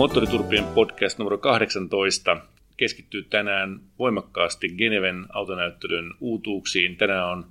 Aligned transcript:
Moottoriturpien 0.00 0.64
podcast 0.64 1.18
numero 1.18 1.38
18 1.38 2.36
keskittyy 2.76 3.22
tänään 3.22 3.80
voimakkaasti 3.98 4.68
Geneven 4.68 5.26
autonäyttelyn 5.32 6.14
uutuuksiin. 6.20 6.96
Tänään 6.96 7.26
on 7.26 7.46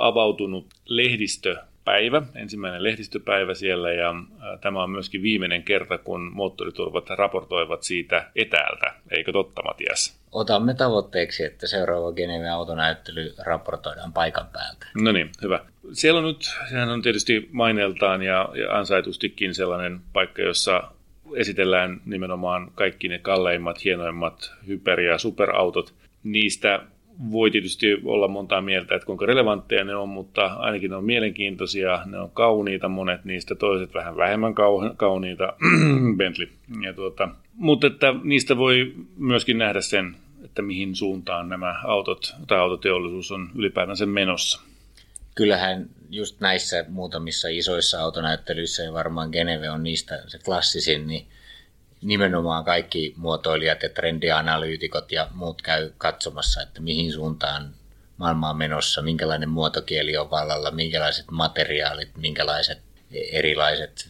avautunut 0.00 0.66
lehdistöpäivä, 0.84 2.22
ensimmäinen 2.34 2.82
lehdistöpäivä 2.82 3.54
siellä 3.54 3.92
ja 3.92 4.14
tämä 4.60 4.82
on 4.82 4.90
myöskin 4.90 5.22
viimeinen 5.22 5.62
kerta, 5.62 5.98
kun 5.98 6.30
moottoriturvat 6.34 7.10
raportoivat 7.10 7.82
siitä 7.82 8.30
etäältä. 8.36 8.94
Eikö 9.10 9.32
totta, 9.32 9.62
Matias? 9.62 10.20
Otamme 10.32 10.74
tavoitteeksi, 10.74 11.44
että 11.44 11.66
seuraava 11.66 12.12
Geneven 12.12 12.52
autonäyttely 12.52 13.34
raportoidaan 13.38 14.12
paikan 14.12 14.46
päältä. 14.52 14.86
No 15.02 15.12
niin, 15.12 15.30
hyvä. 15.42 15.60
Siellä 15.92 16.18
on 16.18 16.26
nyt, 16.26 16.50
sehän 16.68 16.88
on 16.88 17.02
tietysti 17.02 17.48
maineeltaan 17.52 18.22
ja, 18.22 18.48
ja 18.54 18.78
ansaitustikin 18.78 19.54
sellainen 19.54 20.00
paikka, 20.12 20.42
jossa 20.42 20.95
esitellään 21.34 22.00
nimenomaan 22.06 22.70
kaikki 22.74 23.08
ne 23.08 23.18
kalleimmat, 23.18 23.84
hienoimmat 23.84 24.52
hyper- 24.68 25.00
ja 25.00 25.18
superautot. 25.18 25.94
Niistä 26.24 26.82
voi 27.32 27.50
tietysti 27.50 28.00
olla 28.04 28.28
montaa 28.28 28.60
mieltä, 28.60 28.94
että 28.94 29.06
kuinka 29.06 29.26
relevantteja 29.26 29.84
ne 29.84 29.96
on, 29.96 30.08
mutta 30.08 30.46
ainakin 30.46 30.90
ne 30.90 30.96
on 30.96 31.04
mielenkiintoisia, 31.04 32.00
ne 32.06 32.18
on 32.18 32.30
kauniita 32.30 32.88
monet 32.88 33.24
niistä, 33.24 33.54
toiset 33.54 33.94
vähän 33.94 34.16
vähemmän 34.16 34.54
kauniita, 34.96 35.52
Bentley. 36.16 36.48
Ja 36.82 36.92
tuota, 36.92 37.28
mutta 37.54 37.86
että 37.86 38.14
niistä 38.22 38.56
voi 38.56 38.94
myöskin 39.16 39.58
nähdä 39.58 39.80
sen, 39.80 40.16
että 40.44 40.62
mihin 40.62 40.94
suuntaan 40.94 41.48
nämä 41.48 41.80
autot 41.84 42.34
tai 42.46 42.58
autoteollisuus 42.58 43.32
on 43.32 43.48
ylipäätänsä 43.54 44.06
menossa 44.06 44.62
kyllähän 45.36 45.90
just 46.10 46.40
näissä 46.40 46.84
muutamissa 46.88 47.48
isoissa 47.48 48.02
autonäyttelyissä, 48.02 48.82
ja 48.82 48.92
varmaan 48.92 49.30
Geneve 49.30 49.70
on 49.70 49.82
niistä 49.82 50.22
se 50.26 50.38
klassisin, 50.38 51.06
niin 51.06 51.28
nimenomaan 52.02 52.64
kaikki 52.64 53.14
muotoilijat 53.16 53.82
ja 53.82 53.88
trendianalyytikot 53.88 55.12
ja 55.12 55.28
muut 55.34 55.62
käy 55.62 55.92
katsomassa, 55.98 56.62
että 56.62 56.80
mihin 56.80 57.12
suuntaan 57.12 57.74
maailma 58.16 58.50
on 58.50 58.56
menossa, 58.56 59.02
minkälainen 59.02 59.48
muotokieli 59.48 60.16
on 60.16 60.30
vallalla, 60.30 60.70
minkälaiset 60.70 61.24
materiaalit, 61.30 62.16
minkälaiset 62.16 62.78
erilaiset 63.32 64.08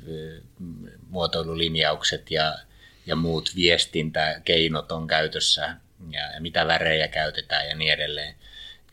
muotoilulinjaukset 1.08 2.31
ja, 2.31 2.59
ja 3.06 3.16
muut 3.16 3.50
viestintäkeinot 3.56 4.92
on 4.92 5.06
käytössä 5.06 5.76
ja, 6.10 6.32
ja 6.34 6.41
mitä 6.41 6.66
värejä 6.66 7.09
käytetään 7.09 7.69
ja 7.69 7.76
niin 7.76 7.92
edelleen 7.92 8.34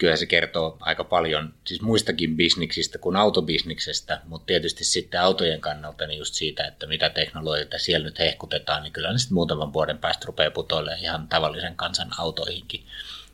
kyllä 0.03 0.15
se 0.15 0.25
kertoo 0.25 0.77
aika 0.79 1.03
paljon 1.03 1.53
siis 1.65 1.81
muistakin 1.81 2.37
bisniksistä 2.37 2.97
kuin 2.97 3.15
autobisniksestä, 3.15 4.21
mutta 4.25 4.45
tietysti 4.45 4.83
sitten 4.83 5.21
autojen 5.21 5.61
kannalta 5.61 6.07
niin 6.07 6.19
just 6.19 6.33
siitä, 6.33 6.67
että 6.67 6.87
mitä 6.87 7.09
teknologioita 7.09 7.77
siellä 7.77 8.05
nyt 8.05 8.19
hehkutetaan, 8.19 8.83
niin 8.83 8.93
kyllä 8.93 9.11
ne 9.11 9.17
sitten 9.17 9.33
muutaman 9.33 9.73
vuoden 9.73 9.97
päästä 9.97 10.25
rupeaa 10.25 10.51
putoilemaan 10.51 11.03
ihan 11.03 11.27
tavallisen 11.27 11.75
kansan 11.75 12.07
autoihinkin 12.17 12.83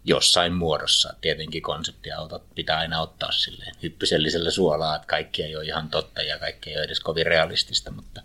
jossain 0.06 0.54
muodossa. 0.54 1.14
Tietenkin 1.22 1.62
konseptiautot 1.62 2.44
pitää 2.56 2.78
aina 2.78 3.02
ottaa 3.02 3.32
silleen 3.32 3.76
hyppysellisellä 3.84 4.52
suolaa, 4.52 4.96
että 4.96 5.08
kaikki 5.08 5.44
ei 5.44 5.56
ole 5.56 5.66
ihan 5.66 5.90
totta 5.90 6.22
ja 6.22 6.40
kaikki 6.40 6.70
ei 6.70 6.76
ole 6.76 6.86
edes 6.86 7.00
kovin 7.00 7.26
realistista, 7.26 7.92
mutta, 7.92 8.22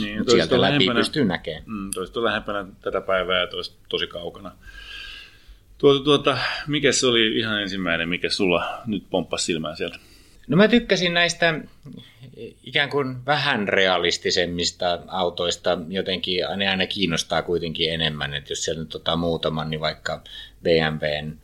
niin, 0.00 0.30
sieltä 0.30 0.60
läpi 0.60 0.86
pystyy 0.94 1.24
näkemään. 1.24 1.64
Mm, 1.66 1.90
lähempänä 2.24 2.66
tätä 2.80 3.00
päivää 3.00 3.40
ja 3.40 3.46
tosi 3.88 4.06
kaukana. 4.06 4.52
Tuota, 5.78 6.04
tuota, 6.04 6.38
mikä 6.66 6.92
se 6.92 7.06
oli 7.06 7.38
ihan 7.38 7.62
ensimmäinen, 7.62 8.08
mikä 8.08 8.30
sulla 8.30 8.82
nyt 8.86 9.04
pomppasi 9.10 9.44
silmään 9.44 9.76
sieltä? 9.76 9.98
No 10.48 10.56
mä 10.56 10.68
tykkäsin 10.68 11.14
näistä 11.14 11.60
ikään 12.64 12.90
kuin 12.90 13.26
vähän 13.26 13.68
realistisemmista 13.68 14.98
autoista. 15.06 15.78
Jotenkin 15.88 16.44
ne 16.56 16.68
aina 16.68 16.86
kiinnostaa 16.86 17.42
kuitenkin 17.42 17.92
enemmän. 17.92 18.34
Että 18.34 18.52
jos 18.52 18.64
siellä 18.64 18.80
nyt 18.80 18.88
tota 18.88 19.16
muutaman, 19.16 19.70
niin 19.70 19.80
vaikka 19.80 20.22
BMWn 20.62 21.38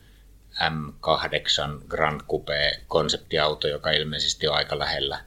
M8 0.59 1.85
Grand 1.87 2.21
Coupe 2.21 2.71
konseptiauto, 2.87 3.67
joka 3.67 3.91
ilmeisesti 3.91 4.47
on 4.47 4.55
aika 4.55 4.79
lähellä 4.79 5.19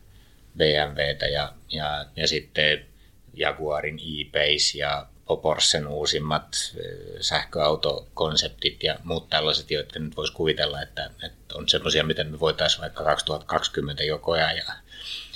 BMWtä 0.56 1.26
ja, 1.26 1.52
ja, 1.72 2.06
ja 2.16 2.28
sitten 2.28 2.86
Jaguarin 3.34 3.98
E-Pace 3.98 4.78
ja 4.78 5.06
Porschen 5.36 5.86
uusimmat 5.86 6.74
sähköautokonseptit 7.20 8.82
ja 8.82 8.98
muut 9.04 9.28
tällaiset, 9.28 9.70
joita 9.70 9.98
nyt 9.98 10.16
voisi 10.16 10.32
kuvitella, 10.32 10.82
että, 10.82 11.10
että 11.22 11.54
on 11.54 11.68
semmoisia, 11.68 12.04
miten 12.04 12.30
me 12.30 12.40
voitaisiin 12.40 12.80
vaikka 12.80 13.04
2020 13.04 14.04
jo 14.04 14.20
ja 14.36 14.72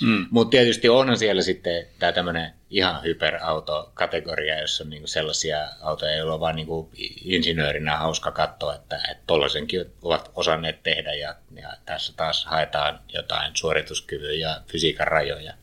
Mm. 0.01 0.27
Mutta 0.29 0.51
tietysti 0.51 0.89
onhan 0.89 1.17
siellä 1.17 1.41
sitten 1.41 1.87
tämä 1.99 2.11
tämmöinen 2.11 2.53
ihan 2.69 3.03
hyperauto-kategoria, 3.03 4.61
jossa 4.61 4.83
on 4.83 4.89
niinku 4.89 5.07
sellaisia 5.07 5.69
autoja, 5.81 6.15
joilla 6.15 6.33
on 6.33 6.39
vaan 6.39 6.55
niinku 6.55 6.89
insinöörinä 7.23 7.97
hauska 7.97 8.31
katsoa, 8.31 8.75
että 8.75 8.99
tuollaisenkin 9.27 9.85
ovat 10.01 10.31
osanneet 10.35 10.83
tehdä 10.83 11.13
ja, 11.13 11.35
ja 11.61 11.73
tässä 11.85 12.13
taas 12.17 12.45
haetaan 12.45 12.99
jotain 13.13 13.51
suorituskyvyn 13.55 14.39
ja 14.39 14.61
fysiikan 14.67 15.07
rajoja. 15.07 15.53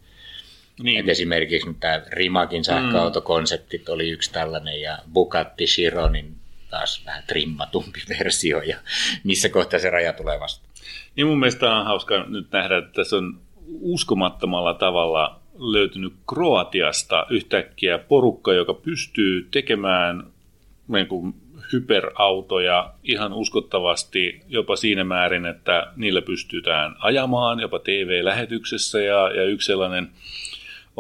Niin. 0.83 1.01
Et 1.01 1.09
esimerkiksi 1.09 1.77
tämä 1.81 2.03
Rimakin 2.13 2.65
sähköautokonseptit 2.65 3.87
mm. 3.89 3.95
oli 3.95 4.11
yksi 4.11 4.33
tällainen 4.33 4.81
ja 4.81 4.99
Bugatti 5.13 5.65
Chironin 5.65 6.35
taas 6.71 7.03
vähän 7.07 7.23
trimmatumpi 7.27 8.01
versio 8.19 8.63
ja 8.63 8.77
missä 9.25 9.49
kohtaa 9.49 9.81
se 9.81 9.91
raja 9.91 10.13
tulee 10.13 10.41
vasta. 10.41 10.69
Niin 11.17 11.27
mun 11.27 11.39
mielestä 11.39 11.77
on 11.77 11.85
hauska 11.87 12.25
nyt 12.29 12.47
nähdä, 12.53 12.77
että 12.77 12.93
tässä 12.93 13.17
on 13.17 13.41
uskomattomalla 13.81 14.75
tavalla 14.75 15.41
löytynyt 15.59 16.13
Kroatiasta 16.29 17.27
yhtäkkiä 17.31 17.99
porukka, 17.99 18.53
joka 18.53 18.75
pystyy 18.75 19.49
tekemään 19.51 20.27
niin 20.89 21.07
kuin 21.07 21.35
hyperautoja 21.73 22.95
ihan 23.05 23.33
uskottavasti 23.33 24.41
jopa 24.49 24.77
siinä 24.77 25.05
määrin, 25.05 25.47
että 25.47 25.93
niillä 25.97 26.23
pystytään 26.23 26.97
ajamaan 26.99 27.61
jopa 27.61 27.79
TV-lähetyksessä 27.79 29.01
ja, 29.01 29.31
ja 29.31 29.45
yksi 29.45 29.67
sellainen 29.67 30.11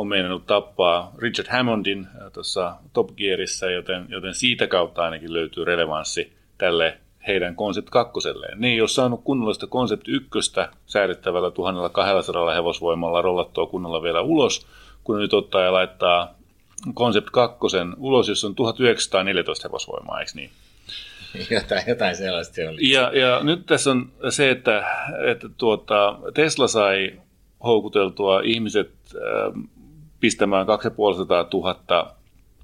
on 0.00 0.08
meinannut 0.08 0.46
tappaa 0.46 1.12
Richard 1.18 1.48
Hammondin 1.50 2.06
äh, 2.06 2.32
tuossa 2.32 2.76
Top 2.92 3.10
Gearissa, 3.16 3.70
joten, 3.70 4.06
joten 4.08 4.34
siitä 4.34 4.66
kautta 4.66 5.02
ainakin 5.02 5.32
löytyy 5.32 5.64
relevanssi 5.64 6.32
tälle 6.58 6.98
heidän 7.26 7.56
Concept 7.56 7.90
2. 7.90 8.12
Ne 8.54 8.68
ei 8.68 8.80
ole 8.80 8.88
saanut 8.88 9.20
kunnollista 9.24 9.66
Concept 9.66 10.08
1 10.08 10.28
säädettävällä 10.86 11.50
1200 11.50 12.54
hevosvoimalla 12.54 13.22
rollattua 13.22 13.66
kunnolla 13.66 14.02
vielä 14.02 14.20
ulos, 14.20 14.66
kun 15.04 15.18
nyt 15.18 15.34
ottaa 15.34 15.62
ja 15.62 15.72
laittaa 15.72 16.34
Concept 16.94 17.30
2 17.30 17.58
ulos, 17.96 18.28
jossa 18.28 18.46
on 18.46 18.54
1914 18.54 19.68
hevosvoimaa, 19.68 20.20
eikö 20.20 20.32
niin? 20.34 20.50
Jotain, 21.50 21.82
jotain 21.86 22.16
sellaista 22.16 22.54
se 22.54 22.68
oli. 22.68 22.90
Ja, 22.92 23.18
ja 23.18 23.40
nyt 23.42 23.66
tässä 23.66 23.90
on 23.90 24.12
se, 24.28 24.50
että, 24.50 24.84
että 25.30 25.48
tuota, 25.58 26.18
Tesla 26.34 26.68
sai 26.68 27.20
houkuteltua 27.64 28.40
ihmiset 28.44 28.90
äh, 29.14 29.62
pistämään 30.20 30.66
2500 30.66 31.48
000 31.52 32.16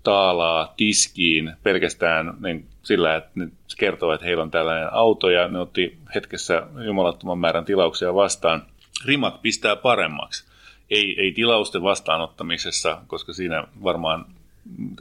taalaa 0.03 0.75
tiskiin 0.77 1.53
pelkästään 1.63 2.35
niin 2.41 2.67
sillä, 2.83 3.17
että 3.17 3.31
ne 3.35 3.49
kertoo, 3.79 4.13
että 4.13 4.27
heillä 4.27 4.43
on 4.43 4.51
tällainen 4.51 4.93
auto 4.93 5.31
ja 5.31 5.49
ne 5.49 5.59
otti 5.59 5.99
hetkessä 6.15 6.67
jumalattoman 6.85 7.39
määrän 7.39 7.65
tilauksia 7.65 8.15
vastaan. 8.15 8.67
Rimat 9.05 9.43
pistää 9.43 9.77
paremmaksi. 9.77 10.45
Ei, 10.91 11.21
ei 11.21 11.33
tilausten 11.33 11.83
vastaanottamisessa, 11.83 13.03
koska 13.07 13.33
siinä 13.33 13.65
varmaan 13.83 14.27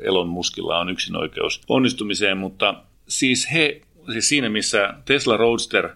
Elon 0.01 0.28
Muskilla 0.28 0.80
on 0.80 0.90
yksin 0.90 1.16
oikeus 1.16 1.62
onnistumiseen, 1.69 2.38
mutta 2.38 2.75
siis 3.08 3.54
he, 3.54 3.81
siis 4.12 4.30
siinä 4.30 4.50
missä 4.50 4.94
Tesla 5.06 5.38
Roadster 5.38 5.90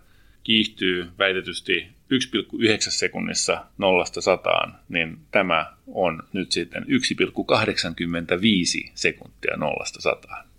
kiihtyy 0.44 1.08
väitetysti 1.20 1.88
1,9 2.12 2.78
sekunnissa 2.80 3.66
nollasta 3.78 4.22
sataan, 4.22 4.76
niin 4.90 5.18
tämä 5.32 5.74
on 5.88 6.24
nyt 6.34 6.52
sitten 6.52 6.84
1,85 6.84 8.92
sekuntia 8.96 9.58
nollasta 9.58 10.02
sataan. 10.02 10.50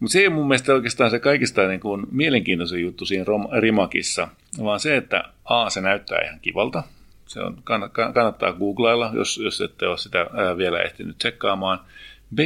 Mutta 0.00 0.12
se 0.12 0.20
ei 0.20 0.28
mun 0.28 0.48
mielestä 0.48 0.72
oikeastaan 0.72 1.10
se 1.10 1.18
kaikista 1.18 1.68
niin 1.68 1.80
kuin 1.80 2.06
mielenkiintoisin 2.10 2.82
juttu 2.82 3.06
siinä 3.06 3.24
Rimakissa, 3.60 4.28
vaan 4.64 4.80
se, 4.80 4.96
että 4.96 5.24
A, 5.44 5.70
se 5.70 5.80
näyttää 5.80 6.24
ihan 6.24 6.40
kivalta. 6.40 6.82
Se 7.26 7.40
on, 7.40 7.62
kannattaa 8.14 8.52
googlailla, 8.52 9.10
jos, 9.14 9.40
jos 9.44 9.60
ette 9.60 9.86
ole 9.86 9.98
sitä 9.98 10.26
vielä 10.56 10.82
ehtinyt 10.82 11.18
tsekkaamaan. 11.18 11.80
B, 12.34 12.38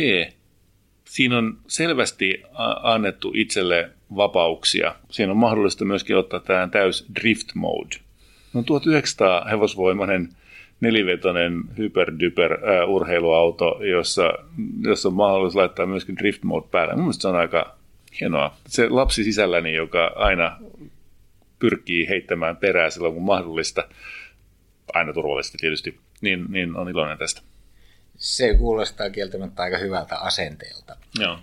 siinä 1.05 1.39
on 1.39 1.59
selvästi 1.69 2.43
annettu 2.83 3.33
itselle 3.35 3.91
vapauksia. 4.17 4.95
Siinä 5.11 5.33
on 5.33 5.37
mahdollista 5.37 5.85
myöskin 5.85 6.17
ottaa 6.17 6.41
tämä 6.41 6.69
täys 6.69 7.07
drift 7.21 7.55
mode. 7.55 7.97
No 8.55 8.63
1900 8.63 9.45
hevosvoimainen 9.45 10.29
nelivetoinen 10.81 11.63
hyperdyper 11.79 12.53
äh, 12.53 12.89
urheiluauto, 12.89 13.81
jossa, 13.85 14.33
jossa 14.83 15.09
on 15.09 15.15
mahdollisuus 15.15 15.57
laittaa 15.57 15.87
myöskin 15.87 16.17
drift 16.17 16.43
mode 16.43 16.67
päälle. 16.71 16.95
Mun 16.95 17.15
se 17.15 17.29
on 17.29 17.37
aika 17.37 17.77
hienoa. 18.21 18.57
Se 18.67 18.89
lapsi 18.89 19.25
sisälläni, 19.25 19.75
joka 19.75 20.13
aina 20.17 20.59
pyrkii 21.59 22.09
heittämään 22.09 22.57
perää 22.57 22.91
silloin 22.91 23.15
kun 23.15 23.23
mahdollista, 23.23 23.89
aina 24.95 25.13
turvallisesti 25.13 25.59
tietysti, 25.59 25.99
niin, 26.21 26.45
niin 26.49 26.77
on 26.77 26.89
iloinen 26.89 27.19
tästä. 27.19 27.43
Se 28.17 28.55
kuulostaa 28.55 29.11
kieltämättä 29.11 29.63
aika 29.63 29.79
hyvältä 29.79 30.19
asenteelta. 30.19 30.97
Joo. 31.19 31.39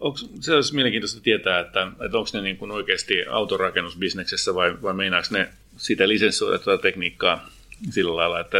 Onko, 0.00 0.18
se 0.40 0.54
olisi 0.54 0.74
mielenkiintoista 0.74 1.20
tietää, 1.20 1.60
että, 1.60 1.86
että 2.04 2.18
onko 2.18 2.30
ne 2.32 2.40
niin 2.40 2.56
kuin 2.56 2.70
oikeasti 2.70 3.26
autorakennusbisneksessä 3.26 4.54
vai, 4.54 4.82
vai 4.82 4.94
meinaako 4.94 5.28
ne 5.30 5.48
sitä 5.76 6.08
lisenssoida 6.08 6.58
tätä 6.58 6.78
tekniikkaa 6.78 7.48
sillä 7.90 8.16
lailla, 8.16 8.40
että, 8.40 8.58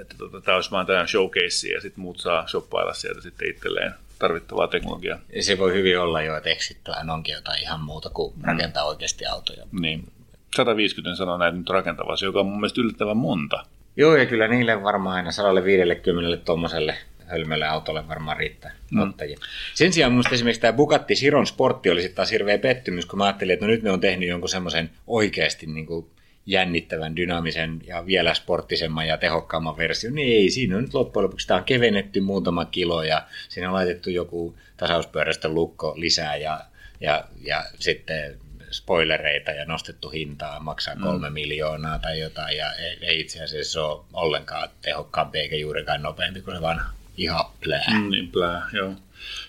että 0.00 0.14
tota, 0.18 0.40
tämä 0.40 0.56
olisi 0.56 0.70
vain 0.70 0.86
tämä 0.86 1.06
showcase 1.06 1.68
ja 1.68 1.80
sitten 1.80 2.02
muut 2.02 2.20
saa 2.20 2.46
shoppailla 2.46 2.92
sieltä 2.92 3.20
sitten 3.20 3.50
itselleen 3.50 3.94
tarvittavaa 4.18 4.68
teknologiaa. 4.68 5.18
Ja 5.32 5.42
se 5.42 5.58
voi 5.58 5.72
hyvin 5.72 6.00
olla 6.00 6.22
jo, 6.22 6.36
että 6.36 6.50
Exitplan 6.50 7.10
onkin 7.10 7.34
jotain 7.34 7.62
ihan 7.62 7.80
muuta 7.80 8.10
kuin 8.10 8.34
mm. 8.36 8.44
rakentaa 8.44 8.84
oikeasti 8.84 9.26
autoja. 9.26 9.66
Niin. 9.80 10.12
150 10.56 11.16
sanoo 11.16 11.38
näitä 11.38 11.56
nyt 11.56 11.70
rakentavasti, 11.70 12.24
joka 12.24 12.40
on 12.40 12.46
mun 12.46 12.56
mielestä 12.56 12.80
yllättävän 12.80 13.16
monta. 13.16 13.64
Joo, 13.96 14.16
ja 14.16 14.26
kyllä 14.26 14.48
niille 14.48 14.82
varmaan 14.82 15.16
aina 15.16 15.32
150 15.32 16.44
tuommoiselle 16.44 16.96
hölmölle 17.30 17.66
autolle 17.66 18.08
varmaan 18.08 18.36
riittää 18.36 18.72
mm. 18.90 19.00
ottajia. 19.00 19.38
Sen 19.74 19.92
sijaan 19.92 20.12
minusta 20.12 20.34
esimerkiksi 20.34 20.60
tämä 20.60 20.72
Bugatti 20.72 21.14
Chiron 21.14 21.46
Sportti 21.46 21.90
oli 21.90 22.00
sitten 22.00 22.16
taas 22.16 22.30
hirveä 22.30 22.58
pettymys, 22.58 23.06
kun 23.06 23.18
mä 23.18 23.24
ajattelin, 23.24 23.52
että 23.52 23.66
no 23.66 23.70
nyt 23.70 23.82
ne 23.82 23.90
on 23.90 24.00
tehnyt 24.00 24.28
jonkun 24.28 24.48
semmoisen 24.48 24.90
oikeasti 25.06 25.66
niin 25.66 25.86
kuin 25.86 26.06
jännittävän, 26.46 27.16
dynaamisen 27.16 27.80
ja 27.86 28.06
vielä 28.06 28.34
sporttisemman 28.34 29.08
ja 29.08 29.16
tehokkaamman 29.16 29.76
version, 29.76 30.14
niin 30.14 30.36
ei, 30.36 30.50
siinä 30.50 30.76
on 30.76 30.82
nyt 30.82 30.94
loppujen 30.94 31.24
lopuksi 31.24 31.46
tämä 31.46 31.58
on 31.58 31.64
kevennetty 31.64 32.20
muutama 32.20 32.64
kilo 32.64 33.02
ja 33.02 33.22
siinä 33.48 33.68
on 33.68 33.74
laitettu 33.74 34.10
joku 34.10 34.56
tasauspyörästä 34.76 35.48
lukko 35.48 35.94
lisää 35.96 36.36
ja, 36.36 36.60
ja, 37.00 37.24
ja 37.40 37.64
sitten 37.78 38.38
spoilereita 38.70 39.50
ja 39.50 39.64
nostettu 39.64 40.08
hintaa, 40.08 40.60
maksaa 40.60 40.94
mm. 40.94 41.02
kolme 41.02 41.28
mm. 41.28 41.34
miljoonaa 41.34 41.98
tai 41.98 42.20
jotain 42.20 42.56
ja 42.56 42.72
ei, 42.72 42.98
ei 43.00 43.20
itse 43.20 43.42
asiassa 43.42 43.84
ole 43.84 44.04
ollenkaan 44.12 44.68
tehokkaampi 44.82 45.38
eikä 45.38 45.56
juurikaan 45.56 46.02
nopeampi 46.02 46.40
kuin 46.40 46.56
se 46.56 46.62
vanha. 46.62 46.99
Ihan 47.20 47.44
plää. 47.64 47.84
Mm, 47.90 48.10
niin 48.10 48.28
plää, 48.28 48.70
joo. 48.72 48.94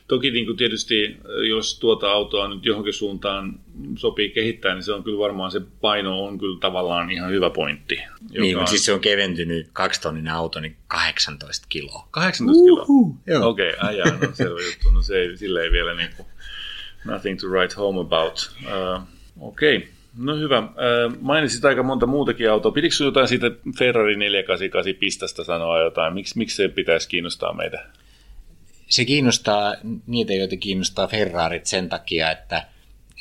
Toki 0.07 0.31
niin 0.31 0.45
kuin 0.45 0.57
tietysti, 0.57 1.17
jos 1.49 1.79
tuota 1.79 2.11
autoa 2.11 2.47
nyt 2.47 2.65
johonkin 2.65 2.93
suuntaan 2.93 3.59
sopii 3.97 4.29
kehittää, 4.29 4.73
niin 4.73 4.83
se 4.83 4.93
on 4.93 5.03
kyllä 5.03 5.19
varmaan 5.19 5.51
se 5.51 5.61
paino 5.81 6.23
on 6.23 6.39
kyllä 6.39 6.59
tavallaan 6.59 7.11
ihan 7.11 7.31
hyvä 7.31 7.49
pointti. 7.49 7.95
Joka... 7.95 8.41
Niin, 8.41 8.57
mutta 8.57 8.69
siis 8.69 8.85
se 8.85 8.93
on 8.93 8.99
keventynyt 8.99 9.69
kaksitonninen 9.73 10.33
auto, 10.33 10.59
niin 10.59 10.75
18 10.87 11.65
kiloa. 11.69 12.07
18 12.11 12.63
kiloa? 12.63 12.85
Okei, 13.45 13.73
okay, 13.73 13.89
ajaa, 13.89 14.07
no 14.07 14.29
selvä 14.33 14.61
juttu. 14.61 14.89
No 14.93 15.01
se 15.01 15.17
ei, 15.17 15.37
sille 15.37 15.63
ei 15.63 15.71
vielä 15.71 15.93
niin 15.93 16.09
kuin, 16.17 16.27
nothing 17.05 17.39
to 17.39 17.47
write 17.47 17.75
home 17.75 17.99
about. 18.01 18.51
Uh, 18.65 19.01
Okei. 19.39 19.77
Okay. 19.77 19.89
No 20.17 20.35
hyvä. 20.35 20.63
Mainitsit 21.21 21.65
aika 21.65 21.83
monta 21.83 22.05
muutakin 22.05 22.51
autoa. 22.51 22.71
Pidikö 22.71 22.95
jotain 23.03 23.27
siitä 23.27 23.51
Ferrari 23.77 24.15
488 24.15 24.99
pistasta 24.99 25.43
sanoa 25.43 25.81
jotain? 25.81 26.13
Miks, 26.13 26.35
miksi 26.35 26.55
se 26.55 26.67
pitäisi 26.67 27.09
kiinnostaa 27.09 27.53
meitä? 27.53 27.85
se 28.91 29.05
kiinnostaa 29.05 29.75
niitä, 30.07 30.33
joita 30.33 30.57
kiinnostaa 30.57 31.07
Ferrarit 31.07 31.65
sen 31.65 31.89
takia, 31.89 32.31
että 32.31 32.67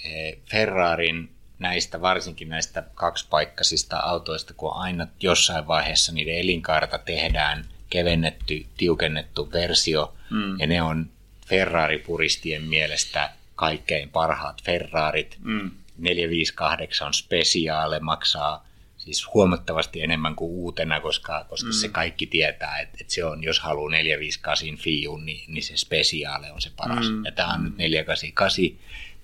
e, 0.04 0.32
Ferrarin 0.50 1.30
näistä, 1.58 2.00
varsinkin 2.00 2.48
näistä 2.48 2.82
kaksipaikkaisista 2.94 3.96
autoista, 3.98 4.54
kun 4.54 4.72
aina 4.74 5.06
jossain 5.20 5.66
vaiheessa 5.66 6.12
niiden 6.12 6.38
elinkaarta 6.38 6.98
tehdään 6.98 7.64
kevennetty, 7.90 8.66
tiukennettu 8.76 9.52
versio, 9.52 10.14
mm. 10.30 10.60
ja 10.60 10.66
ne 10.66 10.82
on 10.82 11.10
Ferrari-puristien 11.46 12.62
mielestä 12.62 13.30
kaikkein 13.56 14.08
parhaat 14.08 14.62
Ferrarit. 14.62 15.38
Mm. 15.44 15.70
458 16.00 17.14
Speciale 17.14 18.00
maksaa 18.00 18.66
siis 18.96 19.34
huomattavasti 19.34 20.02
enemmän 20.02 20.34
kuin 20.34 20.50
uutena, 20.50 21.00
koska, 21.00 21.46
koska 21.48 21.68
mm. 21.68 21.72
se 21.72 21.88
kaikki 21.88 22.26
tietää, 22.26 22.78
että, 22.78 22.98
että 23.00 23.14
se 23.14 23.24
on, 23.24 23.44
jos 23.44 23.60
haluaa 23.60 23.90
458 23.90 24.76
Fiun, 24.76 25.26
niin, 25.26 25.54
niin 25.54 25.62
se 25.62 25.76
spesiaale 25.76 26.52
on 26.52 26.60
se 26.60 26.70
paras. 26.76 27.10
Mm. 27.10 27.24
Ja 27.24 27.32
tämä 27.32 27.54
on 27.54 27.64
nyt 27.64 27.76
488 27.76 28.64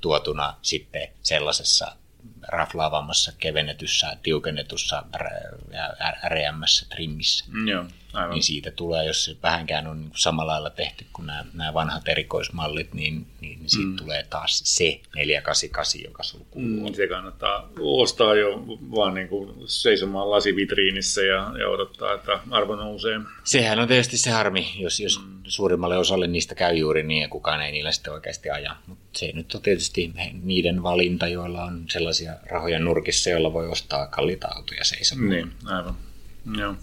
tuotuna 0.00 0.54
sitten 0.62 1.08
sellaisessa 1.22 1.96
raflaavammassa, 2.48 3.32
kevennetyssä, 3.38 4.16
tiukennetussa 4.22 5.02
äreämmässä 6.24 6.86
trimmissä. 6.88 7.44
Mm, 7.48 7.68
joo. 7.68 7.84
Aivan. 8.16 8.30
niin 8.30 8.42
siitä 8.42 8.70
tulee, 8.70 9.06
jos 9.06 9.24
se 9.24 9.36
vähänkään 9.42 9.86
on 9.86 10.00
niin 10.00 10.10
kuin 10.10 10.20
samalla 10.20 10.52
lailla 10.52 10.70
tehty 10.70 11.04
kuin 11.12 11.26
nämä, 11.26 11.44
nämä 11.54 11.74
vanhat 11.74 12.08
erikoismallit, 12.08 12.94
niin, 12.94 13.26
niin, 13.40 13.58
niin 13.58 13.70
siitä 13.70 13.88
mm. 13.88 13.96
tulee 13.96 14.26
taas 14.30 14.62
se 14.64 15.00
488, 15.16 16.00
joka 16.04 16.22
sulla 16.22 16.44
kuuluu. 16.50 16.88
Mm, 16.88 16.94
se 16.94 17.08
kannattaa 17.08 17.68
ostaa 17.80 18.34
jo 18.34 18.64
vaan 18.96 19.14
niin 19.14 19.28
kuin 19.28 19.54
seisomaan 19.66 20.30
lasivitriinissä 20.30 21.22
ja, 21.22 21.52
ja 21.58 21.68
odottaa, 21.68 22.14
että 22.14 22.40
arvo 22.50 22.76
nousee. 22.76 23.20
Sehän 23.44 23.78
on 23.78 23.88
tietysti 23.88 24.18
se 24.18 24.30
harmi, 24.30 24.72
jos, 24.78 25.00
jos 25.00 25.20
mm. 25.20 25.36
suurimmalle 25.44 25.98
osalle 25.98 26.26
niistä 26.26 26.54
käy 26.54 26.74
juuri 26.74 27.02
niin 27.02 27.22
ja 27.22 27.28
kukaan 27.28 27.62
ei 27.62 27.72
niillä 27.72 27.92
sitten 27.92 28.12
oikeasti 28.12 28.50
aja. 28.50 28.76
Mutta 28.86 29.18
se 29.18 29.30
nyt 29.34 29.54
on 29.54 29.62
tietysti 29.62 30.12
niiden 30.42 30.82
valinta, 30.82 31.28
joilla 31.28 31.64
on 31.64 31.84
sellaisia 31.88 32.32
rahoja 32.50 32.78
nurkissa, 32.78 33.30
joilla 33.30 33.52
voi 33.52 33.68
ostaa 33.68 34.06
kalliita 34.06 34.48
autoja 34.56 34.84
seisomaan. 34.84 35.30
Niin, 35.30 35.52
aivan. 35.64 35.96
Joo. 36.58 36.74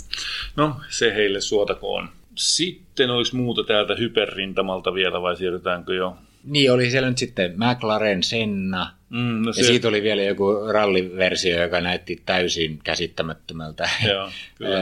No, 0.56 0.76
se 0.90 1.16
heille 1.16 1.42
suotakoon. 1.42 2.10
Sitten 2.36 3.10
olisi 3.10 3.36
muuta 3.36 3.64
täältä 3.64 3.96
hyperrintamalta 3.96 4.94
vielä, 4.94 5.22
vai 5.22 5.38
siirrytäänkö 5.38 5.94
jo? 5.94 6.18
Niin, 6.44 6.72
oli 6.72 6.92
siellä 6.92 7.10
nyt 7.10 7.18
sitten 7.18 7.54
McLaren 7.58 8.24
Senna, 8.24 8.92
mm, 9.10 9.46
no 9.46 9.54
se... 9.54 9.62
ja 9.62 9.68
siitä 9.68 9.88
oli 9.88 10.04
vielä 10.04 10.22
joku 10.22 10.54
ralliversio, 10.72 11.62
joka 11.62 11.82
näytti 11.82 12.22
täysin 12.26 12.80
käsittämättömältä. 12.84 13.90
Joo, 14.08 14.30
kyllä. 14.56 14.80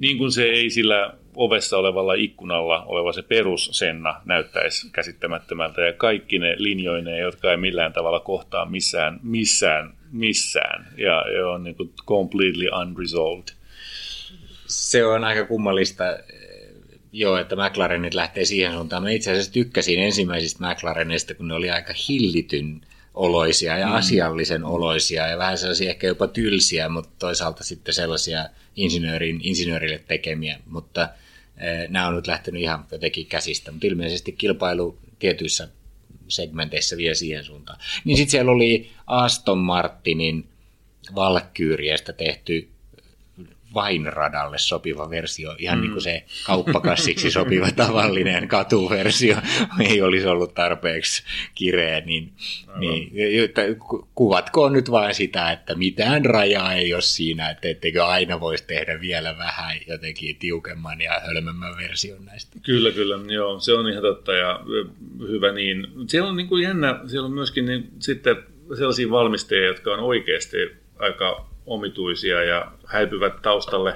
niin 0.00 0.18
kuin 0.18 0.32
se 0.32 0.44
ei 0.44 0.70
sillä 0.70 1.12
ovessa 1.36 1.78
olevalla 1.78 2.14
ikkunalla 2.14 2.82
oleva 2.82 3.12
se 3.12 3.22
perus 3.22 3.70
Senna 3.72 4.20
näyttäisi 4.24 4.90
käsittämättömältä, 4.90 5.80
ja 5.80 5.92
kaikki 5.92 6.38
ne 6.38 6.54
linjoineen, 6.58 7.22
jotka 7.22 7.50
ei 7.50 7.56
millään 7.56 7.92
tavalla 7.92 8.20
kohtaa 8.20 8.66
missään, 8.66 9.20
missään, 9.22 9.94
missään, 10.12 10.88
ja 10.98 11.24
on 11.52 11.64
niin 11.64 11.76
kuin 11.76 11.92
completely 12.06 12.68
unresolved 12.80 13.61
se 14.72 15.06
on 15.06 15.24
aika 15.24 15.46
kummallista, 15.46 16.04
joo, 17.12 17.36
että 17.36 17.56
McLarenit 17.56 18.14
lähtee 18.14 18.44
siihen 18.44 18.72
suuntaan. 18.72 19.02
Mä 19.02 19.10
itse 19.10 19.30
asiassa 19.30 19.52
tykkäsin 19.52 19.98
ensimmäisistä 19.98 20.64
McLarenista, 20.68 21.34
kun 21.34 21.48
ne 21.48 21.54
oli 21.54 21.70
aika 21.70 21.94
hillityn 22.08 22.80
oloisia 23.14 23.78
ja 23.78 23.86
mm. 23.86 23.92
asiallisen 23.92 24.64
oloisia 24.64 25.26
ja 25.26 25.38
vähän 25.38 25.58
sellaisia 25.58 25.90
ehkä 25.90 26.06
jopa 26.06 26.26
tylsiä, 26.26 26.88
mutta 26.88 27.10
toisaalta 27.18 27.64
sitten 27.64 27.94
sellaisia 27.94 28.48
insinöörin, 28.76 29.40
insinöörille 29.42 29.98
tekemiä, 30.08 30.58
mutta 30.66 31.08
eh, 31.56 31.88
nämä 31.88 32.06
on 32.06 32.16
nyt 32.16 32.26
lähtenyt 32.26 32.62
ihan 32.62 32.84
jotenkin 32.92 33.26
käsistä, 33.26 33.72
mutta 33.72 33.86
ilmeisesti 33.86 34.32
kilpailu 34.32 34.98
tietyissä 35.18 35.68
segmenteissä 36.28 36.96
vie 36.96 37.14
siihen 37.14 37.44
suuntaan. 37.44 37.78
Niin 38.04 38.16
sitten 38.16 38.30
siellä 38.30 38.52
oli 38.52 38.90
Aston 39.06 39.58
Martinin 39.58 40.48
Valkkyyriestä 41.14 42.12
tehty 42.12 42.71
vainradalle 43.74 44.58
sopiva 44.58 45.10
versio, 45.10 45.54
ihan 45.58 45.78
mm. 45.78 45.82
niin 45.82 45.92
kuin 45.92 46.02
se 46.02 46.24
kauppakassiksi 46.46 47.30
sopiva 47.30 47.70
tavallinen 47.76 48.48
katuversio 48.48 49.36
ei 49.80 50.02
olisi 50.02 50.26
ollut 50.26 50.54
tarpeeksi 50.54 51.22
kireä, 51.54 52.00
niin, 52.00 52.32
niin 52.78 53.12
kuvatkoon 54.14 54.72
nyt 54.72 54.90
vain 54.90 55.14
sitä, 55.14 55.52
että 55.52 55.74
mitään 55.74 56.24
rajaa 56.24 56.72
ei 56.72 56.94
ole 56.94 57.02
siinä, 57.02 57.50
että 57.50 57.68
etteikö 57.68 58.06
aina 58.06 58.40
voisi 58.40 58.66
tehdä 58.66 59.00
vielä 59.00 59.38
vähän 59.38 59.76
jotenkin 59.86 60.36
tiukemman 60.36 61.00
ja 61.00 61.20
hölmemmän 61.26 61.76
version 61.76 62.24
näistä. 62.24 62.56
Kyllä, 62.62 62.90
kyllä, 62.90 63.18
joo, 63.32 63.60
se 63.60 63.72
on 63.72 63.88
ihan 63.88 64.02
totta 64.02 64.32
ja 64.32 64.60
hyvä 65.28 65.52
niin. 65.52 65.86
Siellä 66.06 66.30
on 66.30 66.36
niin 66.36 66.48
kuin 66.48 66.62
jännä, 66.62 67.00
siellä 67.06 67.26
on 67.26 67.34
myöskin 67.34 67.66
niin, 67.66 67.88
sitten 67.98 68.36
sellaisia 68.78 69.10
valmistajia, 69.10 69.66
jotka 69.66 69.92
on 69.92 70.00
oikeasti 70.00 70.56
aika 70.98 71.51
omituisia 71.66 72.44
ja 72.44 72.72
häipyvät 72.86 73.42
taustalle. 73.42 73.94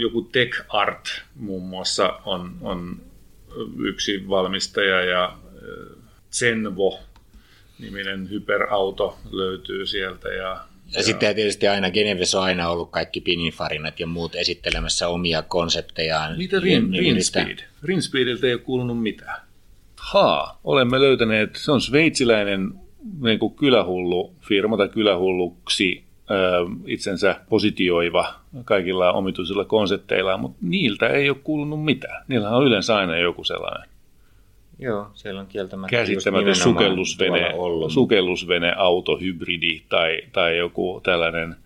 Joku 0.00 0.22
Tech 0.22 0.64
Art 0.68 1.22
muun 1.34 1.68
muassa 1.68 2.20
on, 2.24 2.56
on 2.60 3.00
yksi 3.78 4.28
valmistaja 4.28 5.04
ja 5.04 5.36
Zenvo 6.32 7.00
niminen 7.78 8.30
hyperauto 8.30 9.18
löytyy 9.30 9.86
sieltä. 9.86 10.28
Ja, 10.28 10.42
ja, 10.42 10.64
ja 10.94 11.02
sitten 11.02 11.34
tietysti 11.34 11.68
aina 11.68 11.90
Genevessä 11.90 12.38
on 12.38 12.44
aina 12.44 12.68
ollut 12.68 12.90
kaikki 12.90 13.20
Pininfarinat 13.20 14.00
ja 14.00 14.06
muut 14.06 14.34
esittelemässä 14.34 15.08
omia 15.08 15.42
konseptejaan. 15.42 16.36
Mitä 16.36 16.60
Rin, 16.60 16.94
Rinspeed? 16.94 17.58
Rinspeediltä 17.82 18.46
ei 18.46 18.52
ole 18.52 18.60
kuulunut 18.60 19.02
mitään. 19.02 19.40
Haa, 19.96 20.60
olemme 20.64 21.00
löytäneet, 21.00 21.56
se 21.56 21.72
on 21.72 21.80
sveitsiläinen 21.80 22.74
niin 23.20 23.38
kuin 23.38 23.54
kylähullu 23.54 24.34
firma 24.40 24.76
tai 24.76 24.88
kylähulluksi 24.88 26.04
itsensä 26.86 27.40
positioiva 27.48 28.34
kaikilla 28.64 29.12
omituisilla 29.12 29.64
konsepteilla, 29.64 30.36
mutta 30.36 30.58
niiltä 30.62 31.08
ei 31.08 31.30
ole 31.30 31.38
kuulunut 31.44 31.84
mitään. 31.84 32.24
Niillä 32.28 32.50
on 32.50 32.66
yleensä 32.66 32.96
aina 32.96 33.16
joku 33.16 33.44
sellainen 33.44 33.92
Joo, 34.78 35.10
siellä 35.14 35.40
on 35.40 35.46
kieltämättä 35.46 35.96
käsittämätön 35.96 36.54
sukellusvene, 36.54 37.54
sukellusvene, 37.88 38.72
autohybridi 38.76 39.82
tai, 39.88 40.22
tai 40.32 40.58
joku 40.58 41.00
tällainen 41.02 41.56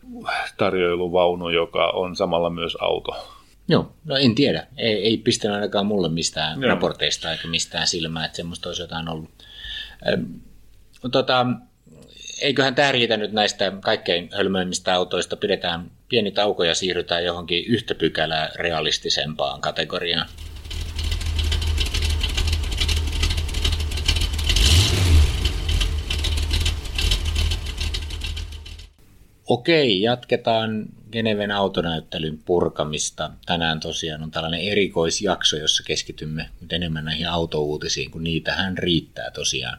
tarjoiluvaunu, 0.56 1.48
joka 1.48 1.86
on 1.86 2.16
samalla 2.16 2.50
myös 2.50 2.76
auto. 2.80 3.36
Joo, 3.68 3.92
no 4.04 4.16
en 4.16 4.34
tiedä. 4.34 4.66
Ei, 4.76 4.94
ei 4.94 5.16
pistänyt 5.16 5.54
ainakaan 5.54 5.86
mulle 5.86 6.08
mistään 6.08 6.62
Joo. 6.62 6.68
raporteista 6.68 7.32
eikä 7.32 7.48
mistään 7.48 7.86
silmää, 7.86 8.24
että 8.24 8.36
semmoista 8.36 8.68
olisi 8.68 8.82
jotain 8.82 9.08
ollut. 9.08 9.30
Ähm, 10.08 10.22
tota, 11.12 11.46
eiköhän 12.40 12.74
tämä 12.74 12.92
riitä 12.92 13.16
nyt 13.16 13.32
näistä 13.32 13.72
kaikkein 13.80 14.28
hölmöimmistä 14.32 14.94
autoista. 14.94 15.36
Pidetään 15.36 15.90
pieni 16.08 16.30
tauko 16.30 16.64
ja 16.64 16.74
siirrytään 16.74 17.24
johonkin 17.24 17.64
yhtä 17.66 17.94
pykälää 17.94 18.50
realistisempaan 18.54 19.60
kategoriaan. 19.60 20.28
Okei, 29.48 30.02
jatketaan 30.02 30.86
Geneven 31.12 31.50
autonäyttelyn 31.50 32.38
purkamista. 32.38 33.30
Tänään 33.46 33.80
tosiaan 33.80 34.22
on 34.22 34.30
tällainen 34.30 34.60
erikoisjakso, 34.60 35.56
jossa 35.56 35.82
keskitymme 35.86 36.50
nyt 36.60 36.72
enemmän 36.72 37.04
näihin 37.04 37.28
autouutisiin, 37.28 38.10
kun 38.10 38.24
niitähän 38.24 38.78
riittää 38.78 39.30
tosiaan. 39.30 39.78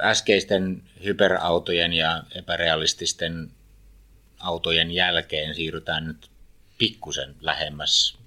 Äskeisten 0.00 0.82
hyperautojen 1.04 1.92
ja 1.92 2.22
epärealististen 2.34 3.50
autojen 4.38 4.90
jälkeen 4.90 5.54
siirrytään 5.54 6.06
nyt 6.06 6.30
pikkusen 6.78 7.34
lähemmäs 7.40 8.18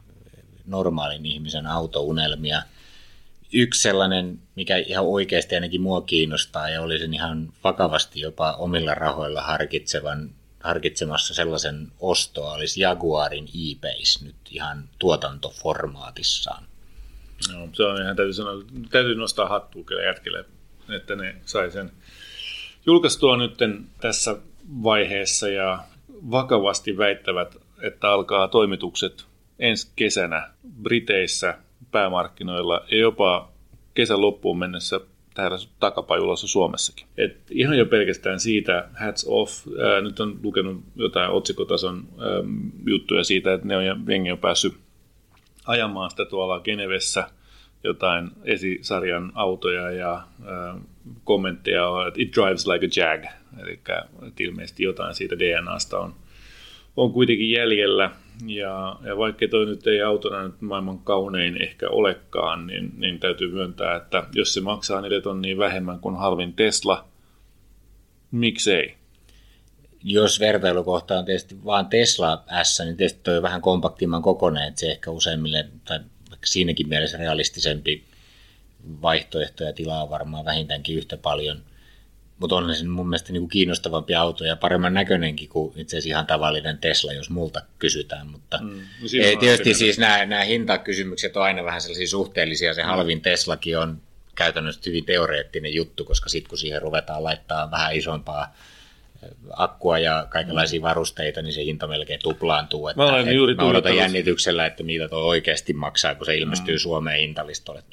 normaalin 0.66 1.26
ihmisen 1.26 1.68
autounelmia– 1.68 2.64
yksi 3.54 3.82
sellainen, 3.82 4.40
mikä 4.56 4.78
ihan 4.78 5.06
oikeasti 5.06 5.56
ainakin 5.56 5.82
mua 5.82 6.02
kiinnostaa 6.02 6.70
ja 6.70 6.82
olisin 6.82 7.14
ihan 7.14 7.54
vakavasti 7.64 8.20
jopa 8.20 8.52
omilla 8.54 8.94
rahoilla 8.94 9.42
harkitsevan, 9.42 10.30
harkitsemassa 10.64 11.34
sellaisen 11.34 11.88
ostoa, 12.00 12.54
olisi 12.54 12.82
Jaguarin 12.82 13.46
e-Pace 13.48 14.26
nyt 14.26 14.36
ihan 14.52 14.90
tuotantoformaatissaan. 15.00 16.64
No, 17.54 17.70
se 17.74 17.84
on 17.84 18.02
ihan, 18.02 18.16
täytyy, 18.16 18.34
sanoa, 18.34 18.64
täytyy 18.92 19.16
nostaa 19.16 19.50
hattua 19.50 19.84
kyllä 19.84 20.04
jätkille, 20.04 20.46
että 20.94 21.16
ne 21.16 21.36
sai 21.46 21.72
sen 21.72 21.92
julkaistua 22.86 23.38
nyt 23.38 23.58
tässä 24.02 24.36
vaiheessa 24.84 25.50
ja 25.50 25.80
vakavasti 26.32 26.98
väittävät, 26.98 27.58
että 27.82 28.12
alkaa 28.12 28.48
toimitukset 28.48 29.26
ensi 29.60 29.92
kesänä 29.96 30.50
Briteissä– 30.84 31.58
päämarkkinoilla 31.92 32.86
ja 32.92 32.98
jopa 32.98 33.52
kesän 33.94 34.22
loppuun 34.22 34.60
mennessä 34.60 35.00
täällä 35.34 35.58
takapajulassa 35.80 36.48
Suomessakin. 36.48 37.08
Et 37.18 37.38
ihan 37.52 37.78
jo 37.78 37.86
pelkästään 37.86 38.40
siitä 38.40 38.90
hats 39.00 39.26
off. 39.28 39.68
Ää, 39.68 40.02
nyt 40.02 40.20
on 40.20 40.40
lukenut 40.44 40.82
jotain 40.96 41.32
otsikotason 41.32 42.08
ää, 42.18 42.28
juttuja 42.86 43.24
siitä, 43.24 43.54
että 43.54 43.68
ne 43.68 43.78
on 43.78 43.84
jengi 44.08 44.32
on 44.32 44.38
päässyt 44.38 44.74
ajamaan 45.66 46.10
sitä 46.10 46.26
tuolla 46.26 46.60
Genevessä 46.60 47.28
jotain 47.84 48.32
esisarjan 48.44 49.32
autoja 49.36 49.92
ja 49.92 50.24
kommentteja 51.24 51.88
on, 51.88 52.08
että 52.08 52.22
it 52.22 52.36
drives 52.36 52.68
like 52.68 52.86
a 52.86 52.90
jag. 52.96 53.26
Eli 53.62 53.80
ilmeisesti 54.40 54.84
jotain 54.84 55.16
siitä 55.16 55.40
DNAsta 55.40 56.00
on, 56.00 56.16
on 56.98 57.14
kuitenkin 57.14 57.52
jäljellä. 57.52 58.12
Ja, 58.48 58.96
ja 59.04 59.18
vaikka 59.18 59.48
toi 59.48 59.66
nyt 59.66 59.88
ei 59.88 60.02
autona 60.02 60.44
nyt 60.44 60.62
maailman 60.62 61.00
kaunein 61.00 61.62
ehkä 61.62 61.90
olekaan, 61.90 62.68
niin, 62.68 62.92
niin 62.98 63.20
täytyy 63.20 63.52
myöntää, 63.52 63.96
että 63.96 64.24
jos 64.34 64.54
se 64.54 64.62
maksaa 64.62 65.02
4 65.02 65.22
tonnia 65.22 65.58
vähemmän 65.58 66.00
kuin 66.00 66.16
halvin 66.16 66.54
Tesla, 66.54 67.06
miksei? 68.32 68.96
Jos 70.04 70.40
vertailukohta 70.40 71.20
on 71.20 71.26
tietysti 71.26 71.56
vain 71.66 71.86
Tesla 71.86 72.44
S, 72.64 72.80
niin 72.80 72.98
tietysti 72.98 73.20
toi 73.24 73.38
on 73.38 73.44
vähän 73.44 73.62
kompaktimman 73.62 74.22
kokoinen, 74.22 74.68
että 74.68 74.80
se 74.80 74.92
ehkä 74.92 75.12
useimmille, 75.12 75.68
tai 75.88 76.00
siinäkin 76.46 76.90
mielessä 76.90 77.18
realistisempi 77.18 78.04
vaihtoehto 79.02 79.64
ja 79.64 79.74
tilaa 79.74 80.10
varmaan 80.10 80.46
vähintäänkin 80.46 80.98
yhtä 80.98 81.18
paljon– 81.18 81.64
mutta 82.40 82.56
on 82.56 82.76
se 82.76 82.86
mun 82.86 83.10
mielestä 83.10 83.34
niin 83.34 83.42
kuin 83.42 83.50
kiinnostavampi 83.50 84.16
auto 84.16 84.46
ja 84.46 84.56
paremman 84.56 84.94
näköinenkin 84.94 85.50
kuin 85.50 85.74
itse 85.76 85.98
asiassa 85.98 86.10
ihan 86.10 86.26
tavallinen 86.26 86.78
Tesla, 86.78 87.14
jos 87.14 87.30
multa 87.30 87.62
kysytään. 87.80 88.28
Mutta 88.28 88.58
mm, 88.58 88.80
no 88.80 89.08
ei, 89.24 89.38
tietysti 89.38 89.74
siis 89.74 90.00
nämä, 90.00 90.26
nämä 90.26 90.44
hintakysymykset 90.44 91.38
on 91.38 91.44
aina 91.44 91.64
vähän 91.64 91.82
sellaisia 91.82 92.08
suhteellisia. 92.08 92.74
Se 92.74 92.82
mm. 92.82 92.88
halvin 92.88 93.22
Teslakin 93.22 93.78
on 93.78 94.02
käytännössä 94.36 94.82
hyvin 94.86 95.06
teoreettinen 95.06 95.74
juttu, 95.74 96.06
koska 96.06 96.30
sitten 96.30 96.50
kun 96.50 96.58
siihen 96.58 96.82
ruvetaan 96.82 97.24
laittaa 97.24 97.72
vähän 97.72 97.96
isompaa 97.96 98.56
akkua 99.58 100.00
ja 100.00 100.28
kaikenlaisia 100.30 100.82
varusteita, 100.82 101.42
niin 101.42 101.54
se 101.54 101.64
hinta 101.64 101.88
melkein 101.88 102.20
tuplaantuu. 102.24 102.88
Että, 102.88 103.04
mä, 103.04 103.10
olen 103.10 103.36
juuri 103.36 103.56
mä 103.56 103.64
odotan 103.64 103.96
jännityksellä, 103.96 104.66
että 104.66 104.84
mitä 104.84 105.08
tuo 105.08 105.20
oikeasti 105.20 105.74
maksaa, 105.74 106.16
kun 106.16 106.26
se 106.26 106.38
ilmestyy 106.38 106.76
mm. 106.76 106.80
Suomeen 106.80 107.20
hintalistolle. 107.20 107.84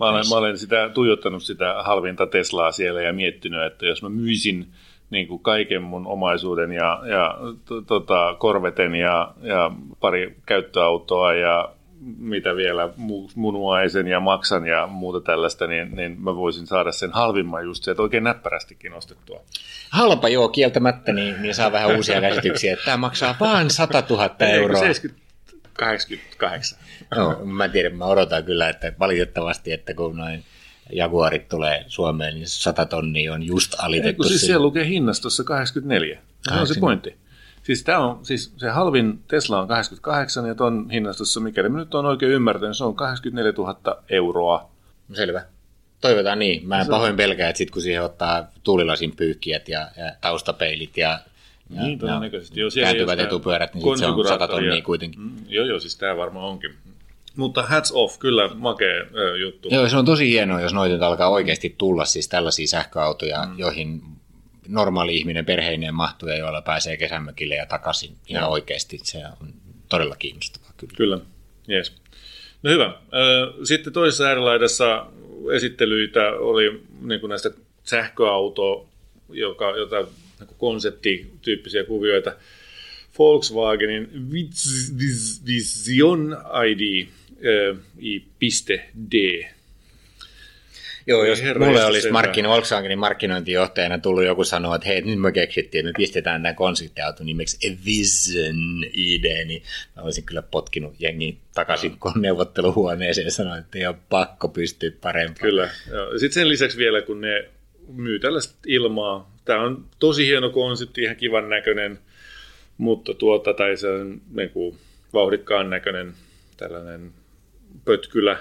Mä 0.00 0.08
olen, 0.08 0.24
mä 0.28 0.34
olen 0.34 0.58
sitä, 0.58 0.90
tuijottanut 0.94 1.42
sitä 1.42 1.74
halvinta 1.82 2.26
Teslaa 2.26 2.72
siellä 2.72 3.02
ja 3.02 3.12
miettinyt, 3.12 3.66
että 3.66 3.86
jos 3.86 4.02
mä 4.02 4.08
myisin 4.08 4.72
niin 5.10 5.28
kuin 5.28 5.42
kaiken 5.42 5.82
mun 5.82 6.06
omaisuuden 6.06 6.72
ja, 6.72 7.02
ja 7.04 7.38
tota, 7.86 8.36
korveten 8.38 8.94
ja, 8.94 9.34
ja 9.42 9.70
pari 10.00 10.36
käyttöautoa 10.46 11.34
ja 11.34 11.72
mitä 12.18 12.56
vielä 12.56 12.88
munuaisen 13.34 14.06
ja 14.06 14.20
maksan 14.20 14.66
ja 14.66 14.86
muuta 14.86 15.20
tällaista, 15.20 15.66
niin, 15.66 15.96
niin 15.96 16.20
mä 16.20 16.36
voisin 16.36 16.66
saada 16.66 16.92
sen 16.92 17.10
halvimman 17.12 17.64
just 17.64 17.84
se, 17.84 17.90
että 17.90 18.02
oikein 18.02 18.24
näppärästikin 18.24 18.92
ostettua. 18.92 19.40
Halpa 19.90 20.28
joo, 20.28 20.48
kieltämättä, 20.48 21.12
niin, 21.12 21.42
niin 21.42 21.54
saa 21.54 21.72
vähän 21.72 21.96
uusia 21.96 22.20
käsityksiä, 22.30 22.72
että 22.72 22.84
tämä 22.84 22.96
maksaa 22.96 23.36
vain 23.40 23.70
100 23.70 24.02
000 24.10 24.30
euroa. 24.40 24.80
70, 24.80 25.30
88. 25.72 26.78
No, 27.16 27.40
mä 27.44 27.68
tiedän, 27.68 27.96
mä 27.96 28.04
odotan 28.04 28.44
kyllä, 28.44 28.68
että 28.68 28.92
valitettavasti, 28.98 29.72
että 29.72 29.94
kun 29.94 30.16
noin 30.16 30.44
Jaguarit 30.92 31.48
tulee 31.48 31.84
Suomeen, 31.88 32.34
niin 32.34 32.48
100 32.48 32.86
tonnia 32.86 33.32
on 33.32 33.42
just 33.42 33.74
alitettu. 33.78 34.22
Eikö 34.22 34.28
siis 34.28 34.46
siellä 34.46 34.62
lukee 34.62 34.86
hinnastossa 34.86 35.44
84. 35.44 36.18
Se 36.48 36.54
on 36.54 36.66
se 36.66 36.80
pointti. 36.80 37.19
Siis, 37.70 37.84
tämä 37.84 37.98
on, 37.98 38.24
siis 38.24 38.52
se 38.56 38.68
halvin 38.68 39.20
Tesla 39.28 39.60
on 39.60 39.68
88 39.68 40.46
ja 40.46 40.54
tuon 40.54 40.90
hinnastossa, 40.90 41.40
mikäli 41.40 41.68
mä 41.68 41.78
nyt 41.78 41.94
on 41.94 42.06
oikein 42.06 42.32
ymmärtänyt, 42.32 42.76
se 42.76 42.84
on 42.84 42.94
84 42.94 43.52
000 43.58 44.02
euroa. 44.08 44.70
Selvä. 45.12 45.42
Toivotaan 46.00 46.38
niin. 46.38 46.68
Mä 46.68 46.78
en 46.78 46.84
se 46.84 46.90
pahoin 46.90 47.16
pelkää, 47.16 47.48
että 47.48 47.58
sit 47.58 47.70
kun 47.70 47.82
siihen 47.82 48.02
ottaa 48.02 48.46
tuulilasin 48.62 49.16
pyyhkiät 49.16 49.68
ja, 49.68 49.80
ja 49.96 50.12
taustapeilit 50.20 50.96
ja 50.96 51.18
ja, 51.70 51.82
niin, 51.82 51.98
todennäköisesti. 51.98 52.60
Joo, 52.60 52.70
kääntyvät 52.80 53.18
etupyörät, 53.18 53.74
niin 53.74 53.98
se 53.98 54.06
on 54.06 54.28
100 54.28 54.48
tonnia 54.48 54.82
kuitenkin. 54.82 55.20
Mm, 55.20 55.32
joo, 55.48 55.66
joo, 55.66 55.80
siis 55.80 55.96
tämä 55.96 56.16
varmaan 56.16 56.46
onkin. 56.46 56.74
Mutta 57.36 57.62
hats 57.62 57.92
off, 57.94 58.18
kyllä 58.18 58.50
makea 58.54 59.04
ö, 59.14 59.38
juttu. 59.38 59.68
Joo, 59.72 59.88
se 59.88 59.96
on 59.96 60.04
tosi 60.04 60.30
hienoa, 60.30 60.60
jos 60.60 60.74
noita 60.74 61.06
alkaa 61.06 61.28
oikeasti 61.28 61.74
tulla 61.78 62.04
siis 62.04 62.28
tällaisia 62.28 62.66
sähköautoja, 62.66 63.46
mm. 63.46 63.58
joihin 63.58 64.02
normaali 64.70 65.16
ihminen 65.16 65.44
perheineen 65.44 65.94
mahtuu 65.94 66.28
ja 66.28 66.36
joilla 66.36 66.62
pääsee 66.62 66.96
kesämökille 66.96 67.54
ja 67.54 67.66
takaisin 67.66 68.16
ihan 68.28 68.48
oikeasti. 68.48 68.98
Se 69.02 69.18
on 69.40 69.54
todella 69.88 70.16
kiinnostavaa 70.16 70.72
kyllä. 70.76 70.92
Kyllä, 70.96 71.18
yes. 71.70 71.92
No 72.62 72.70
hyvä. 72.70 72.98
Sitten 73.64 73.92
toisessa 73.92 74.24
äärilaidassa 74.24 75.06
esittelyitä 75.54 76.30
oli 76.30 76.82
niin 77.02 77.20
kuin 77.20 77.30
näistä 77.30 77.50
sähköauto, 77.84 78.88
joka, 79.28 79.76
jota 79.76 79.96
niin 80.40 80.48
konseptityyppisiä 80.58 81.84
kuvioita. 81.84 82.32
Volkswagenin 83.18 84.30
Vision 85.46 86.36
ID, 86.70 87.08
i.d 88.00 89.44
Joo, 91.06 91.24
jos 91.24 91.42
Herra 91.42 91.66
mulle 91.66 91.84
olisi 91.84 92.10
markkino, 92.10 92.48
Volkswagenin 92.48 92.98
markkinointijohtajana 92.98 93.98
tullut 93.98 94.24
joku 94.24 94.44
sanoa, 94.44 94.76
että 94.76 94.88
hei, 94.88 95.02
nyt 95.02 95.20
me 95.20 95.32
keksittiin, 95.32 95.86
että 95.86 95.98
me 95.98 96.02
pistetään 96.02 96.42
tämä 96.42 96.54
konseptiauto 96.54 97.24
nimeksi 97.24 97.78
Vision 97.86 98.84
ID, 98.92 99.44
niin 99.44 99.62
mä 99.96 100.02
olisin 100.02 100.24
kyllä 100.24 100.42
potkinut 100.42 100.94
jengi 100.98 101.38
takaisin 101.54 101.96
no. 102.04 102.12
neuvotteluhuoneeseen 102.20 103.24
ja 103.24 103.30
sanoin, 103.30 103.60
että 103.60 103.78
ei 103.78 103.86
ole 103.86 103.96
pakko 104.08 104.48
pystyä 104.48 104.90
parempaan. 105.00 105.40
Kyllä. 105.40 105.68
Sitten 106.10 106.32
sen 106.32 106.48
lisäksi 106.48 106.78
vielä, 106.78 107.02
kun 107.02 107.20
ne 107.20 107.48
myy 107.92 108.18
tällaista 108.18 108.54
ilmaa, 108.66 109.34
tämä 109.44 109.62
on 109.62 109.84
tosi 109.98 110.26
hieno 110.26 110.50
konsepti, 110.50 111.02
ihan 111.02 111.16
kivan 111.16 111.48
näköinen, 111.48 111.98
mutta 112.78 113.14
tuota, 113.14 113.54
tai 113.54 113.76
se 113.76 113.88
on 113.88 114.20
niin 114.34 114.50
kuin, 114.50 114.78
vauhdikkaan 115.12 115.70
näköinen 115.70 116.14
tällainen 116.56 117.12
pötkylä, 117.84 118.38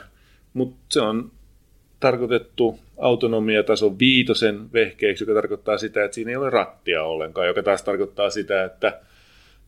mutta 0.54 0.80
se 0.90 1.02
on 1.02 1.32
tarkoitettu 2.00 2.80
autonomiatason 2.98 4.00
viitosen 4.00 4.74
vehkeeksi, 4.74 5.24
joka 5.24 5.34
tarkoittaa 5.34 5.78
sitä, 5.78 6.04
että 6.04 6.16
siinä 6.16 6.32
ei 6.32 6.36
ole 6.38 6.50
rattia 6.50 7.04
ollenkaan, 7.04 7.48
joka 7.48 7.64
taas 7.64 7.84
tarkoittaa 7.84 8.30
sitä, 8.30 8.64
että, 8.64 9.00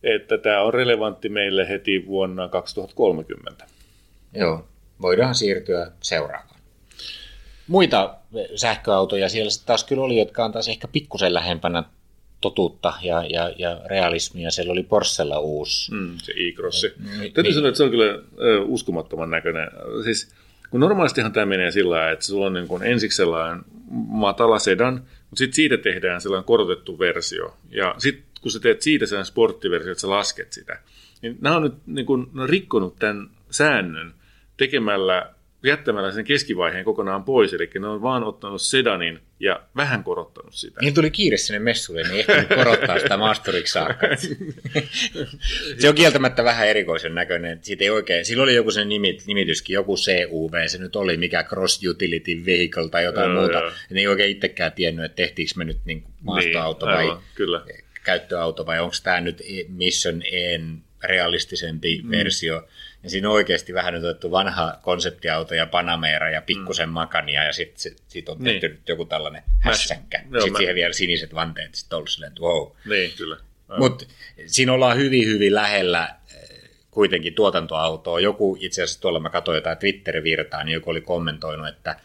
että 0.02 0.38
tämä 0.38 0.62
on 0.62 0.74
relevantti 0.74 1.28
meille 1.28 1.68
heti 1.68 2.06
vuonna 2.06 2.48
2030. 2.48 3.64
Joo, 4.34 4.64
voidaan 5.02 5.34
siirtyä 5.34 5.90
seuraavaan. 6.00 6.60
Muita 7.68 8.14
sähköautoja 8.56 9.28
siellä 9.28 9.50
taas 9.66 9.84
kyllä 9.84 10.02
oli, 10.02 10.18
jotka 10.18 10.44
on 10.44 10.52
taas 10.52 10.68
ehkä 10.68 10.88
pikkusen 10.88 11.34
lähempänä 11.34 11.82
totuutta 12.40 12.92
ja, 13.02 13.24
ja, 13.28 13.52
ja 13.58 13.80
realismia. 13.86 14.50
Siellä 14.50 14.72
oli 14.72 14.82
Porschella 14.82 15.38
uusi. 15.38 15.94
Mm, 15.94 16.18
se 16.22 16.32
e-crossi. 16.32 16.92
Mi- 16.98 17.30
Täytyy 17.30 17.42
mi- 17.50 17.54
sanoa, 17.54 17.68
että 17.68 17.76
se 17.76 17.84
on 17.84 17.90
kyllä 17.90 18.04
ö, 18.40 18.60
uskomattoman 18.64 19.30
näköinen. 19.30 19.68
Siis, 20.04 20.34
kun 20.72 20.80
normaalistihan 20.80 21.32
tämä 21.32 21.46
menee 21.46 21.70
sillä 21.70 21.94
lailla, 21.96 22.10
että 22.10 22.24
sulla 22.24 22.46
on 22.46 22.52
niin 22.52 22.68
kuin 22.68 22.82
ensiksi 22.82 23.16
sellainen 23.16 23.64
matala 24.08 24.58
sedan, 24.58 24.94
mutta 24.94 25.36
sitten 25.36 25.54
siitä 25.54 25.76
tehdään 25.76 26.20
sellainen 26.20 26.44
korotettu 26.44 26.98
versio. 26.98 27.56
Ja 27.70 27.94
sitten 27.98 28.24
kun 28.40 28.50
sä 28.50 28.60
teet 28.60 28.82
siitä 28.82 29.06
sellainen 29.06 29.26
sporttiversio, 29.26 29.92
että 29.92 30.00
sä 30.00 30.10
lasket 30.10 30.52
sitä, 30.52 30.78
niin 31.22 31.38
nämä 31.40 31.56
on 31.56 31.62
nyt 31.62 31.74
niin 31.86 32.06
kuin, 32.06 32.26
rikkonut 32.46 32.96
tämän 32.98 33.30
säännön 33.50 34.14
tekemällä, 34.56 35.34
jättämällä 35.64 36.12
sen 36.12 36.24
keskivaiheen 36.24 36.84
kokonaan 36.84 37.24
pois. 37.24 37.52
Eli 37.54 37.70
ne 37.80 37.86
on 37.88 38.02
vaan 38.02 38.24
ottanut 38.24 38.62
sedanin 38.62 39.20
ja 39.40 39.60
vähän 39.76 40.04
korottanut 40.04 40.54
sitä. 40.54 40.80
Niin 40.80 40.94
tuli 40.94 41.10
kiire 41.10 41.36
sinne 41.36 41.58
messuille, 41.58 42.02
niin 42.08 42.20
ehtinyt 42.20 42.48
korottaa 42.48 42.98
sitä 42.98 43.16
maasturiksi 43.16 43.72
saakka. 43.72 44.06
se 45.78 45.88
on 45.88 45.94
kieltämättä 45.94 46.44
vähän 46.44 46.68
erikoisen 46.68 47.14
näköinen. 47.14 47.58
Siitä 47.62 47.84
ei 47.84 47.90
oikein, 47.90 48.24
sillä 48.24 48.42
oli 48.42 48.54
joku 48.54 48.70
sen 48.70 48.88
nimit, 48.88 49.22
nimityskin, 49.26 49.74
joku 49.74 49.94
CUV, 49.96 50.52
se 50.66 50.78
nyt 50.78 50.96
oli 50.96 51.16
mikä 51.16 51.44
Cross 51.44 51.80
Utility 51.86 52.46
Vehicle 52.46 52.88
tai 52.90 53.04
jotain 53.04 53.30
Joo, 53.30 53.40
muuta. 53.40 53.58
joo. 53.58 53.66
Ja 53.66 53.72
ne 53.90 54.00
ei 54.00 54.06
oikein 54.06 54.30
itsekään 54.30 54.72
tiennyt, 54.72 55.04
että 55.04 55.16
tehtiinkö 55.16 55.52
me 55.56 55.64
nyt 55.64 55.78
niin 55.84 56.04
maastoauto 56.20 56.86
Niin, 56.86 56.94
vai 56.96 57.04
aivan, 57.04 57.22
kyllä. 57.34 57.64
käyttöauto 58.04 58.66
vai 58.66 58.80
onko 58.80 58.94
tämä 59.02 59.20
nyt 59.20 59.40
E- 59.40 59.64
Mission 59.68 60.22
En 60.32 60.78
realistisempi 61.04 62.00
mm. 62.04 62.10
versio. 62.10 62.68
Ja 63.02 63.10
siinä 63.10 63.28
on 63.28 63.34
oikeasti 63.34 63.74
vähän 63.74 63.94
nyt 63.94 64.04
otettu 64.04 64.30
vanha 64.30 64.78
konseptiauto 64.82 65.54
ja 65.54 65.66
Panamera 65.66 66.30
ja 66.30 66.42
pikkusen 66.42 66.88
mm. 66.88 66.92
makania 66.92 67.44
ja 67.44 67.52
sitten 67.52 67.80
sit, 67.80 68.02
sit 68.08 68.28
on 68.28 68.38
tehty 68.44 68.68
Niin. 68.68 68.80
joku 68.88 69.04
tällainen 69.04 69.42
hässäkkä. 69.58 70.18
Joo, 70.30 70.40
Sitten 70.40 70.52
mä- 70.52 70.58
siihen 70.58 70.74
vielä 70.74 70.92
siniset 70.92 71.34
vanteet, 71.34 71.74
sitten 71.74 71.96
ollut 71.96 72.10
silleen, 72.10 72.28
että 72.32 72.40
wow. 72.40 72.68
Niin, 72.88 73.12
kyllä. 73.16 73.36
Mutta 73.78 74.04
siinä 74.46 74.72
ollaan 74.72 74.96
hyvin, 74.96 75.26
hyvin 75.26 75.54
lähellä 75.54 76.08
eh, 76.34 76.70
kuitenkin 76.90 77.34
tuotantoautoa. 77.34 78.20
Joku 78.20 78.56
itse 78.60 78.82
asiassa 78.82 79.00
tuolla 79.00 79.20
mä 79.20 79.30
katsoin 79.30 79.56
jotain 79.56 79.78
Twitter-virtaa, 79.78 80.64
niin 80.64 80.74
joku 80.74 80.90
oli 80.90 81.00
kommentoinut, 81.00 81.68
että, 81.68 81.96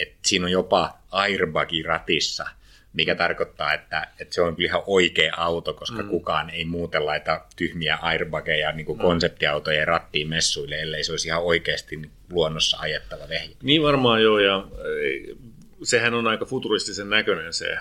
että 0.00 0.16
siinä 0.26 0.46
on 0.46 0.52
jopa 0.52 0.98
airbagi 1.10 1.82
ratissa, 1.82 2.48
mikä 2.96 3.14
tarkoittaa, 3.14 3.74
että, 3.74 4.06
että 4.20 4.34
se 4.34 4.42
on 4.42 4.56
kyllä 4.56 4.66
ihan 4.66 4.82
oikea 4.86 5.34
auto, 5.36 5.74
koska 5.74 6.02
mm. 6.02 6.08
kukaan 6.08 6.50
ei 6.50 6.64
muuten 6.64 7.06
laita 7.06 7.44
tyhmiä 7.56 7.96
airbageja 7.96 8.72
niin 8.72 8.86
kuin 8.86 8.98
mm. 8.98 9.02
konseptiautojen 9.02 9.88
rattiin 9.88 10.28
messuille, 10.28 10.80
ellei 10.80 11.04
se 11.04 11.12
olisi 11.12 11.28
ihan 11.28 11.42
oikeasti 11.42 12.00
luonnossa 12.32 12.76
ajettava 12.80 13.28
vehje. 13.28 13.56
Niin 13.62 13.82
varmaan 13.82 14.22
joo, 14.22 14.38
ja 14.38 14.66
ei, 15.02 15.36
sehän 15.82 16.14
on 16.14 16.26
aika 16.26 16.44
futuristisen 16.44 17.10
näköinen 17.10 17.52
se 17.52 17.76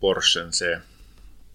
Porschen 0.00 0.52
se 0.52 0.78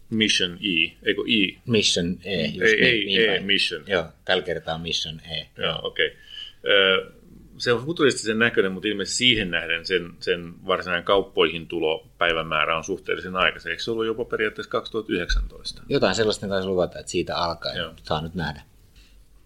Mission 0.09 0.53
E, 0.53 0.95
eikö 1.05 1.21
E? 1.21 1.61
Mission 1.65 2.17
E. 2.23 2.45
Just 2.45 2.61
Ei, 2.61 2.81
niin, 2.81 2.85
ei, 2.85 3.05
niin 3.05 3.21
E, 3.21 3.27
päin. 3.27 3.45
Mission. 3.45 3.83
Joo, 3.87 4.05
tällä 4.25 4.43
kertaa 4.43 4.77
Mission 4.77 5.19
E. 5.19 5.45
Joo, 5.57 5.79
okei. 5.83 6.07
Okay. 6.07 7.11
Se 7.57 7.73
on 7.73 7.85
futuristisen 7.85 8.39
näköinen, 8.39 8.71
mutta 8.71 8.87
ilmeisesti 8.87 9.17
siihen 9.17 9.51
nähden 9.51 9.85
sen, 9.85 10.11
sen 10.19 10.53
varsinainen 10.67 11.05
kauppoihin 11.05 11.67
tulo 11.67 12.07
päivämäärä 12.17 12.77
on 12.77 12.83
suhteellisen 12.83 13.35
aikaisin. 13.35 13.71
Eikö 13.71 13.83
se 13.83 13.91
ollut 13.91 14.05
jopa 14.05 14.25
periaatteessa 14.25 14.71
2019? 14.71 15.81
Jotain 15.89 16.15
sellaista 16.15 16.47
taisi 16.47 16.67
luvata, 16.67 16.99
että 16.99 17.11
siitä 17.11 17.37
alkaen 17.37 17.77
Joo. 17.77 17.93
saa 18.03 18.21
nyt 18.21 18.35
nähdä. 18.35 18.61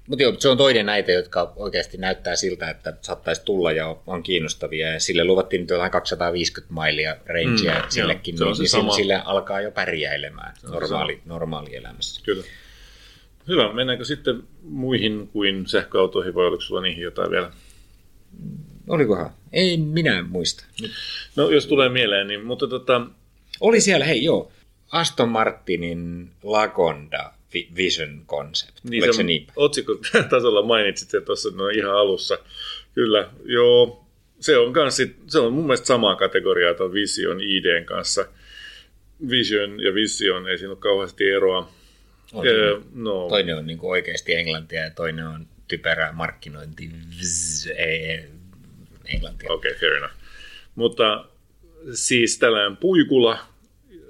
Mutta 0.07 0.23
joo, 0.23 0.35
se 0.39 0.49
on 0.49 0.57
toinen 0.57 0.85
näitä, 0.85 1.11
jotka 1.11 1.53
oikeasti 1.55 1.97
näyttää 1.97 2.35
siltä, 2.35 2.69
että 2.69 2.93
saattaisi 3.01 3.45
tulla 3.45 3.71
ja 3.71 3.95
on 4.07 4.23
kiinnostavia. 4.23 4.93
Ja 4.93 4.99
sille 4.99 5.23
luvattiin 5.23 5.61
nyt 5.61 5.69
jotain 5.69 5.91
250 5.91 6.73
mailia 6.73 7.15
rangea 7.25 7.79
Mm, 7.79 7.89
sillekin, 7.89 8.35
joo, 8.39 8.55
se 8.55 8.63
niin, 8.63 8.85
niin 8.85 8.95
sille, 8.95 9.21
alkaa 9.25 9.61
jo 9.61 9.71
pärjäilemään 9.71 10.53
normaali, 10.71 11.21
normaali 11.25 11.75
elämässä. 11.75 12.21
Kyllä. 12.25 12.43
Hyvä, 13.47 13.73
mennäänkö 13.73 14.05
sitten 14.05 14.43
muihin 14.61 15.27
kuin 15.33 15.67
sähköautoihin, 15.67 16.35
vai 16.35 16.45
oliko 16.45 16.61
sulla 16.61 16.81
niihin 16.81 17.03
jotain 17.03 17.31
vielä? 17.31 17.51
Olikohan? 18.87 19.31
Ei 19.53 19.77
minä 19.77 20.23
muista. 20.29 20.65
No, 21.35 21.49
jos 21.49 21.67
tulee 21.67 21.89
mieleen, 21.89 22.27
niin, 22.27 22.45
mutta 22.45 22.67
tota, 22.67 23.01
Oli 23.59 23.81
siellä, 23.81 24.05
hei 24.05 24.23
joo, 24.23 24.51
Aston 24.91 25.29
Martinin 25.29 26.29
Lagonda 26.43 27.33
Vi- 27.53 27.69
Vision 27.75 28.21
Concept. 28.27 28.77
Niin 28.83 29.03
Oliko 29.03 29.13
se, 29.13 29.17
se 29.17 29.23
niin? 29.23 29.47
otsikko 29.55 29.93
tasolla 30.29 30.61
mainitsit 30.61 31.09
se 31.09 31.21
tuossa 31.21 31.49
no 31.55 31.67
ihan 31.69 31.91
alussa. 31.95 32.37
Kyllä, 32.95 33.29
joo. 33.45 34.05
Se 34.39 34.57
on, 34.57 34.73
kans 34.73 34.95
sit, 34.95 35.15
se 35.27 35.39
on 35.39 35.53
mun 35.53 35.63
mielestä 35.65 35.87
samaa 35.87 36.15
kategoriaa 36.15 36.73
tuon 36.73 36.93
Vision 36.93 37.41
IDn 37.41 37.85
kanssa. 37.85 38.25
Vision 39.29 39.83
ja 39.83 39.93
Vision, 39.93 40.47
ei 40.49 40.57
siinä 40.57 40.69
ole 40.71 40.77
kauheasti 40.79 41.29
eroa. 41.29 41.69
On 42.33 42.47
Öö, 42.47 42.75
siinä. 42.75 42.85
no, 42.95 43.27
Toinen 43.29 43.57
on 43.57 43.67
niin 43.67 43.79
oikeasti 43.81 44.33
englantia 44.35 44.81
ja 44.83 44.89
toinen 44.89 45.27
on 45.27 45.47
typerä 45.69 46.11
markkinointi. 46.11 46.89
Vzz, 47.19 47.67
ei, 47.67 48.25
englantia. 49.13 49.51
Okei, 49.51 49.71
okay, 49.71 49.79
fair 49.79 49.93
enough. 49.93 50.13
Mutta 50.75 51.25
siis 51.93 52.39
tällainen 52.39 52.77
puikula, 52.77 53.39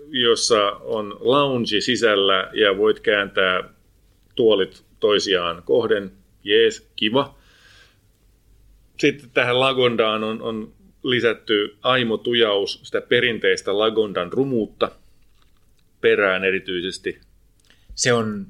jossa 0.09 0.71
on 0.71 1.17
lounge 1.19 1.81
sisällä 1.81 2.49
ja 2.53 2.77
voit 2.77 2.99
kääntää 2.99 3.63
tuolit 4.35 4.83
toisiaan 4.99 5.63
kohden. 5.63 6.11
Jees, 6.43 6.87
kiva. 6.95 7.37
Sitten 8.99 9.29
tähän 9.29 9.59
Lagondaan 9.59 10.23
on, 10.23 10.41
on 10.41 10.73
lisätty 11.03 11.77
aimotujaus, 11.81 12.79
sitä 12.83 13.01
perinteistä 13.01 13.77
Lagondan 13.77 14.33
rumuutta 14.33 14.91
perään 16.01 16.43
erityisesti. 16.43 17.19
Se 17.95 18.13
on 18.13 18.47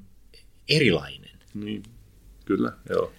erilainen. 0.70 1.40
Niin, 1.54 1.84
kyllä, 2.50 2.72
joo. 2.90 3.12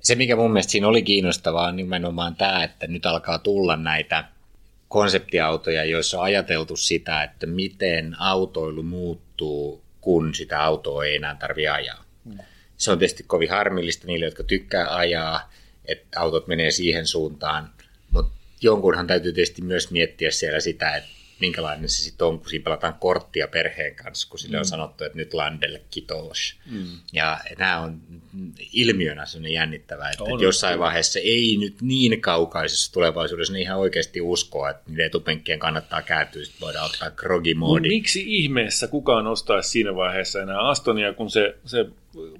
Se, 0.00 0.14
mikä 0.14 0.36
mun 0.36 0.52
mielestä 0.52 0.70
siinä 0.70 0.88
oli 0.88 1.02
kiinnostavaa, 1.02 1.68
on 1.68 1.76
nimenomaan 1.76 2.36
tämä, 2.36 2.64
että 2.64 2.86
nyt 2.86 3.06
alkaa 3.06 3.38
tulla 3.38 3.76
näitä 3.76 4.24
konseptiautoja, 4.88 5.84
joissa 5.84 6.18
on 6.18 6.24
ajateltu 6.24 6.76
sitä, 6.76 7.22
että 7.22 7.46
miten 7.46 8.20
autoilu 8.20 8.82
muuttuu, 8.82 9.82
kun 10.00 10.34
sitä 10.34 10.62
autoa 10.62 11.04
ei 11.04 11.16
enää 11.16 11.34
tarvitse 11.34 11.68
ajaa. 11.68 12.04
Se 12.76 12.92
on 12.92 12.98
tietysti 12.98 13.22
kovin 13.22 13.50
harmillista 13.50 14.06
niille, 14.06 14.24
jotka 14.24 14.42
tykkää 14.42 14.96
ajaa, 14.96 15.52
että 15.84 16.20
autot 16.20 16.46
menee 16.46 16.70
siihen 16.70 17.06
suuntaan, 17.06 17.70
mutta 18.10 18.32
jonkunhan 18.60 19.06
täytyy 19.06 19.32
tietysti 19.32 19.62
myös 19.62 19.90
miettiä 19.90 20.30
siellä 20.30 20.60
sitä, 20.60 20.96
että 20.96 21.08
minkälainen 21.40 21.88
se 21.88 22.02
sitten 22.02 22.26
on, 22.26 22.38
kun 22.38 22.48
siinä 22.48 22.64
pelataan 22.64 22.94
korttia 22.94 23.48
perheen 23.48 23.94
kanssa, 23.94 24.28
kun 24.30 24.38
sille 24.38 24.58
on 24.58 24.64
sanottu, 24.64 25.04
että 25.04 25.18
nyt 25.18 25.34
landelle 25.34 25.82
kitos. 25.90 26.54
Mm. 26.70 26.86
Ja 27.12 27.40
nämä 27.58 27.80
on 27.80 28.00
ilmiönä 28.72 29.26
sellainen 29.26 29.52
jännittävä, 29.52 30.10
että, 30.10 30.24
On, 30.24 30.30
että 30.30 30.44
jossain 30.44 30.78
vaiheessa 30.78 31.18
ei 31.18 31.56
nyt 31.60 31.82
niin 31.82 32.20
kaukaisessa 32.20 32.92
tulevaisuudessa 32.92 33.52
niin 33.52 33.62
ihan 33.62 33.78
oikeasti 33.78 34.20
uskoa, 34.20 34.70
että 34.70 34.82
niiden 34.86 35.06
etupenkkien 35.06 35.58
kannattaa 35.58 36.02
kääntyä, 36.02 36.44
sitten 36.44 36.60
voidaan 36.60 36.86
ottaa 36.86 37.10
groggy 37.10 37.54
Mut 37.54 37.68
moodi. 37.68 37.88
miksi 37.88 38.24
ihmeessä 38.26 38.88
kukaan 38.88 39.26
ostaisi 39.26 39.68
siinä 39.70 39.94
vaiheessa 39.94 40.42
enää 40.42 40.60
Astonia, 40.60 41.12
kun 41.12 41.30
se, 41.30 41.56
se 41.64 41.86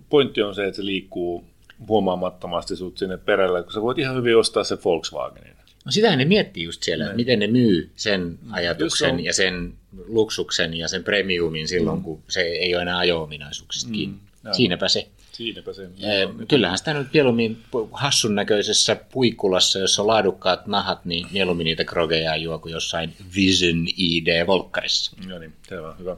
pointti 0.09 0.43
on 0.43 0.55
se, 0.55 0.65
että 0.65 0.77
se 0.77 0.85
liikkuu 0.85 1.45
huomaamattomasti 1.89 2.77
sut 2.77 2.99
sinne 2.99 3.17
perällä, 3.17 3.63
kun 3.63 3.73
sä 3.73 3.83
voit 3.83 3.99
ihan 3.99 4.17
hyvin 4.17 4.37
ostaa 4.37 4.65
se 4.65 4.79
Volkswagenin. 4.85 5.55
No 5.85 5.91
sitä 5.93 6.17
ne 6.17 6.25
miettii 6.25 6.65
just 6.65 6.83
siellä, 6.83 7.05
että 7.05 7.17
miten 7.17 7.39
ne 7.39 7.47
myy 7.47 7.91
sen 7.97 8.39
ajatuksen 8.51 9.25
ja 9.25 9.33
sen 9.33 9.73
luksuksen 10.07 10.75
ja 10.75 10.89
sen 10.89 11.05
premiumin 11.05 11.69
silloin, 11.69 12.03
kun 12.03 12.23
se 12.29 12.41
ei 12.41 12.75
ole 12.75 12.83
enää 12.83 12.99
ajo-ominaisuuksista 12.99 13.91
kiinni. 13.93 14.17
joo. 14.45 14.55
Siinäpä 14.55 14.89
se. 14.89 15.09
Siinäpä 15.33 15.73
se. 15.73 15.85
Eh, 15.85 16.29
Kyllähän 16.49 16.79
sitä 16.79 16.95
nyt 16.95 17.09
mieluummin 17.13 17.59
hassun 17.93 18.35
näköisessä 18.35 18.97
puikkulassa, 19.13 19.79
jossa 19.79 20.03
on 20.03 20.09
laadukkaat 20.09 20.67
nahat, 20.67 21.05
niin 21.05 21.27
mieluummin 21.33 21.65
niitä 21.65 21.85
krogeja 21.85 22.37
juo 22.37 22.59
kuin 22.59 22.73
jossain 22.73 23.15
Vision 23.37 23.87
ID-volkkarissa. 23.97 25.17
No 25.29 25.39
niin, 25.39 25.53
se 25.69 25.81
on 25.81 25.99
hyvä. 25.99 26.17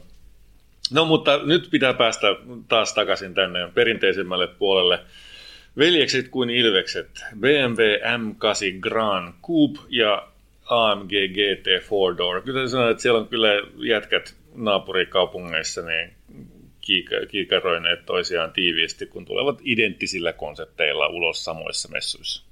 No 0.91 1.05
mutta 1.05 1.41
nyt 1.45 1.69
pitää 1.71 1.95
päästä 1.95 2.27
taas 2.69 2.95
takaisin 2.95 3.35
tänne 3.35 3.59
perinteisemmälle 3.75 4.47
puolelle. 4.47 5.01
Veljekset 5.79 6.29
kuin 6.29 6.51
ilvekset, 6.51 7.25
BMW 7.41 7.81
M8 7.97 8.81
Grand 8.81 9.35
Coupe 9.43 9.81
ja 9.89 10.29
AMG 10.67 11.11
GT 11.11 11.67
4-door. 11.67 12.43
Kyllä 12.45 12.69
sanoa, 12.69 12.91
että 12.91 13.03
siellä 13.03 13.21
on 13.21 13.29
kyllä 13.29 13.49
jätkät 13.77 14.35
naapurikaupungeissa 14.55 15.83
niin 15.83 16.13
kiika- 16.81 17.27
kiikaroineet 17.29 18.07
toisiaan 18.07 18.53
tiiviisti, 18.53 19.07
kun 19.07 19.25
tulevat 19.25 19.59
identtisillä 19.65 20.33
konsepteilla 20.33 21.07
ulos 21.09 21.45
samoissa 21.45 21.89
messuissa. 21.89 22.47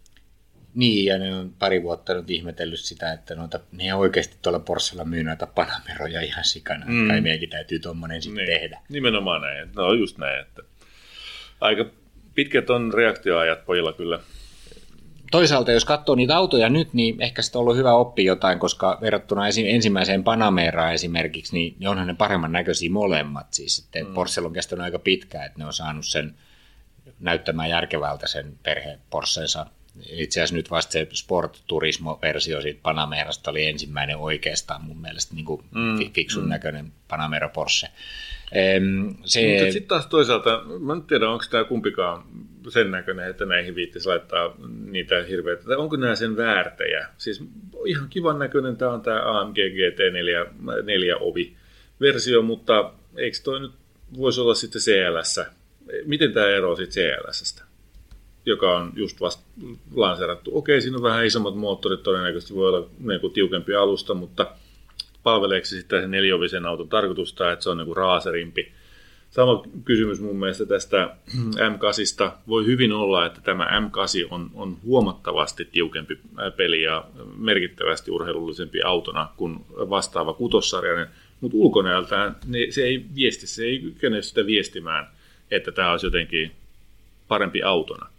Niin, 0.75 1.05
ja 1.05 1.19
ne 1.19 1.35
on 1.35 1.53
pari 1.59 1.83
vuotta 1.83 2.15
nyt 2.15 2.31
ihmetellyt 2.31 2.81
sitä, 2.81 3.13
että 3.13 3.35
noita, 3.35 3.61
ne 3.73 3.95
oikeasti 3.95 4.37
tuolla 4.43 4.59
Porschella 4.59 5.05
myy 5.05 5.23
noita 5.25 5.47
Panameroja 5.47 6.21
ihan 6.21 6.45
sikana. 6.45 6.87
Mm. 6.89 7.09
Kai 7.09 7.21
meidänkin 7.21 7.51
täytyy 7.51 7.79
tuommoinen 7.79 8.23
sitten 8.23 8.45
Niin, 8.47 8.61
tehdä. 8.61 8.81
Nimenomaan 8.89 9.43
näin. 9.43 9.69
No 9.77 9.93
just 9.93 10.19
näin, 10.19 10.41
että 10.41 10.63
aika 11.61 11.87
pitkät 12.35 12.71
on 12.71 12.95
reaktioajat 12.95 13.67
pojilla 13.67 13.93
kyllä. 13.93 14.21
Toisaalta, 15.31 15.73
jos 15.73 15.85
katsoo 15.85 16.15
niitä 16.15 16.37
autoja 16.37 16.69
nyt, 16.69 16.93
niin 16.93 17.23
ehkä 17.23 17.43
sitten 17.43 17.59
on 17.59 17.61
ollut 17.61 17.77
hyvä 17.77 17.93
oppia 17.93 18.25
jotain, 18.25 18.59
koska 18.59 18.99
verrattuna 19.01 19.43
ensimmäiseen 19.49 20.25
Panameraan 20.25 20.95
esimerkiksi, 20.95 21.53
niin 21.53 21.89
onhan 21.89 22.07
ne 22.07 22.15
paremman 22.15 22.53
näköisiä 22.53 22.91
molemmat. 22.91 23.47
Siis 23.51 23.77
sitten 23.77 24.07
mm. 24.07 24.15
Porschella 24.15 24.47
on 24.47 24.53
kestänyt 24.53 24.85
aika 24.85 24.99
pitkään, 24.99 25.47
että 25.47 25.59
ne 25.59 25.67
on 25.67 25.73
saanut 25.73 26.07
sen 26.07 26.35
näyttämään 27.21 27.71
järkevältä 27.71 28.27
sen 28.27 28.59
perhe 28.63 28.99
Porschensa. 29.11 29.67
Itse 30.11 30.41
asiassa 30.41 30.57
nyt 30.57 30.71
vasta 30.71 30.93
se 30.93 31.07
Sport 31.13 31.63
Turismo-versio 31.67 32.63
siitä 32.63 32.81
Panamerasta 32.83 33.51
oli 33.51 33.67
ensimmäinen 33.67 34.17
oikeastaan 34.17 34.85
mun 34.85 35.01
mielestä 35.01 35.35
niin 35.35 35.45
kuin 35.45 35.65
mm. 35.71 36.13
fiksun 36.13 36.43
mm. 36.43 36.49
näköinen 36.49 36.93
Panamera 37.09 37.49
Porsche. 37.49 37.89
Se, 39.25 39.49
Mutta 39.49 39.73
sitten 39.73 39.89
taas 39.89 40.07
toisaalta, 40.07 40.63
mä 40.81 40.93
en 40.93 41.03
tiedä, 41.03 41.31
onko 41.31 41.45
tämä 41.51 41.65
kumpikaan 41.65 42.23
sen 42.69 42.91
näköinen, 42.91 43.31
että 43.31 43.45
näihin 43.45 43.75
viittisi 43.75 44.09
laittaa 44.09 44.57
niitä 44.85 45.23
hirveitä, 45.23 45.65
tai 45.65 45.77
onko 45.77 45.97
nämä 45.97 46.15
sen 46.15 46.37
väärtejä. 46.37 47.09
Siis 47.19 47.45
ihan 47.87 48.09
kivan 48.09 48.39
näköinen 48.39 48.77
tämä 48.77 48.93
on 48.93 49.01
tämä 49.01 49.41
AMG 49.41 49.57
GT4 49.57 50.83
4 50.83 51.17
ovi 51.17 51.57
versio, 52.01 52.43
mutta 52.43 52.93
eikö 53.17 53.37
toi 53.45 53.61
nyt 53.61 53.73
voisi 54.17 54.41
olla 54.41 54.55
sitten 54.55 54.83
CLS? 54.83 55.41
Miten 56.05 56.33
tämä 56.33 56.47
eroaa 56.47 56.77
sitten 56.77 57.05
CLSstä? 57.05 57.65
joka 58.47 58.79
on 58.79 58.93
just 58.97 59.21
vasta 59.21 59.43
lanseerattu. 59.95 60.59
Okei, 60.59 60.81
siinä 60.81 60.97
on 60.97 61.03
vähän 61.03 61.27
isommat 61.27 61.57
moottorit, 61.57 62.03
todennäköisesti 62.03 62.55
voi 62.55 62.69
olla 62.69 62.89
niin 62.99 63.21
kuin 63.21 63.33
tiukempi 63.33 63.75
alusta, 63.75 64.15
mutta 64.15 64.47
palveleeko 65.25 65.65
se 65.67 65.77
sitten 65.77 66.01
sen 66.01 66.11
neliovisen 66.11 66.67
auton 66.67 66.89
tarkoitusta, 66.89 67.53
että 67.53 67.63
se 67.63 67.71
on 67.71 67.77
niin 67.77 67.97
raaserimpi. 67.97 68.73
Sama 69.31 69.63
kysymys 69.85 70.21
mun 70.21 70.37
mielestä 70.37 70.67
tästä 70.67 71.17
M8. 71.71 72.31
Voi 72.49 72.67
hyvin 72.67 72.93
olla, 72.93 73.27
että 73.27 73.41
tämä 73.41 73.65
M8 73.65 74.27
on, 74.31 74.51
on 74.55 74.77
huomattavasti 74.85 75.65
tiukempi 75.65 76.19
peli 76.57 76.83
ja 76.83 77.05
merkittävästi 77.37 78.11
urheilullisempi 78.11 78.83
autona 78.83 79.29
kuin 79.37 79.57
vastaava 79.71 80.33
kutossarjainen, 80.33 81.07
mutta 81.41 81.57
ulkonäöltään 81.57 82.37
ne, 82.47 82.59
se 82.71 82.83
ei 82.83 83.05
viesti, 83.15 83.47
se 83.47 83.65
ei 83.65 83.79
kykene 83.79 84.23
sitä 84.23 84.47
viestimään, 84.47 85.07
että 85.51 85.73
tämä 85.73 85.91
olisi 85.91 86.07
jotenkin 86.07 86.53
parempi 87.29 87.63
autona. 87.63 88.14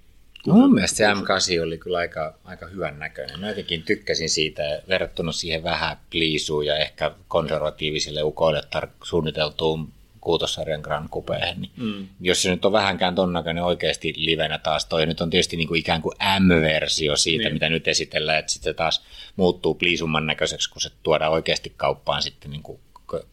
Mun 0.53 0.73
mielestä 0.73 0.97
se 0.97 1.03
M8 1.03 1.63
oli 1.63 1.77
kyllä 1.77 1.97
aika, 1.97 2.33
aika 2.43 2.67
hyvän 2.67 2.99
näköinen. 2.99 3.39
Mä 3.39 3.47
jotenkin 3.47 3.83
tykkäsin 3.83 4.29
siitä 4.29 4.81
verrattuna 4.87 5.31
siihen 5.31 5.63
vähän 5.63 5.97
pliisuun 6.09 6.65
ja 6.65 6.77
ehkä 6.77 7.11
konservatiivisille 7.27 8.23
ukoille 8.23 8.61
tar- 8.75 8.89
suunniteltuun 9.03 9.93
kuutossarjan 10.21 10.81
Grand 10.81 11.09
Coupeen. 11.09 11.61
Niin 11.61 11.71
mm. 11.77 12.07
Jos 12.21 12.41
se 12.41 12.49
nyt 12.49 12.65
on 12.65 12.71
vähänkään 12.71 13.15
ton 13.15 13.33
näköinen 13.33 13.63
oikeasti 13.63 14.13
livenä 14.17 14.57
taas 14.59 14.85
toi, 14.85 15.05
nyt 15.05 15.21
on 15.21 15.29
tietysti 15.29 15.57
niin 15.57 15.67
kuin 15.67 15.79
ikään 15.79 16.01
kuin 16.01 16.15
M-versio 16.39 17.15
siitä, 17.15 17.43
niin. 17.43 17.53
mitä 17.53 17.69
nyt 17.69 17.87
esitellään, 17.87 18.39
että 18.39 18.51
sitten 18.51 18.75
taas 18.75 19.03
muuttuu 19.35 19.75
pliisumman 19.75 20.25
näköiseksi, 20.25 20.69
kun 20.69 20.81
se 20.81 20.89
tuodaan 21.03 21.31
oikeasti 21.31 21.73
kauppaan 21.77 22.21
sitten 22.21 22.51
niin 22.51 22.63
kuin 22.63 22.79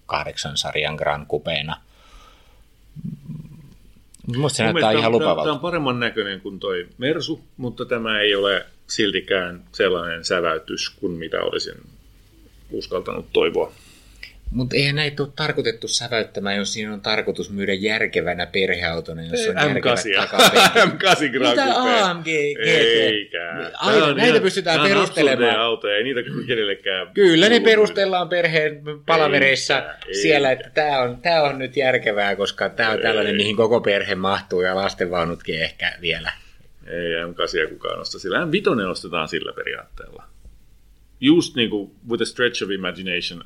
kahdeksan 0.06 0.56
sarjan 0.56 0.94
Grand 0.94 1.26
Coupeena. 1.26 1.80
Musta 4.36 4.56
se 4.56 4.62
näyttää 4.62 4.90
ihan 4.90 5.02
Tämä 5.02 5.10
lupavalta. 5.10 5.52
on 5.52 5.60
paremman 5.60 6.00
näköinen 6.00 6.40
kuin 6.40 6.60
toi 6.60 6.88
Mersu, 6.98 7.40
mutta 7.56 7.84
tämä 7.84 8.20
ei 8.20 8.34
ole 8.34 8.66
siltikään 8.86 9.64
sellainen 9.72 10.24
säväytys 10.24 10.90
kuin 10.90 11.12
mitä 11.12 11.40
olisin 11.42 11.74
uskaltanut 12.70 13.26
toivoa. 13.32 13.72
Mutta 14.54 14.76
eihän 14.76 14.94
näitä 14.96 15.22
ole 15.22 15.32
tarkoitettu 15.36 15.88
säväyttämään, 15.88 16.56
jos 16.56 16.72
siinä 16.72 16.92
on 16.92 17.00
tarkoitus 17.00 17.50
myydä 17.50 17.74
järkevänä 17.74 18.46
perheautona, 18.46 19.22
jos 19.22 19.46
on 19.48 19.54
järkevät 19.56 19.98
M8. 19.98 20.16
takapenkit. 20.16 21.00
M8 21.00 21.28
Grand 21.32 21.50
Mitä. 21.50 21.64
AMG, 22.10 22.24
GT? 22.24 22.66
Eikä. 22.66 23.70
Aina, 23.74 24.04
on 24.04 24.16
näitä 24.16 24.30
ihan- 24.30 24.42
pystytään 24.42 24.76
tää 24.76 24.84
on 24.84 24.88
perustelemaan. 24.90 25.60
autoja, 25.60 25.96
ei 25.96 26.04
niitä 26.04 26.20
kenellekään 26.46 27.06
Kyllä 27.14 27.48
ne 27.48 27.60
perustellaan 27.60 28.28
perheen 28.28 28.82
palavereissa 29.06 29.78
Eikä, 29.78 29.92
eikä. 30.06 30.18
siellä, 30.18 30.50
että 30.52 30.70
tämä 30.74 30.98
on, 30.98 31.20
tää 31.22 31.42
on 31.42 31.58
nyt 31.58 31.76
järkevää, 31.76 32.36
koska 32.36 32.68
tämä 32.68 32.90
on 32.90 32.98
tällainen, 32.98 33.36
mihin 33.36 33.56
koko 33.56 33.80
perhe 33.80 34.14
mahtuu 34.14 34.60
ja 34.62 34.76
lastenvaunutkin 34.76 35.62
ehkä 35.62 35.92
vielä. 36.00 36.32
Ei 36.86 37.12
M8 37.24 37.68
kukaan 37.68 38.00
osta 38.00 38.18
sillä. 38.18 38.38
M5 38.44 38.88
ostetaan 38.90 39.28
sillä 39.28 39.52
periaatteella. 39.52 40.24
Just 41.20 41.56
niin 41.56 41.70
kuin 41.70 41.90
with 42.10 42.22
a 42.22 42.26
stretch 42.26 42.62
of 42.64 42.70
imagination. 42.70 43.44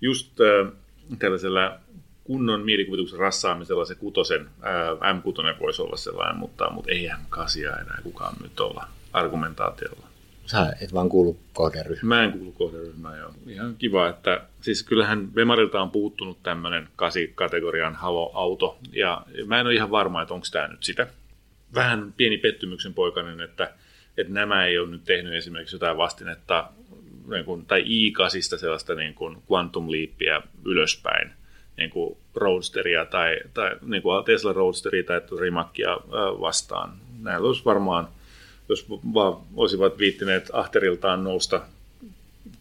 Just 0.00 0.40
äh, 0.40 0.72
tällaisella 1.18 1.78
kunnon 2.24 2.64
mielikuvituksen 2.64 3.18
rassaamisella 3.18 3.84
se 3.84 3.94
kutosen, 3.94 4.40
äh, 4.40 5.16
M6 5.16 5.60
voisi 5.60 5.82
olla 5.82 5.96
sellainen, 5.96 6.36
mutta, 6.36 6.70
mutta 6.70 6.90
ei 6.90 7.08
M8 7.08 7.58
enää 7.58 7.98
kukaan 8.02 8.36
nyt 8.42 8.60
olla 8.60 8.88
argumentaatiolla. 9.12 10.10
Sä 10.46 10.72
et 10.80 10.94
vaan 10.94 11.08
kuulu 11.08 11.38
kohderyhmään. 11.52 12.06
Mä 12.06 12.24
en 12.24 12.32
kuulu 12.32 12.52
kohderyhmään, 12.52 13.18
joo. 13.18 13.34
Ihan 13.46 13.76
kiva, 13.78 14.08
että 14.08 14.40
siis 14.60 14.82
kyllähän 14.82 15.34
Vemarilta 15.34 15.82
on 15.82 15.90
puuttunut 15.90 16.42
tämmöinen 16.42 16.88
8-kategorian 17.02 17.94
Halo-auto, 17.94 18.78
ja 18.92 19.22
mä 19.46 19.60
en 19.60 19.66
ole 19.66 19.74
ihan 19.74 19.90
varma, 19.90 20.22
että 20.22 20.34
onko 20.34 20.46
tämä 20.52 20.68
nyt 20.68 20.82
sitä. 20.82 21.06
Vähän 21.74 22.14
pieni 22.16 22.38
pettymyksen 22.38 22.94
poikainen, 22.94 23.40
että, 23.40 23.72
että 24.16 24.32
nämä 24.32 24.64
ei 24.64 24.78
ole 24.78 24.90
nyt 24.90 25.04
tehnyt 25.04 25.34
esimerkiksi 25.34 25.76
jotain 25.76 25.96
vastinetta 25.96 26.70
niin 27.30 27.44
kuin, 27.44 27.66
tai 27.66 27.82
i8 27.82 28.58
sellaista 28.58 28.94
niin 28.94 29.14
kuin 29.14 29.36
Quantum 29.52 29.90
Leapia 29.90 30.42
ylöspäin, 30.64 31.30
niin 31.76 31.90
kuin 31.90 32.16
Roadsteria 32.34 33.04
tai, 33.04 33.36
tai 33.54 33.76
niin 33.82 34.02
kuin 34.02 34.24
Tesla 34.24 34.52
Roadsteria 34.52 35.04
tai 35.04 35.20
Rimakia 35.40 35.96
vastaan. 36.40 36.92
Näillä 37.22 37.46
olisi 37.46 37.64
varmaan 37.64 38.08
jos 38.70 38.86
vaan 38.90 39.36
olisivat 39.54 39.98
viittineet 39.98 40.50
ahteriltaan 40.52 41.24
nousta 41.24 41.62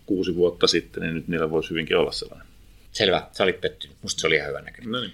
kuusi 0.06 0.36
vuotta 0.36 0.68
sitten, 0.68 1.04
niin 1.04 1.16
nyt 1.16 1.28
niillä 1.28 1.50
voisi 1.50 1.70
hyvinkin 1.70 1.98
olla 1.98 2.12
sellainen. 2.12 2.48
Selvä, 2.92 3.28
sä 3.32 3.44
olit 3.44 3.62
pettynyt. 3.62 3.98
Musta 4.02 4.22
se 4.22 4.28
oli 4.28 4.36
ihan 4.36 4.50
hyvä 4.50 4.62
näköinen. 4.62 4.92
No 4.92 5.00
niin. 5.00 5.14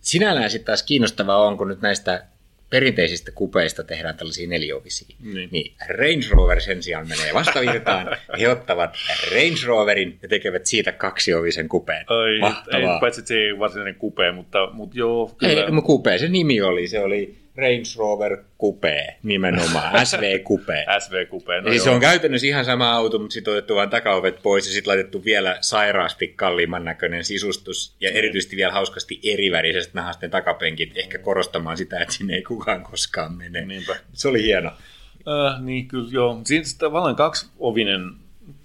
Sinällään 0.00 0.50
sitten 0.50 0.66
taas 0.66 0.82
kiinnostavaa 0.82 1.46
on, 1.46 1.58
kun 1.58 1.68
nyt 1.68 1.80
näistä 1.80 2.24
perinteisistä 2.70 3.32
kupeista 3.32 3.84
tehdään 3.84 4.16
tällaisia 4.16 4.48
neliovisia. 4.48 5.16
Niin. 5.22 5.48
niin 5.52 5.74
Range 5.88 6.26
Rover 6.30 6.60
sen 6.60 6.82
sijaan 6.82 7.08
menee 7.08 7.34
vastavirtaan. 7.34 8.16
He 8.40 8.48
ottavat 8.48 8.96
Range 9.30 9.66
Roverin 9.66 10.18
ja 10.22 10.28
tekevät 10.28 10.66
siitä 10.66 10.92
kaksiovisen 10.92 11.68
kupeen. 11.68 12.04
Ai, 12.08 12.32
ei, 12.32 12.40
Mahtavaa. 12.40 13.00
paitsi 13.00 13.20
että 13.20 13.28
se 13.28 13.34
ei 13.34 13.58
varsinainen 13.58 13.94
kupe, 13.94 14.32
mutta, 14.32 14.68
mutta 14.72 14.98
joo, 14.98 15.34
kyllä. 15.38 15.64
Ei, 15.64 15.70
no, 15.70 15.82
coupe, 15.82 16.18
se 16.18 16.28
nimi 16.28 16.60
oli, 16.60 16.88
se 16.88 17.00
oli 17.00 17.36
Range 17.58 17.88
Rover 17.98 18.44
Coupe, 18.60 19.16
nimenomaan, 19.22 19.92
SV 20.06 20.38
Coupe. 20.44 20.86
SV-kupe. 20.98 21.60
No 21.60 21.68
Eli 21.68 21.76
joo. 21.76 21.84
se 21.84 21.90
on 21.90 22.00
käytännössä 22.00 22.46
ihan 22.46 22.64
sama 22.64 22.92
auto, 22.92 23.18
mutta 23.18 23.34
sitten 23.34 23.52
otettu 23.52 23.74
vain 23.74 23.90
takaovet 23.90 24.42
pois 24.42 24.66
ja 24.66 24.72
sitten 24.72 24.90
laitettu 24.90 25.24
vielä 25.24 25.58
sairaasti 25.60 26.28
kalliimman 26.28 26.84
näköinen 26.84 27.24
sisustus 27.24 27.96
ja 28.00 28.10
erityisesti 28.10 28.56
vielä 28.56 28.72
hauskasti 28.72 29.20
erivärisestä 29.24 29.92
nahasten 29.94 30.30
takapenkit, 30.30 30.96
ehkä 30.96 31.18
korostamaan 31.18 31.76
sitä, 31.76 32.00
että 32.00 32.14
sinne 32.14 32.34
ei 32.34 32.42
kukaan 32.42 32.82
koskaan 32.82 33.34
mene. 33.34 33.64
Niinpä. 33.64 33.96
Se 34.12 34.28
oli 34.28 34.42
hieno. 34.42 34.68
Äh, 34.68 35.62
niin 35.62 35.88
kyllä 35.88 36.08
joo. 36.10 36.40
Siinä 36.44 36.64
tavallaan 36.78 37.16
kaksiovinen 37.16 38.10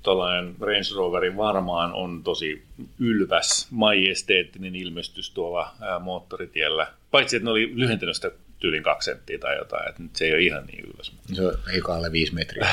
tällainen 0.03 0.55
Range 0.59 0.95
Roveri 0.95 1.37
varmaan 1.37 1.93
on 1.93 2.23
tosi 2.23 2.63
ylväs, 2.99 3.67
majesteettinen 3.71 4.75
ilmestys 4.75 5.31
tuolla 5.31 5.71
ää, 5.81 5.99
moottoritiellä. 5.99 6.87
Paitsi, 7.11 7.35
että 7.35 7.45
ne 7.45 7.51
oli 7.51 7.71
lyhentänyt 7.75 8.15
sitä 8.15 8.31
tyylin 8.63 8.83
kaksi 8.83 9.05
senttiä 9.05 9.37
tai 9.37 9.57
jotain, 9.57 9.89
että 9.89 10.03
nyt 10.03 10.15
se 10.15 10.25
ei 10.25 10.33
ole 10.33 10.41
ihan 10.41 10.65
niin 10.65 10.85
ylväs. 10.85 11.11
Se 11.35 11.47
on 11.47 11.53
hiukan 11.73 11.95
alle 11.95 12.11
viisi 12.11 12.33
metriä. 12.33 12.67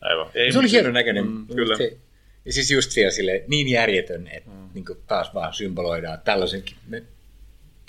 Aivan. 0.00 0.30
Ei, 0.34 0.52
se 0.52 0.58
oli 0.58 0.70
hieno 0.70 0.90
näköinen. 0.90 1.26
Mm, 1.26 1.46
kyllä. 1.46 1.76
Se, 1.76 1.96
ja 2.44 2.52
siis 2.52 2.70
just 2.70 2.90
siellä 2.90 3.10
sille 3.10 3.44
niin 3.48 3.68
järjetön, 3.68 4.26
että 4.26 4.50
mm. 4.50 4.68
niin 4.74 4.84
taas 5.06 5.34
vaan 5.34 5.54
symboloidaan, 5.54 6.18
tällaisenkin 6.24 6.76
me, 6.88 7.02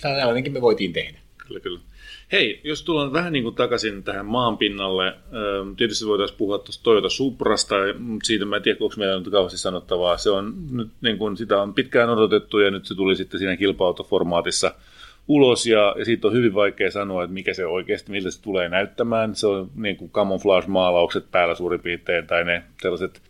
tällainenkin 0.01 0.53
me 0.53 0.61
voitiin 0.61 0.93
tehdä. 0.93 1.19
Kyllä, 1.47 1.59
kyllä. 1.59 1.79
Hei, 2.31 2.61
jos 2.63 2.83
tullaan 2.83 3.13
vähän 3.13 3.33
niin 3.33 3.43
kuin 3.43 3.55
takaisin 3.55 4.03
tähän 4.03 4.25
maanpinnalle, 4.25 5.15
tietysti 5.77 6.05
voitaisiin 6.05 6.37
puhua 6.37 6.57
tuosta 6.57 6.83
Toyota 6.83 7.09
Suprasta, 7.09 7.75
mutta 7.99 8.27
siitä 8.27 8.45
mä 8.45 8.55
en 8.55 8.61
tiedä, 8.61 8.77
onko 8.81 8.95
meillä 8.97 9.19
nyt 9.19 9.31
kauheasti 9.31 9.57
sanottavaa. 9.57 10.17
Se 10.17 10.29
on 10.29 10.53
nyt, 10.71 10.89
niin 11.01 11.17
kuin, 11.17 11.37
sitä 11.37 11.61
on 11.61 11.73
pitkään 11.73 12.09
odotettu 12.09 12.59
ja 12.59 12.71
nyt 12.71 12.85
se 12.85 12.95
tuli 12.95 13.15
sitten 13.15 13.39
siinä 13.39 13.57
kilpa-autoformaatissa 13.57 14.75
ulos 15.29 15.65
ja, 15.65 15.95
ja 15.97 16.05
siitä 16.05 16.27
on 16.27 16.33
hyvin 16.33 16.53
vaikea 16.53 16.91
sanoa, 16.91 17.23
että 17.23 17.33
mikä 17.33 17.53
se 17.53 17.65
oikeasti, 17.65 18.11
miltä 18.11 18.31
se 18.31 18.41
tulee 18.41 18.69
näyttämään. 18.69 19.35
Se 19.35 19.47
on 19.47 19.71
niin 19.75 19.97
kuin 19.97 20.11
camouflage-maalaukset 20.11 21.31
päällä 21.31 21.55
suurin 21.55 21.79
piirtein 21.79 22.27
tai 22.27 22.43
ne 22.43 22.63
sellaiset 22.81 23.21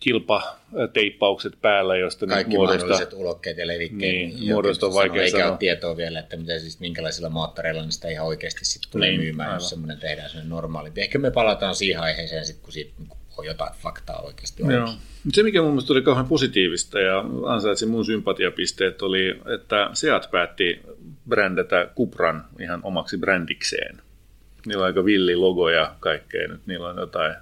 kilpateippaukset 0.00 1.52
päällä, 1.62 1.96
josta 1.96 2.26
Kaikki 2.26 2.50
nyt 2.50 2.56
muodostaa, 2.56 2.88
mahdolliset 2.88 3.12
ulokkeet 3.12 3.58
ja 3.58 3.66
levikkeet. 3.66 4.12
Niin, 4.12 4.52
muodosta 4.52 4.86
on 4.86 4.94
vaikea 4.94 5.22
eikä 5.22 5.38
sanoa. 5.38 5.50
ole 5.50 5.58
tietoa 5.58 5.96
vielä, 5.96 6.18
että 6.18 6.36
mitä 6.36 6.58
siis, 6.58 6.80
minkälaisilla 6.80 7.28
moottoreilla 7.28 7.82
niin 7.82 7.92
sitä 7.92 8.08
ihan 8.08 8.26
oikeasti 8.26 8.64
sitten 8.64 8.92
tulee 8.92 9.08
Niin, 9.08 9.20
niin, 9.20 9.26
myymään, 9.26 9.48
aivan. 9.48 9.56
jos 9.56 9.70
semmoinen 9.70 9.98
tehdään 9.98 10.30
semmoinen 10.30 10.50
normaali. 10.50 10.90
Ehkä 10.96 11.18
me 11.18 11.30
palataan 11.30 11.74
siihen 11.74 12.02
aiheeseen 12.02 12.44
sitten, 12.44 12.64
kun 12.64 12.72
siitä 12.72 12.92
niin 12.98 13.08
on 13.38 13.46
jotain 13.46 13.72
faktaa 13.82 14.20
oikeasti 14.20 14.62
Joo. 14.62 14.88
Se, 15.32 15.42
mikä 15.42 15.62
mun 15.62 15.70
mielestä 15.70 15.92
oli 15.92 16.02
kauhean 16.02 16.26
positiivista 16.26 17.00
ja 17.00 17.24
ansaitsi 17.46 17.86
mun 17.86 18.04
sympatiapisteet, 18.04 19.02
oli, 19.02 19.40
että 19.54 19.90
Seat 19.92 20.30
päätti 20.30 20.80
brändätä 21.28 21.88
Cupran 21.96 22.44
ihan 22.60 22.80
omaksi 22.82 23.16
brändikseen. 23.18 24.00
Niillä 24.66 24.82
on 24.82 24.86
aika 24.86 25.04
villi 25.04 25.36
logo 25.36 25.70
ja 25.70 25.94
kaikkea. 26.00 26.48
Nyt 26.48 26.66
niillä 26.66 26.88
on 26.88 26.98
jotain 26.98 27.34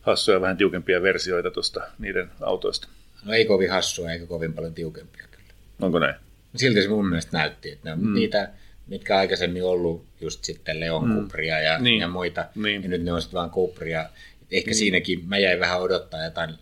hassuja, 0.00 0.40
vähän 0.40 0.56
tiukempia 0.56 1.02
versioita 1.02 1.50
tuosta 1.50 1.80
niiden 1.98 2.30
autoista. 2.40 2.88
No 3.24 3.32
ei 3.32 3.44
kovin 3.44 3.70
hassua, 3.70 4.10
eikä 4.10 4.26
kovin 4.26 4.52
paljon 4.52 4.74
tiukempia 4.74 5.24
kyllä. 5.30 5.52
Onko 5.80 5.98
näin? 5.98 6.14
Silti 6.56 6.82
se 6.82 6.88
mun 6.88 7.08
mielestä 7.08 7.38
näytti, 7.38 7.72
että 7.72 7.88
ne 7.88 7.92
on 7.92 8.04
mm. 8.04 8.14
niitä, 8.14 8.50
mitkä 8.86 9.16
aikaisemmin 9.16 9.64
ollut 9.64 10.04
just 10.20 10.44
sitten 10.44 10.80
Leon 10.80 11.08
mm. 11.08 11.14
Cupria 11.14 11.60
ja, 11.60 11.78
Niin. 11.78 12.00
ja 12.00 12.08
muita, 12.08 12.44
Niin. 12.54 12.82
ja 12.82 12.88
nyt 12.88 13.02
ne 13.02 13.12
on 13.12 13.22
sitten 13.22 13.38
vaan 13.38 13.50
Cupria. 13.50 14.06
Ehkä 14.50 14.70
mm. 14.70 14.74
siinäkin 14.74 15.28
mä 15.28 15.38
jäin 15.38 15.60
vähän 15.60 15.80
odottaa 15.80 16.24
jotain 16.24 16.54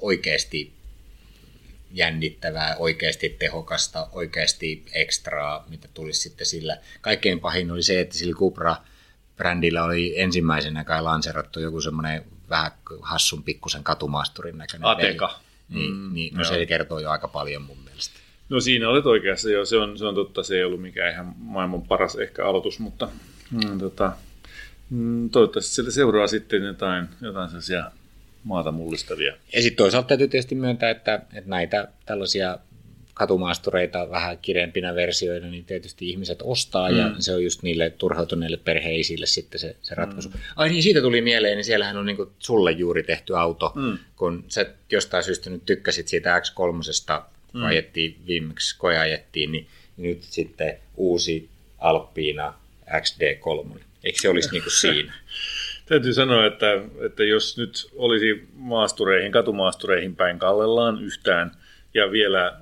oikeasti 0.00 0.72
jännittävää, 1.96 2.76
oikeasti 2.78 3.28
tehokasta, 3.28 4.08
oikeasti 4.12 4.84
ekstraa, 4.92 5.64
mitä 5.68 5.88
tulisi 5.94 6.20
sitten 6.20 6.46
sillä. 6.46 6.78
Kaikkein 7.00 7.40
pahin 7.40 7.70
oli 7.70 7.82
se, 7.82 8.00
että 8.00 8.18
sillä 8.18 8.34
Cupra-brändillä 8.34 9.84
oli 9.84 10.20
ensimmäisenä 10.20 10.84
kai 10.84 11.02
lanserattu 11.02 11.60
joku 11.60 11.80
semmoinen 11.80 12.24
vähän 12.50 12.72
hassun 13.02 13.42
pikkusen 13.42 13.84
katumaasturin 13.84 14.58
näköinen. 14.58 14.88
Ateka. 14.88 15.26
veli. 15.26 15.46
Niin, 15.68 15.94
Mm, 15.94 16.14
niin 16.14 16.34
no 16.34 16.42
joo. 16.42 16.52
se 16.52 16.66
kertoo 16.66 16.98
jo 16.98 17.10
aika 17.10 17.28
paljon 17.28 17.62
mun 17.62 17.78
mielestä. 17.84 18.20
No 18.48 18.60
siinä 18.60 18.88
olet 18.88 19.06
oikeassa, 19.06 19.50
joo, 19.50 19.64
se 19.64 19.76
on, 19.76 19.98
se 19.98 20.04
on 20.04 20.14
totta, 20.14 20.42
se 20.42 20.56
ei 20.56 20.64
ollut 20.64 20.82
mikään 20.82 21.12
ihan 21.12 21.34
maailman 21.38 21.82
paras 21.82 22.16
ehkä 22.16 22.46
aloitus, 22.46 22.78
mutta 22.78 23.08
mm, 23.50 23.78
tota, 23.78 24.12
mm, 24.90 25.30
toivottavasti 25.30 25.74
sieltä 25.74 25.90
seuraa 25.90 26.26
sitten 26.26 26.62
jotain, 26.62 27.08
jotain 27.20 27.48
sellaisia 27.48 27.90
maata 28.46 28.72
mullistavia. 28.72 29.36
Ja 29.52 29.62
sitten 29.62 29.76
toisaalta 29.76 30.08
täytyy 30.08 30.28
tietysti 30.28 30.54
myöntää, 30.54 30.90
että, 30.90 31.14
että 31.14 31.50
näitä 31.50 31.88
tällaisia 32.06 32.58
katumaastureita 33.14 34.10
vähän 34.10 34.38
kireempinä 34.38 34.94
versioina, 34.94 35.46
niin 35.46 35.64
tietysti 35.64 36.08
ihmiset 36.08 36.38
ostaa, 36.42 36.90
mm. 36.90 36.98
ja 36.98 37.14
se 37.18 37.34
on 37.34 37.44
just 37.44 37.62
niille 37.62 37.90
turhautuneille 37.90 38.56
perheisille 38.56 39.26
sitten 39.26 39.60
se, 39.60 39.76
se 39.82 39.94
ratkaisu. 39.94 40.28
Mm. 40.28 40.34
Ai 40.56 40.68
niin, 40.68 40.82
siitä 40.82 41.00
tuli 41.00 41.20
mieleen, 41.20 41.56
niin 41.56 41.64
siellähän 41.64 41.96
on 41.96 42.06
niinku 42.06 42.32
sulle 42.38 42.72
juuri 42.72 43.02
tehty 43.02 43.36
auto, 43.36 43.72
Mm. 43.74 43.98
kun 44.16 44.44
sä 44.48 44.66
jostain 44.90 45.24
syystä 45.24 45.50
nyt 45.50 45.64
tykkäsit 45.66 46.08
siitä 46.08 46.38
X3, 46.38 46.52
kun 47.52 47.60
mm. 47.60 47.66
ajettiin 47.66 48.16
viimeksi, 48.26 48.78
koja 48.78 49.00
ajettiin, 49.00 49.52
niin 49.52 49.66
nyt 49.96 50.22
sitten 50.22 50.78
uusi 50.96 51.48
Alppiina 51.78 52.54
XD3. 52.90 53.80
Eikö 54.04 54.18
se 54.20 54.28
olisi 54.28 54.50
niinku 54.52 54.70
siinä? 54.80 55.14
Täytyy 55.86 56.12
sanoa, 56.12 56.46
että, 56.46 56.66
että 57.00 57.24
jos 57.24 57.58
nyt 57.58 57.90
olisi 57.94 58.48
maastureihin, 58.54 59.32
katumaastureihin 59.32 60.16
päin 60.16 60.38
kallellaan 60.38 61.04
yhtään 61.04 61.50
ja 61.94 62.12
vielä 62.12 62.58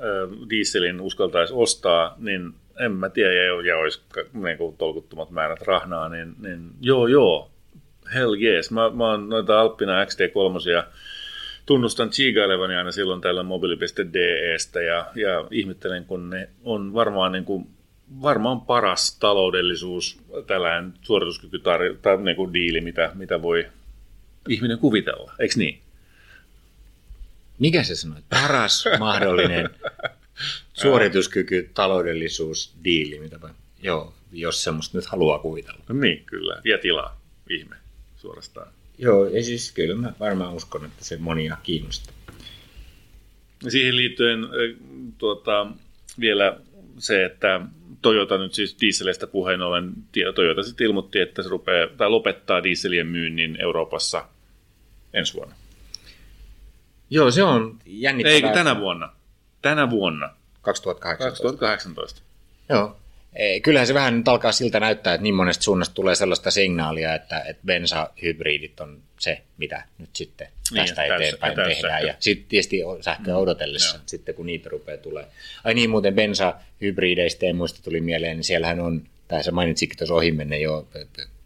dieselin 0.51 1.01
uskaltaisi 1.01 1.55
ostaa, 1.57 2.15
niin 2.19 2.55
en 2.81 2.93
mä 2.93 3.09
tiedä, 3.09 3.33
ja, 3.33 3.61
ja 3.63 3.77
olisi 3.77 4.03
niin 4.33 4.59
kuin 4.59 4.77
tolkuttomat 4.77 5.31
määrät 5.31 5.63
rahnaa, 5.63 6.09
niin, 6.09 6.35
niin 6.39 6.71
joo 6.81 7.07
joo, 7.07 7.51
hell 8.15 8.35
yes. 8.43 8.71
Mä, 8.71 8.91
mä 8.91 9.11
oon 9.11 9.29
noita 9.29 9.61
Alppina 9.61 10.05
XT3 10.05 10.85
tunnustan 11.67 12.11
chiigailevani 12.11 12.77
aina 12.77 12.93
silloin 12.93 13.21
tällä 13.21 13.43
mobili.destä 13.43 14.83
ja, 14.83 15.07
ja 15.15 15.47
ihmettelen, 15.51 16.05
kun 16.05 16.31
ne 16.31 16.49
on 16.65 16.95
varmaan, 16.95 17.33
niin 17.33 17.45
kuin, 17.45 17.67
varmaan 18.23 18.61
paras 18.61 19.19
taloudellisuus, 19.19 20.19
tällainen 20.47 20.95
suorituskyky 21.03 21.59
tai 21.59 21.79
niin 22.23 22.37
kuin 22.37 22.55
diili, 22.55 22.81
mitä, 22.81 23.11
mitä 23.15 23.43
voi 23.43 23.67
ihminen 24.49 24.79
kuvitella, 24.79 25.33
eikö 25.39 25.55
niin? 25.57 25.81
Mikä 27.59 27.83
se 27.83 27.97
sanoi? 27.97 28.21
Paras 28.31 28.85
mahdollinen 28.99 29.71
suorituskyky, 30.73 31.71
taloudellisuus, 31.75 32.75
diili, 32.85 33.19
mitä 33.19 33.41
vai? 33.41 33.51
Joo, 33.83 34.15
jos 34.33 34.65
semmoista 34.65 34.99
nyt 34.99 35.07
haluaa 35.07 35.39
kuvitella. 35.39 35.85
No 35.89 35.95
niin, 35.95 36.25
kyllä. 36.27 36.61
Ja 36.65 36.79
tilaa. 36.79 37.21
Ihme, 37.51 37.77
suorastaan. 38.17 38.73
Joo, 38.99 39.29
ja 39.29 39.43
siis 39.43 39.73
kyllä 39.73 39.95
mä 39.95 40.13
varmaan 40.21 40.55
uskon, 40.55 40.85
että 40.85 41.05
se 41.05 41.17
monia 41.17 41.57
kiinnostaa. 41.63 42.15
Siihen 43.69 43.97
liittyen 43.97 44.45
äh, 44.45 44.51
tuota, 45.19 45.67
vielä 46.21 46.61
se, 46.99 47.25
että 47.25 47.61
Toyota 48.05 48.39
nyt 48.39 48.55
siis 48.55 48.77
dieseleistä 48.81 49.27
puheen 49.27 49.63
ollen, 49.63 49.93
Toyota 50.35 50.63
sitten 50.63 50.87
ilmoitti, 50.87 51.21
että 51.21 51.43
se 51.43 51.49
rupeaa, 51.49 51.89
tai 51.97 52.11
lopettaa 52.11 52.63
dieselien 52.63 53.07
myynnin 53.07 53.57
Euroopassa 53.61 54.29
ensi 55.13 55.35
vuonna. 55.35 55.55
Joo, 57.11 57.31
se 57.31 57.43
on 57.43 57.79
jännittävää. 57.87 58.35
Eikö 58.35 58.49
tänä 58.49 58.81
vuonna? 58.81 59.13
Tänä 59.63 59.91
vuonna, 59.91 60.31
2018. 60.63 61.43
2018. 61.43 62.23
Joo. 62.69 62.97
Kyllähän 63.63 63.87
se 63.87 63.95
vähän 63.95 64.17
nyt 64.19 64.29
alkaa 64.29 64.53
siltä 64.53 64.81
näyttää, 64.81 65.15
että 65.15 65.23
niin 65.23 65.35
monesta 65.35 65.63
suunnasta 65.65 65.95
tulee 65.95 66.15
sellaista 66.15 66.51
signaalia, 66.51 67.15
että, 67.15 67.41
että 67.41 67.63
bensahybridit 67.67 68.81
on 68.81 69.03
se, 69.21 69.41
mitä 69.59 69.85
nyt 69.99 70.11
sitten 70.13 70.49
Niin, 70.71 70.77
tästä 70.77 71.03
täys- 71.07 71.13
eteenpäin 71.23 71.55
täyssähkö. 71.55 71.81
tehdään. 71.83 72.07
Ja 72.07 72.15
sitten 72.19 72.49
tietysti 72.49 72.81
sähköä 73.01 73.37
odotellessa, 73.37 73.97
joo. 73.97 74.03
sitten 74.07 74.35
kun 74.35 74.47
niitä 74.47 74.69
rupeaa 74.69 74.99
tulee. 74.99 75.27
Ai 75.65 75.75
niin, 75.75 75.91
muuten 75.91 76.15
bensahybrideistä 76.15 77.47
en 77.47 77.57
muista 77.57 77.83
tuli 77.83 78.01
mieleen, 78.01 78.37
niin 78.37 78.45
siellähän 78.45 78.81
on, 78.81 79.03
tai 79.29 79.45
sä 79.45 79.51
mainitsikin 79.51 79.99
tuossa 79.99 80.15
ohimennen 80.15 80.61
jo, 80.61 80.89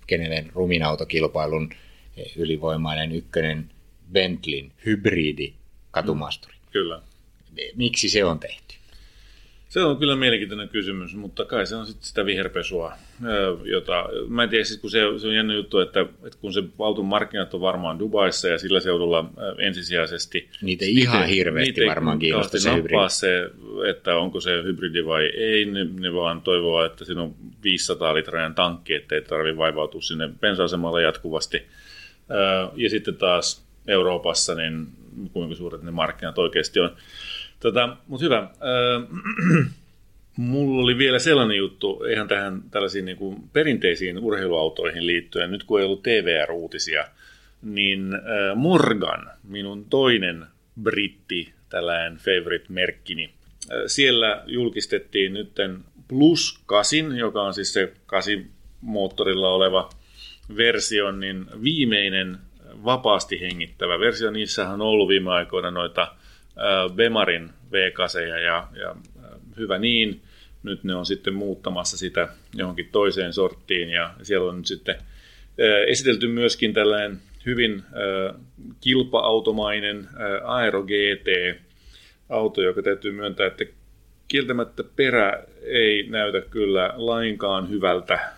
kenellen 0.07 0.51
ruminautokilpailun 0.55 1.70
eh, 2.16 2.33
ylivoimainen 2.37 3.12
ykkönen 3.12 3.70
Bentleyn 4.12 4.72
hybridi 4.87 5.53
katumaasturi. 5.90 6.55
Kyllä. 6.72 7.03
Miksi 7.77 8.09
se 8.09 8.24
on 8.24 8.40
tehty? 8.40 8.67
Se 9.68 9.85
on 9.85 9.96
kyllä 9.96 10.16
mielenkiintoinen 10.16 10.68
kysymys, 10.68 11.14
mutta 11.14 11.44
kai 11.44 11.66
se 11.66 11.76
on 11.76 11.87
sitten 11.87 12.04
sitä 12.04 12.26
viherpesua, 12.26 12.92
jota, 13.64 14.09
mä 14.28 14.42
en 14.42 14.48
tiedä, 14.48 14.64
siis 14.64 14.81
kun 14.81 14.90
se, 14.90 15.00
se 15.18 15.26
on 15.26 15.35
jännä 15.35 15.54
juttu, 15.54 15.78
että, 15.78 16.00
että 16.00 16.38
kun 16.40 16.52
se 16.52 16.62
auton 16.78 17.04
markkinat 17.04 17.54
on 17.54 17.61
varmaan 17.61 17.98
Dubaissa 17.98 18.48
ja 18.48 18.59
sillä 18.59 18.81
seudulla 18.81 19.31
ensisijaisesti. 19.59 20.48
Niitä 20.62 20.85
ei 20.85 20.94
ihan 20.94 21.26
hirveästi 21.26 21.72
niitä 21.72 21.90
varmaan 21.90 22.18
kiinnosta 22.18 22.61
se 22.61 22.74
hybridi. 22.74 23.09
se, 23.09 23.50
että 23.90 24.16
onko 24.16 24.40
se 24.40 24.62
hybridi 24.62 25.04
vai 25.04 25.24
ei, 25.24 25.64
ne, 25.64 25.87
ne 26.00 26.14
vaan 26.14 26.40
toivoo, 26.40 26.85
että 26.85 27.04
siinä 27.04 27.22
on 27.22 27.35
500 27.62 28.14
litrainen 28.14 28.54
tankki, 28.54 28.94
ettei 28.94 29.22
tarvitse 29.22 29.57
vaivautua 29.57 30.00
sinne 30.00 30.31
bensa-asemalle 30.40 31.02
jatkuvasti. 31.02 31.62
Ja 32.76 32.90
sitten 32.90 33.16
taas 33.16 33.66
Euroopassa, 33.88 34.54
niin 34.54 34.87
kuinka 35.33 35.54
suuret 35.54 35.83
ne 35.83 35.90
markkinat 35.90 36.38
oikeasti 36.38 36.81
on. 36.81 36.96
Tota, 37.61 37.97
Mutta 38.07 38.25
hyvä. 38.25 38.51
Ö, 38.62 39.01
Mulla 40.37 40.83
oli 40.83 40.99
vielä 40.99 41.18
sellainen 41.18 41.57
juttu 41.57 42.05
ihan 42.12 42.29
tähän 42.29 42.62
tällaisiin 42.71 43.05
niin 43.05 43.16
kuin 43.16 43.37
perinteisiin 43.53 44.18
urheiluautoihin 44.18 45.07
liittyen. 45.07 45.51
Nyt 45.51 45.64
kun 45.64 45.81
ei 45.81 45.87
ollut 45.87 46.03
TVR-uutisia, 46.03 47.05
niin 47.62 48.14
äh, 48.14 48.57
Morgan, 48.57 49.31
minun 49.44 49.85
toinen 49.90 50.47
britti, 50.83 51.53
tällainen 51.68 52.16
favorite-merkkini, 52.16 53.25
äh, 53.25 53.83
siellä 53.87 54.42
julkistettiin 54.47 55.33
nytten 55.33 55.79
Plus 56.09 56.61
8, 56.66 57.16
joka 57.16 57.42
on 57.42 57.55
siis 57.55 57.73
se 57.73 57.92
8 58.07 58.47
moottorilla 58.81 59.51
oleva 59.51 59.90
versio, 60.57 61.12
niin 61.12 61.47
viimeinen 61.62 62.38
vapaasti 62.85 63.40
hengittävä 63.40 63.99
versio. 64.01 64.31
Niissähän 64.31 64.75
on 64.75 64.81
ollut 64.81 65.09
viime 65.09 65.31
aikoina 65.31 65.71
noita 65.71 66.14
Bemarin 66.94 67.51
V8 67.66 68.21
ja, 68.21 68.68
ja 68.73 68.97
hyvä 69.57 69.79
niin. 69.79 70.23
Nyt 70.62 70.85
ne 70.85 70.94
on 70.94 71.07
sitten 71.07 71.35
muuttamassa 71.35 71.97
sitä 71.97 72.29
johonkin 72.55 72.88
toiseen 72.92 73.33
sorttiin 73.33 73.90
ja 73.90 74.14
siellä 74.23 74.51
on 74.51 74.57
nyt 74.57 74.66
sitten 74.66 74.94
esitelty 75.87 76.29
myöskin 76.29 76.75
tällainen 76.75 77.18
hyvin 77.47 77.83
kilpa-automainen 78.81 80.09
Aero 80.44 80.83
GT 80.83 81.59
auto, 82.29 82.62
joka 82.62 82.83
täytyy 82.83 83.12
myöntää, 83.12 83.47
että 83.47 83.64
kieltämättä 84.29 84.85
perä 84.97 85.42
ei 85.62 86.07
näytä 86.09 86.40
kyllä 86.40 86.92
lainkaan 86.97 87.71
hyvältä. 87.71 88.33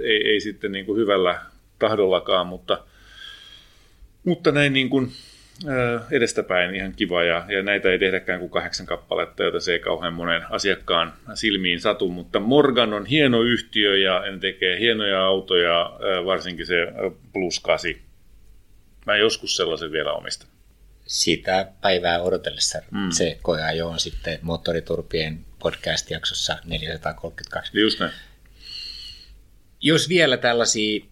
Ei, 0.00 0.28
ei 0.28 0.40
sitten 0.40 0.72
niin 0.72 0.86
kuin 0.86 0.98
hyvällä 0.98 1.40
tahdollakaan, 1.78 2.46
mutta, 2.46 2.84
mutta 4.24 4.52
näin 4.52 4.72
niin 4.72 4.90
kuin 4.90 5.12
edestäpäin 6.10 6.74
ihan 6.74 6.92
kiva 6.92 7.24
ja, 7.24 7.44
ja 7.48 7.62
näitä 7.62 7.88
ei 7.88 7.98
tehdäkään 7.98 8.40
kuin 8.40 8.50
kahdeksan 8.50 8.86
kappaletta, 8.86 9.42
joita 9.42 9.60
se 9.60 9.72
ei 9.72 9.78
kauhean 9.78 10.14
monen 10.14 10.42
asiakkaan 10.50 11.12
silmiin 11.34 11.80
satu, 11.80 12.08
mutta 12.08 12.40
Morgan 12.40 12.92
on 12.92 13.06
hieno 13.06 13.42
yhtiö 13.42 13.96
ja 13.98 14.20
ne 14.30 14.38
tekee 14.38 14.78
hienoja 14.78 15.24
autoja, 15.24 15.98
varsinkin 16.24 16.66
se 16.66 16.74
Plus 17.32 17.60
8. 17.60 17.90
Mä 19.06 19.16
joskus 19.16 19.56
sellaisen 19.56 19.92
vielä 19.92 20.12
omistan. 20.12 20.48
Sitä 21.06 21.72
päivää 21.80 22.22
odotellessa 22.22 22.78
mm. 22.90 23.10
se 23.10 23.38
koja 23.42 23.86
on 23.86 24.00
sitten 24.00 24.38
Moottoriturpien 24.42 25.38
podcast-jaksossa 25.58 26.58
432. 26.64 27.80
Just 27.80 28.00
näin. 28.00 28.12
Jos 29.80 30.08
vielä 30.08 30.36
tällaisia 30.36 31.04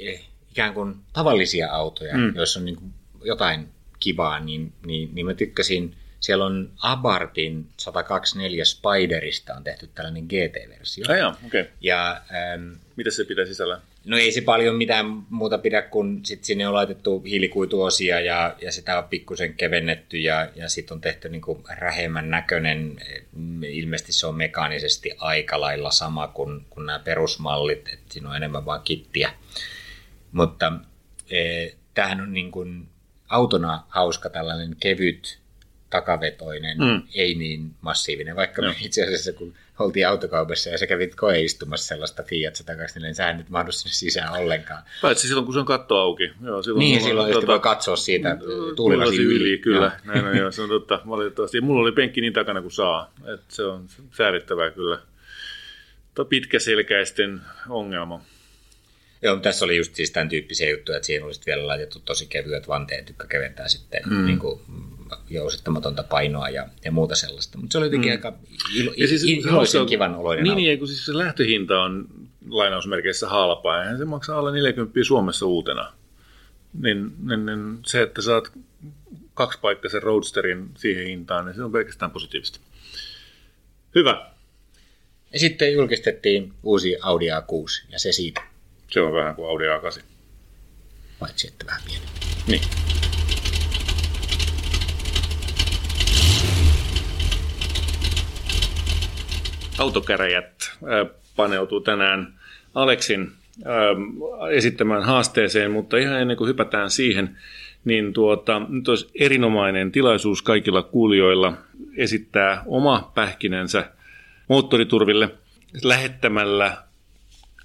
eh, 0.00 0.24
ikään 0.50 0.74
kuin 0.74 0.94
tavallisia 1.12 1.70
autoja, 1.70 2.16
mm. 2.16 2.36
joissa 2.36 2.60
on 2.60 2.64
niin 2.64 2.76
kuin 2.76 2.92
jotain 3.24 3.68
kivaa, 4.00 4.40
niin, 4.40 4.72
niin, 4.86 5.10
niin 5.12 5.26
mä 5.26 5.34
tykkäsin, 5.34 5.94
siellä 6.20 6.44
on 6.44 6.70
Abartin 6.78 7.66
124 7.76 8.64
Spiderista 8.64 9.54
on 9.54 9.64
tehty 9.64 9.90
tällainen 9.94 10.24
GT-versio. 10.24 11.04
Ah, 11.08 11.18
joo, 11.18 11.32
okay. 11.46 11.64
Ja, 11.80 12.22
ähm, 12.34 12.72
Mitä 12.96 13.10
se 13.10 13.24
pitää 13.24 13.46
sisällä? 13.46 13.80
No 14.04 14.18
ei 14.18 14.32
se 14.32 14.40
paljon 14.40 14.76
mitään 14.76 15.06
muuta 15.30 15.58
pidä, 15.58 15.82
kun 15.82 16.20
sit 16.24 16.44
sinne 16.44 16.68
on 16.68 16.74
laitettu 16.74 17.22
hiilikuituosia 17.22 18.20
ja, 18.20 18.56
ja 18.62 18.72
sitä 18.72 18.98
on 18.98 19.04
pikkusen 19.04 19.54
kevennetty 19.54 20.18
ja, 20.18 20.48
ja 20.56 20.68
sitten 20.68 20.94
on 20.94 21.00
tehty 21.00 21.28
niinku 21.28 21.64
rähemmän 21.78 22.30
näköinen. 22.30 22.96
Ilmeisesti 23.68 24.12
se 24.12 24.26
on 24.26 24.36
mekaanisesti 24.36 25.10
aika 25.18 25.60
lailla 25.60 25.90
sama 25.90 26.28
kuin, 26.28 26.64
kuin 26.70 26.86
nämä 26.86 26.98
perusmallit, 26.98 27.88
että 27.88 28.12
siinä 28.12 28.28
on 28.28 28.36
enemmän 28.36 28.64
vaan 28.64 28.82
kittiä. 28.84 29.32
Mutta 30.32 30.72
e, 31.30 31.68
tämähän 31.94 32.20
on 32.20 32.32
niin 32.32 32.50
kuin 32.50 32.88
autona 33.30 33.82
hauska 33.88 34.30
tällainen 34.30 34.76
kevyt, 34.80 35.38
takavetoinen, 35.90 36.78
mm. 36.78 37.02
ei 37.14 37.34
niin 37.34 37.70
massiivinen, 37.80 38.36
vaikka 38.36 38.62
no. 38.62 38.74
itse 38.86 39.02
asiassa 39.02 39.32
kun 39.32 39.54
oltiin 39.78 40.08
autokaupassa 40.08 40.70
ja 40.70 40.78
sä 40.78 40.86
kävit 40.86 41.14
koeistumassa 41.14 41.86
sellaista 41.86 42.22
Fiat 42.22 42.56
124, 42.56 43.08
niin 43.08 43.14
sä 43.14 43.32
nyt 43.32 43.48
mahdu 43.48 43.72
sinne 43.72 43.92
sisään 43.92 44.32
ollenkaan. 44.32 44.82
Paitsi 45.02 45.28
silloin, 45.28 45.44
kun 45.44 45.54
se 45.54 45.60
on 45.60 45.66
katto 45.66 45.96
auki. 45.96 46.32
Joo, 46.44 46.62
silloin 46.62 46.78
niin, 46.78 47.02
silloin 47.02 47.32
tuota, 47.32 47.46
voi 47.46 47.60
katsoa 47.60 47.96
siitä 47.96 48.36
tuulilasi 48.76 49.22
yli. 49.22 49.34
yli. 49.34 49.58
Kyllä, 49.58 49.92
joo. 50.04 50.14
näin 50.14 50.26
on, 50.26 50.36
joo, 50.36 50.50
se 50.50 50.62
on 50.62 50.68
totta, 50.68 51.00
valitettavasti. 51.08 51.56
Ja 51.56 51.62
mulla 51.62 51.80
oli 51.80 51.92
penkki 51.92 52.20
niin 52.20 52.32
takana 52.32 52.60
kuin 52.60 52.72
saa, 52.72 53.12
että 53.34 53.44
se 53.48 53.62
on 53.62 53.86
säädittävää 54.12 54.70
kyllä. 54.70 54.98
Pitkäselkäisten 56.28 57.40
ongelma. 57.68 58.20
Joo, 59.22 59.36
tässä 59.36 59.64
oli 59.64 59.76
just 59.76 59.94
siis 59.94 60.10
tämän 60.10 60.28
tyyppisiä 60.28 60.70
juttuja, 60.70 60.96
että 60.96 61.06
siihen 61.06 61.24
olisi 61.24 61.40
vielä 61.46 61.66
laitettu 61.66 62.00
tosi 62.00 62.26
kevyet 62.26 62.68
vanteet, 62.68 63.08
jotka 63.08 63.26
keventää 63.26 63.68
sitten 63.68 64.02
mm. 64.06 64.26
niin 64.26 64.38
kuin, 64.38 64.60
jousittamatonta 65.30 66.02
painoa 66.02 66.48
ja, 66.48 66.66
ja 66.84 66.92
muuta 66.92 67.14
sellaista. 67.14 67.58
Mutta 67.58 67.72
se 67.72 67.78
oli 67.78 67.86
jotenkin 67.86 68.10
mm. 68.10 68.16
aika 68.16 68.38
ilo, 68.74 68.92
ja 68.96 69.08
siis, 69.08 69.24
iloisen 69.24 69.86
kivan 69.86 70.14
oloinen 70.14 70.44
Niin, 70.44 70.56
niin 70.56 70.78
kun 70.78 70.88
siis 70.88 71.06
se 71.06 71.18
lähtöhinta 71.18 71.82
on 71.82 72.06
lainausmerkeissä 72.48 73.28
halpaa, 73.28 73.84
ja 73.84 73.98
se 73.98 74.04
maksaa 74.04 74.38
alle 74.38 74.52
40 74.52 75.00
Suomessa 75.02 75.46
uutena. 75.46 75.92
Niin, 76.82 77.12
niin, 77.26 77.46
niin 77.46 77.78
se, 77.86 78.02
että 78.02 78.22
saat 78.22 78.52
kaksipaikkaisen 79.34 80.02
Roadsterin 80.02 80.70
siihen 80.76 81.06
hintaan, 81.06 81.46
niin 81.46 81.54
se 81.54 81.62
on 81.62 81.72
pelkästään 81.72 82.10
positiivista. 82.10 82.60
Hyvä. 83.94 84.30
Ja 85.32 85.38
sitten 85.38 85.72
julkistettiin 85.72 86.52
uusi 86.62 86.96
Audi 87.02 87.26
A6, 87.26 87.86
ja 87.88 87.98
se 87.98 88.12
siitä. 88.12 88.49
Se 88.90 89.00
on 89.00 89.12
vähän 89.12 89.34
kuin 89.34 89.48
Audi 89.48 89.64
A8. 89.64 90.02
Paitsi, 91.18 91.48
että 91.48 91.66
vähän 91.66 91.80
pieni. 91.86 92.04
Niin. 92.46 92.60
Autokäräjät 99.78 100.72
paneutuu 101.36 101.80
tänään 101.80 102.34
Aleksin 102.74 103.32
esittämään 104.50 105.02
haasteeseen, 105.02 105.70
mutta 105.70 105.96
ihan 105.96 106.20
ennen 106.20 106.36
kuin 106.36 106.48
hypätään 106.48 106.90
siihen, 106.90 107.36
niin 107.84 108.12
tuota, 108.12 108.62
nyt 108.68 108.88
olisi 108.88 109.10
erinomainen 109.20 109.92
tilaisuus 109.92 110.42
kaikilla 110.42 110.82
kuulijoilla 110.82 111.52
esittää 111.96 112.62
oma 112.66 113.12
pähkinänsä 113.14 113.90
moottoriturville 114.48 115.30
lähettämällä 115.82 116.89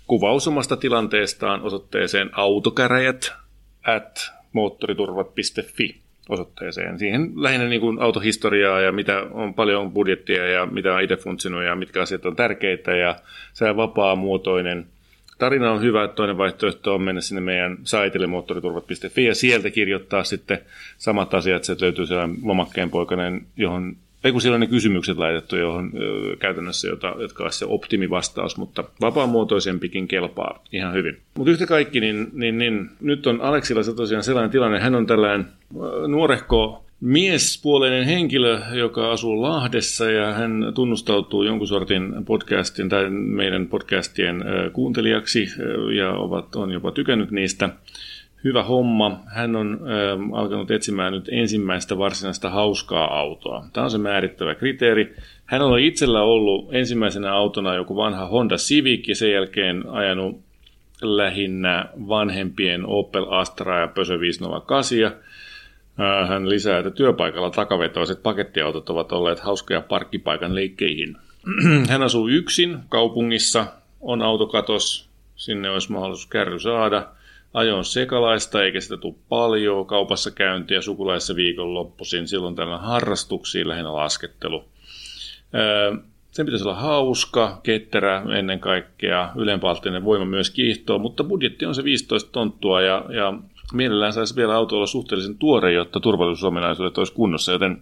kuvaus 0.07 0.47
omasta 0.47 0.77
tilanteestaan 0.77 1.61
osoitteeseen 1.61 2.29
autokäräjät 2.33 3.33
at 3.83 4.31
moottoriturvat.fi 4.53 5.95
osoitteeseen. 6.29 6.99
Siihen 6.99 7.31
lähinnä 7.35 7.67
niin 7.67 7.81
kuin 7.81 8.01
autohistoriaa 8.01 8.81
ja 8.81 8.91
mitä 8.91 9.21
on 9.31 9.53
paljon 9.53 9.91
budjettia 9.91 10.47
ja 10.47 10.65
mitä 10.65 10.95
on 10.95 11.01
itse 11.01 11.15
funtsinut 11.15 11.63
ja 11.63 11.75
mitkä 11.75 12.01
asiat 12.01 12.25
on 12.25 12.35
tärkeitä 12.35 12.95
ja 12.95 13.15
se 13.53 13.75
vapaa-muotoinen 13.75 14.85
tarina 15.37 15.71
on 15.71 15.81
hyvä. 15.81 16.07
Toinen 16.07 16.37
vaihtoehto 16.37 16.95
on 16.95 17.01
mennä 17.01 17.21
sinne 17.21 17.41
meidän 17.41 17.77
saitille 17.83 18.27
moottoriturvat.fi 18.27 19.25
ja 19.25 19.35
sieltä 19.35 19.69
kirjoittaa 19.69 20.23
sitten 20.23 20.59
samat 20.97 21.33
asiat. 21.33 21.63
Se 21.63 21.75
löytyy 21.81 22.05
sellainen 22.05 22.37
lomakkeen 22.43 22.89
poikainen, 22.89 23.45
johon 23.57 23.95
on 24.53 24.59
ne 24.59 24.67
kysymykset 24.67 25.17
laitettu 25.17 25.55
johon 25.55 25.91
ö, 25.95 26.35
käytännössä, 26.35 26.87
jota, 26.87 27.15
jotka 27.19 27.43
olisi 27.43 27.59
se 27.59 27.65
optimivastaus, 27.65 28.57
mutta 28.57 28.83
vapaamuotoisempikin 29.01 30.07
kelpaa 30.07 30.63
ihan 30.71 30.93
hyvin. 30.93 31.17
Mutta 31.37 31.51
yhtä 31.51 31.65
kaikki, 31.65 31.99
niin, 31.99 32.27
niin, 32.33 32.57
niin, 32.57 32.89
nyt 33.01 33.27
on 33.27 33.41
Aleksilla 33.41 33.83
se 33.83 33.93
tosiaan 33.93 34.23
sellainen 34.23 34.51
tilanne, 34.51 34.79
hän 34.79 34.95
on 34.95 35.07
tällainen 35.07 35.45
nuorehko 36.07 36.85
miespuoleinen 37.01 38.05
henkilö, 38.05 38.61
joka 38.73 39.11
asuu 39.11 39.41
Lahdessa 39.41 40.11
ja 40.11 40.33
hän 40.33 40.71
tunnustautuu 40.73 41.43
jonkun 41.43 41.67
sortin 41.67 42.13
podcastin 42.25 42.89
tai 42.89 43.09
meidän 43.09 43.67
podcastien 43.67 44.43
kuuntelijaksi 44.73 45.47
ja 45.97 46.11
ovat, 46.11 46.55
on 46.55 46.71
jopa 46.71 46.91
tykännyt 46.91 47.31
niistä 47.31 47.69
hyvä 48.45 48.63
homma. 48.63 49.19
Hän 49.27 49.55
on 49.55 49.79
äh, 49.81 50.39
alkanut 50.39 50.71
etsimään 50.71 51.13
nyt 51.13 51.29
ensimmäistä 51.31 51.97
varsinaista 51.97 52.49
hauskaa 52.49 53.19
autoa. 53.19 53.65
Tämä 53.73 53.83
on 53.83 53.91
se 53.91 53.97
määrittävä 53.97 54.55
kriteeri. 54.55 55.15
Hän 55.45 55.61
on 55.61 55.79
itsellä 55.79 56.21
ollut 56.21 56.73
ensimmäisenä 56.73 57.33
autona 57.33 57.75
joku 57.75 57.95
vanha 57.95 58.25
Honda 58.25 58.55
Civic 58.55 59.07
ja 59.07 59.15
sen 59.15 59.31
jälkeen 59.31 59.89
ajanut 59.89 60.39
lähinnä 61.01 61.89
vanhempien 62.07 62.85
Opel 62.85 63.25
Astra 63.29 63.79
ja 63.79 63.87
Peugeot 63.87 64.19
508. 64.19 64.97
Äh, 65.03 66.29
hän 66.29 66.49
lisää, 66.49 66.79
että 66.79 66.91
työpaikalla 66.91 67.49
takavetoiset 67.49 68.23
pakettiautot 68.23 68.89
ovat 68.89 69.11
olleet 69.11 69.39
hauskoja 69.39 69.81
parkkipaikan 69.81 70.55
leikkeihin. 70.55 71.17
Hän 71.89 72.03
asuu 72.03 72.27
yksin 72.27 72.77
kaupungissa, 72.89 73.65
on 74.01 74.21
autokatos, 74.21 75.09
sinne 75.35 75.69
olisi 75.69 75.91
mahdollisuus 75.91 76.27
kärry 76.27 76.59
saada– 76.59 77.07
ajoin 77.55 77.85
sekalaista, 77.85 78.63
eikä 78.63 78.81
sitä 78.81 78.97
tule 78.97 79.15
paljon. 79.29 79.85
Kaupassa 79.85 80.31
käyntiä 80.31 80.81
sukulaisessa 80.81 81.35
viikonloppuisin, 81.35 82.27
silloin 82.27 82.55
tällä 82.55 82.77
harrastuksia, 82.77 83.67
lähinnä 83.67 83.93
laskettelu. 83.93 84.65
Sen 86.31 86.45
pitäisi 86.45 86.65
olla 86.65 86.75
hauska, 86.75 87.59
ketterä 87.63 88.23
ennen 88.37 88.59
kaikkea, 88.59 89.31
ylenpalttinen 89.35 90.05
voima 90.05 90.25
myös 90.25 90.49
kiihtoa, 90.49 90.97
mutta 90.97 91.23
budjetti 91.23 91.65
on 91.65 91.75
se 91.75 91.83
15 91.83 92.31
tonttua 92.31 92.81
ja, 92.81 93.05
ja 93.09 93.33
mielellään 93.73 94.13
saisi 94.13 94.35
vielä 94.35 94.55
auto 94.55 94.75
olla 94.75 94.87
suhteellisen 94.87 95.37
tuore, 95.37 95.73
jotta 95.73 95.99
turvallisuusominaisuudet 95.99 96.97
olisi 96.97 97.13
kunnossa, 97.13 97.51
joten 97.51 97.81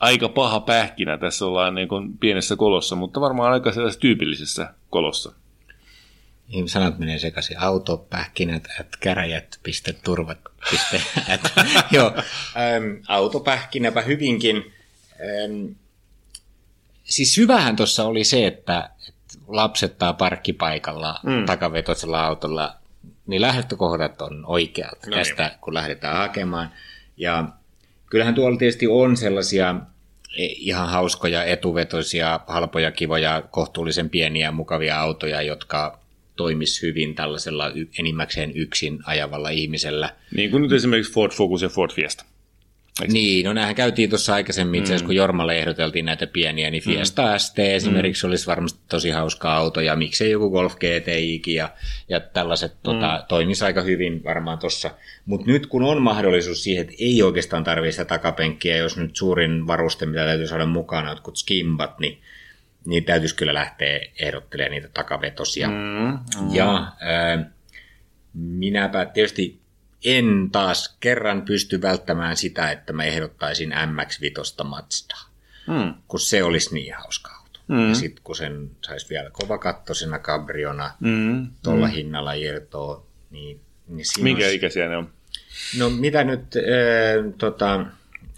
aika 0.00 0.28
paha 0.28 0.60
pähkinä 0.60 1.18
tässä 1.18 1.46
ollaan 1.46 1.74
niin 1.74 1.88
kuin 1.88 2.18
pienessä 2.18 2.56
kolossa, 2.56 2.96
mutta 2.96 3.20
varmaan 3.20 3.52
aika 3.52 3.72
sellaisessa 3.72 4.00
tyypillisessä 4.00 4.74
kolossa 4.90 5.32
sanat 6.66 6.98
menee 6.98 7.18
sekaisin. 7.18 7.58
Autopähkinät, 7.58 8.68
at 8.80 8.96
käräjät, 9.00 9.58
piste, 9.62 9.92
turvat, 9.92 10.38
piste, 10.70 11.02
at. 11.34 11.40
Joo, 11.90 12.12
äm, 12.76 13.02
autopähkinäpä 13.08 14.02
hyvinkin. 14.02 14.72
Äm, 15.44 15.74
siis 17.04 17.36
hyvähän 17.36 17.76
tuossa 17.76 18.04
oli 18.04 18.24
se, 18.24 18.46
että, 18.46 18.90
lapsettaa 19.48 20.12
parkkipaikalla 20.12 21.20
mm. 21.22 21.46
takavetoisella 21.46 22.26
autolla, 22.26 22.74
niin 23.26 23.42
lähtökohdat 23.42 24.22
on 24.22 24.44
oikeat 24.46 24.98
no 25.06 25.10
niin. 25.10 25.18
tästä, 25.18 25.58
kun 25.60 25.74
lähdetään 25.74 26.16
hakemaan. 26.16 26.70
Ja 27.16 27.44
kyllähän 28.06 28.34
tuolla 28.34 28.58
tietysti 28.58 28.86
on 28.86 29.16
sellaisia 29.16 29.74
e, 30.36 30.44
ihan 30.46 30.88
hauskoja, 30.88 31.44
etuvetoisia, 31.44 32.40
halpoja, 32.46 32.90
kivoja, 32.90 33.42
kohtuullisen 33.50 34.10
pieniä, 34.10 34.52
mukavia 34.52 35.00
autoja, 35.00 35.42
jotka 35.42 36.01
toimisi 36.36 36.86
hyvin 36.86 37.14
tällaisella 37.14 37.72
enimmäkseen 37.98 38.52
yksin 38.54 38.98
ajavalla 39.04 39.48
ihmisellä. 39.50 40.10
Niin 40.34 40.50
kuin 40.50 40.62
nyt 40.62 40.72
esimerkiksi 40.72 41.12
Ford 41.12 41.32
Focus 41.32 41.62
ja 41.62 41.68
Ford 41.68 41.92
Fiesta. 41.92 42.24
Eikö? 43.00 43.12
Niin, 43.12 43.44
no 43.44 43.52
nämähän 43.52 43.74
käytiin 43.74 44.10
tuossa 44.10 44.34
aikaisemmin, 44.34 44.80
mm. 44.80 44.82
itse 44.82 44.92
asiassa 44.92 45.06
kun 45.06 45.14
Jormalle 45.14 45.58
ehdoteltiin 45.58 46.04
näitä 46.04 46.26
pieniä, 46.26 46.70
niin 46.70 46.82
Fiesta 46.82 47.22
mm. 47.22 47.38
ST 47.38 47.58
esimerkiksi 47.58 48.26
mm. 48.26 48.30
olisi 48.30 48.46
varmasti 48.46 48.80
tosi 48.88 49.10
hauska 49.10 49.54
auto, 49.54 49.80
ja 49.80 49.96
miksei 49.96 50.30
joku 50.30 50.50
Golf 50.50 50.76
GTI 50.76 51.42
ja, 51.46 51.70
ja 52.08 52.20
tällaiset 52.20 52.72
tota, 52.82 52.96
mm. 52.96 53.00
tota, 53.00 53.24
toimisi 53.28 53.64
aika 53.64 53.82
hyvin 53.82 54.24
varmaan 54.24 54.58
tuossa. 54.58 54.90
Mutta 55.26 55.46
nyt 55.46 55.66
kun 55.66 55.82
on 55.82 56.02
mahdollisuus 56.02 56.64
siihen, 56.64 56.82
että 56.82 56.94
ei 56.98 57.22
oikeastaan 57.22 57.64
tarvitse 57.64 57.92
sitä 57.92 58.04
takapenkkiä, 58.04 58.76
jos 58.76 58.96
nyt 58.96 59.16
suurin 59.16 59.66
varuste, 59.66 60.06
mitä 60.06 60.24
täytyy 60.24 60.46
saada 60.46 60.66
mukana, 60.66 61.10
jotkut 61.10 61.36
skimbat, 61.36 61.98
niin 62.00 62.18
niin 62.84 63.04
täytyisi 63.04 63.36
kyllä 63.36 63.54
lähteä 63.54 64.00
ehdottelemaan 64.18 64.70
niitä 64.70 64.88
takavetosia. 64.94 65.68
Mm, 65.68 65.74
mm. 65.74 66.54
Ja 66.54 66.76
äh, 66.76 67.46
minäpä 68.34 69.04
tietysti 69.04 69.62
en 70.04 70.48
taas 70.52 70.96
kerran 71.00 71.42
pysty 71.42 71.82
välttämään 71.82 72.36
sitä, 72.36 72.70
että 72.70 72.92
mä 72.92 73.04
ehdottaisin 73.04 73.72
MX-5 73.72 74.64
Mazdaa, 74.64 75.30
mm. 75.66 75.94
kun 76.08 76.20
se 76.20 76.42
olisi 76.42 76.74
niin 76.74 76.94
hauska 76.94 77.30
auto. 77.30 77.60
Mm. 77.68 77.88
Ja 77.88 77.94
sitten 77.94 78.24
kun 78.24 78.36
sen 78.36 78.70
saisi 78.82 79.08
vielä 79.08 79.30
kovakattosena 79.30 80.18
kabriona 80.18 80.90
mm. 81.00 81.48
tuolla 81.62 81.86
mm. 81.86 81.92
hinnalla 81.92 82.32
irtoa, 82.32 83.06
niin, 83.30 83.60
niin 83.88 84.06
Minkä 84.20 84.44
olisi... 84.44 84.56
ikäisiä 84.56 84.88
ne 84.88 84.96
on? 84.96 85.10
No 85.78 85.90
mitä 85.90 86.24
nyt, 86.24 86.56
äh, 86.56 87.34
tota, 87.38 87.86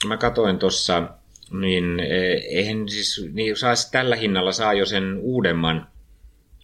mä 0.07 0.17
katoin 0.17 0.59
tuossa, 0.59 1.09
niin 1.51 2.01
äh, 2.01 2.07
eihän 2.49 2.89
siis, 2.89 3.27
niin 3.33 3.57
saisi 3.57 3.91
tällä 3.91 4.17
hinnalla 4.17 4.53
saa 4.53 4.75
jo 4.75 4.87
sen 4.87 5.19
uudemman 5.19 5.87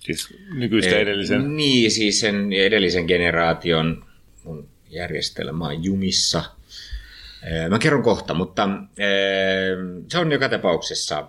Siis 0.01 0.35
nykyistä 0.55 0.97
edellisen? 0.97 1.57
Niin, 1.57 1.91
siis 1.91 2.20
sen 2.20 2.53
edellisen 2.53 3.05
generaation 3.05 4.05
mun 4.45 4.68
järjestelmä 4.91 5.66
on 5.66 5.85
jumissa. 5.85 6.43
Mä 7.68 7.78
kerron 7.78 8.03
kohta, 8.03 8.35
mutta 8.35 8.68
se 10.09 10.18
on 10.18 10.33
joka 10.33 10.49
tapauksessa 10.49 11.28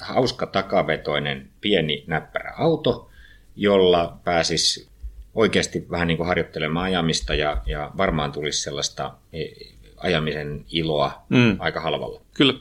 hauska 0.00 0.46
takavetoinen 0.46 1.50
pieni 1.60 2.04
näppärä 2.06 2.54
auto, 2.58 3.10
jolla 3.56 4.18
pääsis 4.24 4.88
oikeasti 5.34 5.86
vähän 5.90 6.08
niin 6.08 6.16
kuin 6.16 6.26
harjoittelemaan 6.26 6.86
ajamista 6.86 7.34
ja, 7.34 7.62
ja 7.66 7.90
varmaan 7.96 8.32
tulisi 8.32 8.62
sellaista 8.62 9.14
e, 9.32 9.44
ajamisen 10.02 10.64
iloa 10.72 11.12
mm. 11.28 11.56
aika 11.58 11.80
halvalla. 11.80 12.20
Kyllä. 12.34 12.54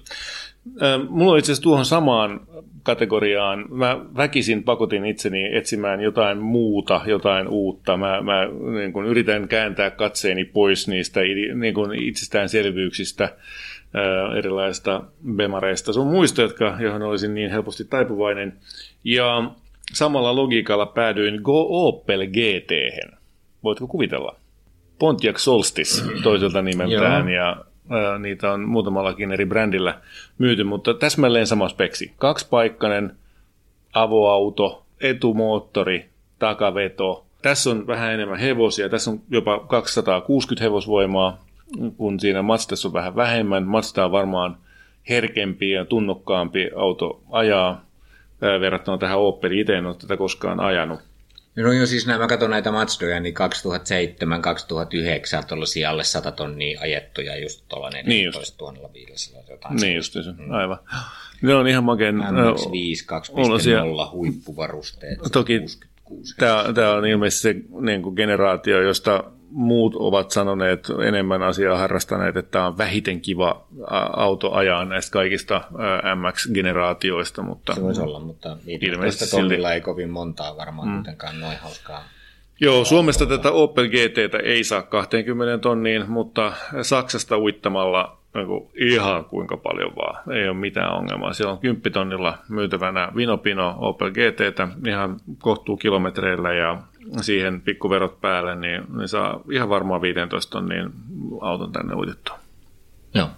Mulla 1.09 1.31
on 1.31 1.39
itse 1.39 1.51
asiassa 1.51 1.63
tuohon 1.63 1.85
samaan 1.85 2.41
kategoriaan. 2.83 3.65
Mä 3.69 3.99
väkisin 4.17 4.63
pakotin 4.63 5.05
itseni 5.05 5.55
etsimään 5.55 6.01
jotain 6.01 6.37
muuta, 6.37 7.01
jotain 7.05 7.47
uutta. 7.47 7.97
Mä, 7.97 8.21
mä 8.21 8.47
niin 8.75 8.93
kun 8.93 9.05
yritän 9.05 9.47
kääntää 9.47 9.89
katseeni 9.89 10.45
pois 10.45 10.87
niistä 10.87 11.19
niin 11.55 11.73
kun 11.73 11.95
itsestäänselvyyksistä, 11.95 13.23
ää, 13.93 14.37
erilaisista 14.37 15.03
bemareista 15.35 15.93
sun 15.93 16.07
muista, 16.07 16.41
jotka, 16.41 16.77
johon 16.79 17.01
olisin 17.01 17.33
niin 17.33 17.51
helposti 17.51 17.85
taipuvainen. 17.85 18.53
Ja 19.03 19.51
samalla 19.93 20.35
logiikalla 20.35 20.85
päädyin 20.85 21.41
Go 21.43 21.67
Opel 21.69 22.27
gt 22.27 22.71
Voitko 23.63 23.87
kuvitella? 23.87 24.40
Pontiac 25.01 25.37
Solstice 25.37 26.03
toiselta 26.23 26.61
nimeltään 26.61 27.29
ja 27.29 27.57
niitä 28.19 28.51
on 28.51 28.61
muutamallakin 28.61 29.31
eri 29.31 29.45
brändillä 29.45 30.01
myyty, 30.37 30.63
mutta 30.63 30.93
täsmälleen 30.93 31.47
sama 31.47 31.69
speksi. 31.69 32.13
Kaksipaikkainen 32.17 33.15
avoauto, 33.93 34.85
etumoottori, 34.99 36.09
takaveto. 36.39 37.25
Tässä 37.41 37.69
on 37.69 37.87
vähän 37.87 38.13
enemmän 38.13 38.39
hevosia, 38.39 38.89
tässä 38.89 39.11
on 39.11 39.21
jopa 39.29 39.59
260 39.59 40.63
hevosvoimaa, 40.63 41.45
kun 41.97 42.19
siinä 42.19 42.41
Mazdassa 42.41 42.87
on 42.87 42.93
vähän 42.93 43.15
vähemmän. 43.15 43.63
Mazda 43.63 44.05
on 44.05 44.11
varmaan 44.11 44.57
herkempi 45.09 45.71
ja 45.71 45.85
tunnokkaampi 45.85 46.69
auto 46.75 47.21
ajaa 47.31 47.85
verrattuna 48.41 48.97
tähän 48.97 49.19
Opel. 49.19 49.51
Itse 49.51 49.77
en 49.77 49.85
ole 49.85 49.95
tätä 49.95 50.17
koskaan 50.17 50.59
ajanut. 50.59 50.99
No 51.55 51.73
joo, 51.73 51.85
siis 51.85 52.07
mä 52.07 52.27
katson 52.27 52.49
näitä 52.49 52.71
Mazdoja, 52.71 53.19
niin 53.19 53.33
2007-2009 55.43 55.45
tuollaisia 55.47 55.89
alle 55.89 56.03
100 56.03 56.31
tonnia 56.31 56.81
ajettuja, 56.81 57.37
just 57.37 57.65
tuolla 57.69 57.89
14 57.89 58.65
000 58.65 58.89
500 58.93 59.41
jotain. 59.49 59.75
Niin 59.75 59.95
just 59.95 60.13
se, 60.13 60.19
mm. 60.37 60.51
aivan. 60.51 60.79
Ne 61.41 61.55
on 61.55 61.67
ihan 61.67 61.83
makeen... 61.83 62.15
MX5 62.15 62.23
2.0 64.05 64.11
huippuvarusteet. 64.11 65.19
Toki 65.31 65.59
66. 65.59 66.35
Tämä, 66.37 66.73
tämä 66.73 66.93
on 66.93 67.05
ilmeisesti 67.05 67.41
se 67.41 67.55
niin 67.81 68.01
kuin 68.01 68.15
generaatio, 68.15 68.81
josta 68.81 69.23
muut 69.51 69.95
ovat 69.95 70.31
sanoneet 70.31 70.87
enemmän 71.07 71.43
asiaa 71.43 71.77
harrastaneet, 71.77 72.37
että 72.37 72.51
tämä 72.51 72.67
on 72.67 72.77
vähiten 72.77 73.21
kiva 73.21 73.63
auto 74.17 74.51
ajaa 74.51 74.85
näistä 74.85 75.13
kaikista 75.13 75.61
MX-generaatioista. 76.15 77.41
Mutta 77.41 77.75
Se 77.75 77.81
voisi 77.81 78.01
olla, 78.01 78.19
mutta 78.19 78.57
ilmeisesti 78.65 79.37
tonnilla 79.37 79.73
ei 79.73 79.81
kovin 79.81 80.09
montaa 80.09 80.57
varmaan 80.57 80.87
mm. 80.87 80.95
kuitenkaan 80.95 81.39
noin 81.39 81.57
hauskaa. 81.57 82.03
Joo, 82.61 82.85
Suomesta 82.85 83.25
tätä 83.25 83.51
Opel 83.51 83.87
GT 83.87 84.35
ei 84.43 84.63
saa 84.63 84.81
20 84.81 85.57
tonniin, 85.57 86.09
mutta 86.09 86.53
Saksasta 86.81 87.37
uittamalla 87.37 88.17
niin 88.33 88.91
ihan 88.91 89.25
kuinka 89.25 89.57
paljon 89.57 89.95
vaan. 89.95 90.33
Ei 90.33 90.47
ole 90.47 90.57
mitään 90.57 90.93
ongelmaa. 90.93 91.33
Siellä 91.33 91.53
on 91.53 91.59
10 91.59 91.91
tonnilla 91.93 92.37
myytävänä 92.49 93.11
Vinopino 93.15 93.75
Opel 93.77 94.11
GT 94.11 94.39
ihan 94.87 95.17
kohtuu 95.39 95.77
kilometreillä 95.77 96.53
ja 96.53 96.77
siihen 97.21 97.61
pikkuverot 97.61 98.21
päälle, 98.21 98.55
niin, 98.55 98.83
niin 98.97 99.07
saa 99.07 99.41
ihan 99.51 99.69
varmaan 99.69 100.01
15 100.01 100.51
tonnin 100.51 100.89
auton 101.41 101.71
tänne 101.71 101.95
uitettua. 101.95 102.39
Joo. 103.13 103.29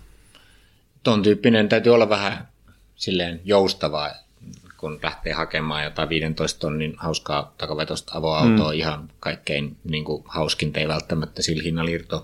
Ton 1.04 1.24
tyyppinen 1.24 1.70
täytyy 1.70 1.94
olla 1.94 2.10
vähän 2.10 2.48
silleen 2.96 3.42
joustavaa, 3.44 4.10
kun 4.78 5.00
lähtee 5.04 5.34
hakemaan 5.34 5.84
jotain 5.84 6.10
15 6.10 6.60
tonnin 6.60 6.94
hauskaa 6.98 7.54
takavetosta 7.58 8.18
avoautoa, 8.18 8.72
mm. 8.72 8.78
ihan 8.78 9.10
kaikkein 9.20 9.78
niin 9.84 10.04
kuin, 10.04 10.24
hauskinta 10.28 10.80
ei 10.80 10.88
välttämättä 10.88 11.42
sillä 11.42 11.64
hinnalla 11.64 12.24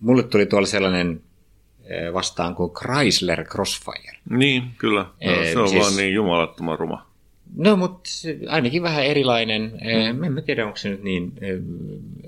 Mulle 0.00 0.22
tuli 0.22 0.46
tuolla 0.46 0.66
sellainen 0.66 1.22
eh, 1.84 2.12
vastaan 2.12 2.54
kuin 2.54 2.72
Chrysler 2.72 3.44
Crossfire. 3.44 4.18
Niin, 4.30 4.62
kyllä. 4.78 5.00
No, 5.00 5.34
se 5.52 5.58
on 5.58 5.68
siis, 5.68 5.82
vaan 5.82 5.96
niin 5.96 6.14
jumalattoman 6.14 6.78
ruma. 6.78 7.13
No, 7.56 7.76
mutta 7.76 8.10
ainakin 8.48 8.82
vähän 8.82 9.04
erilainen. 9.04 9.62
Mm. 10.16 10.24
En 10.24 10.42
tiedä, 10.46 10.66
onko 10.66 10.76
se 10.76 10.88
nyt 10.88 11.02
niin 11.02 11.32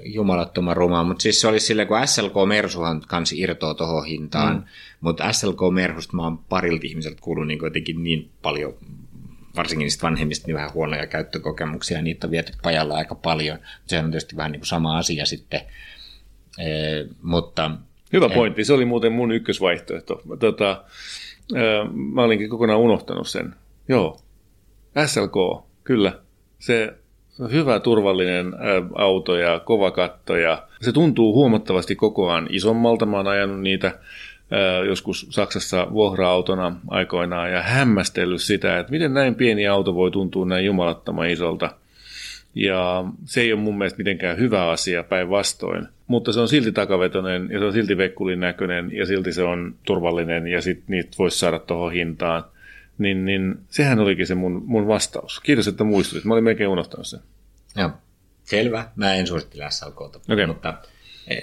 jumalattoman 0.05 0.77
ruma, 0.77 1.05
mutta 1.05 1.23
siis 1.23 1.41
se 1.41 1.49
oli 1.49 1.61
silleen, 1.61 1.89
kun 1.89 2.09
SLK 2.09 2.35
Mersuhan 2.49 3.03
kanssa 3.09 3.35
irtoaa 3.39 3.75
tuohon 3.75 4.07
hintaan, 4.07 4.57
mm. 4.57 4.63
mutta 5.01 5.33
SLK 5.33 5.61
Mersusta 5.73 6.17
mä 6.17 6.25
oon 6.25 6.39
parilta 6.39 6.87
ihmiseltä 6.87 7.19
kuullut 7.21 7.47
niin 7.47 7.59
jotenkin 7.63 8.05
niin 8.05 8.31
paljon, 8.43 8.75
varsinkin 9.57 9.85
niistä 9.85 10.03
vanhemmista, 10.03 10.47
niin 10.47 10.55
vähän 10.55 10.75
huonoja 10.75 11.07
käyttökokemuksia, 11.07 12.03
niitä 12.03 12.27
on 12.27 12.31
viety 12.31 12.53
pajalla 12.63 12.97
aika 12.97 13.15
paljon. 13.15 13.59
Se 13.87 13.99
on 13.99 14.11
tietysti 14.11 14.37
vähän 14.37 14.53
niin 14.53 14.61
kuin 14.61 14.69
sama 14.69 14.99
asia 14.99 15.27
sitten, 15.27 15.61
e, 16.59 16.69
mutta... 17.23 17.71
Hyvä 18.13 18.29
pointti, 18.29 18.65
se 18.65 18.73
oli 18.73 18.85
muuten 18.85 19.13
mun 19.13 19.33
ykkösvaihtoehto. 19.33 20.23
Tota, 20.39 20.85
mä 21.95 22.23
olinkin 22.23 22.49
kokonaan 22.51 22.81
unohtanut 22.81 23.29
sen. 23.29 23.55
Joo, 23.89 24.21
SLK, 25.07 25.65
kyllä. 25.85 26.13
Se 26.59 26.95
hyvä 27.53 27.81
turvallinen 27.81 28.53
auto 28.95 29.37
ja 29.37 29.61
kova 29.61 29.91
katto 29.91 30.37
ja 30.37 30.63
se 30.81 30.93
tuntuu 30.93 31.35
huomattavasti 31.35 31.97
kokoaan 31.97 32.47
isommalta. 32.51 33.07
Mä 33.07 33.17
oon 33.17 33.29
ajanut 33.29 33.61
niitä 33.61 33.99
joskus 34.87 35.27
Saksassa 35.31 35.87
vuokra-autona 35.93 36.77
aikoinaan 36.89 37.53
ja 37.53 37.63
hämmästellyt 37.63 38.43
sitä, 38.43 38.79
että 38.79 38.93
miten 38.93 39.15
näin 39.15 39.35
pieni 39.35 39.67
auto 39.67 39.95
voi 39.95 40.11
tuntua 40.11 40.47
näin 40.47 40.67
jumalattoman 40.67 41.31
isolta. 41.31 41.71
Ja 42.55 43.05
se 43.25 43.41
ei 43.41 43.53
ole 43.53 43.61
mun 43.61 43.79
mielestä 43.79 43.99
mitenkään 43.99 44.39
hyvä 44.39 44.71
asia 44.71 45.03
päinvastoin, 45.03 45.89
mutta 46.07 46.33
se 46.33 46.41
on 46.41 46.49
silti 46.49 46.73
takavetoinen 46.73 47.49
ja 47.51 47.59
se 47.59 47.65
on 47.65 47.73
silti 47.73 47.97
vekkulin 47.97 48.41
näköinen 48.41 48.91
ja 48.93 49.07
silti 49.07 49.33
se 49.33 49.43
on 49.43 49.75
turvallinen 49.87 50.47
ja 50.47 50.63
sitten 50.63 50.87
niitä 50.89 51.11
voisi 51.19 51.39
saada 51.39 51.59
tuohon 51.59 51.93
hintaan 51.93 52.45
niin, 52.99 53.25
niin 53.25 53.55
sehän 53.71 53.99
olikin 53.99 54.27
se 54.27 54.35
mun, 54.35 54.63
mun 54.67 54.87
vastaus. 54.89 55.41
Kiitos, 55.41 55.69
että 55.69 55.85
muistutit. 55.85 56.25
Mä 56.25 56.35
olin 56.35 56.45
melkein 56.45 56.69
unohtanut 56.69 57.07
sen. 57.07 57.21
Joo, 57.77 57.91
selvä. 58.45 58.89
Mä 58.97 59.15
en 59.15 59.27
suosittele 59.27 59.71
SLKta, 59.71 60.21
okay. 60.33 60.47
mutta 60.47 60.75
e, 61.27 61.41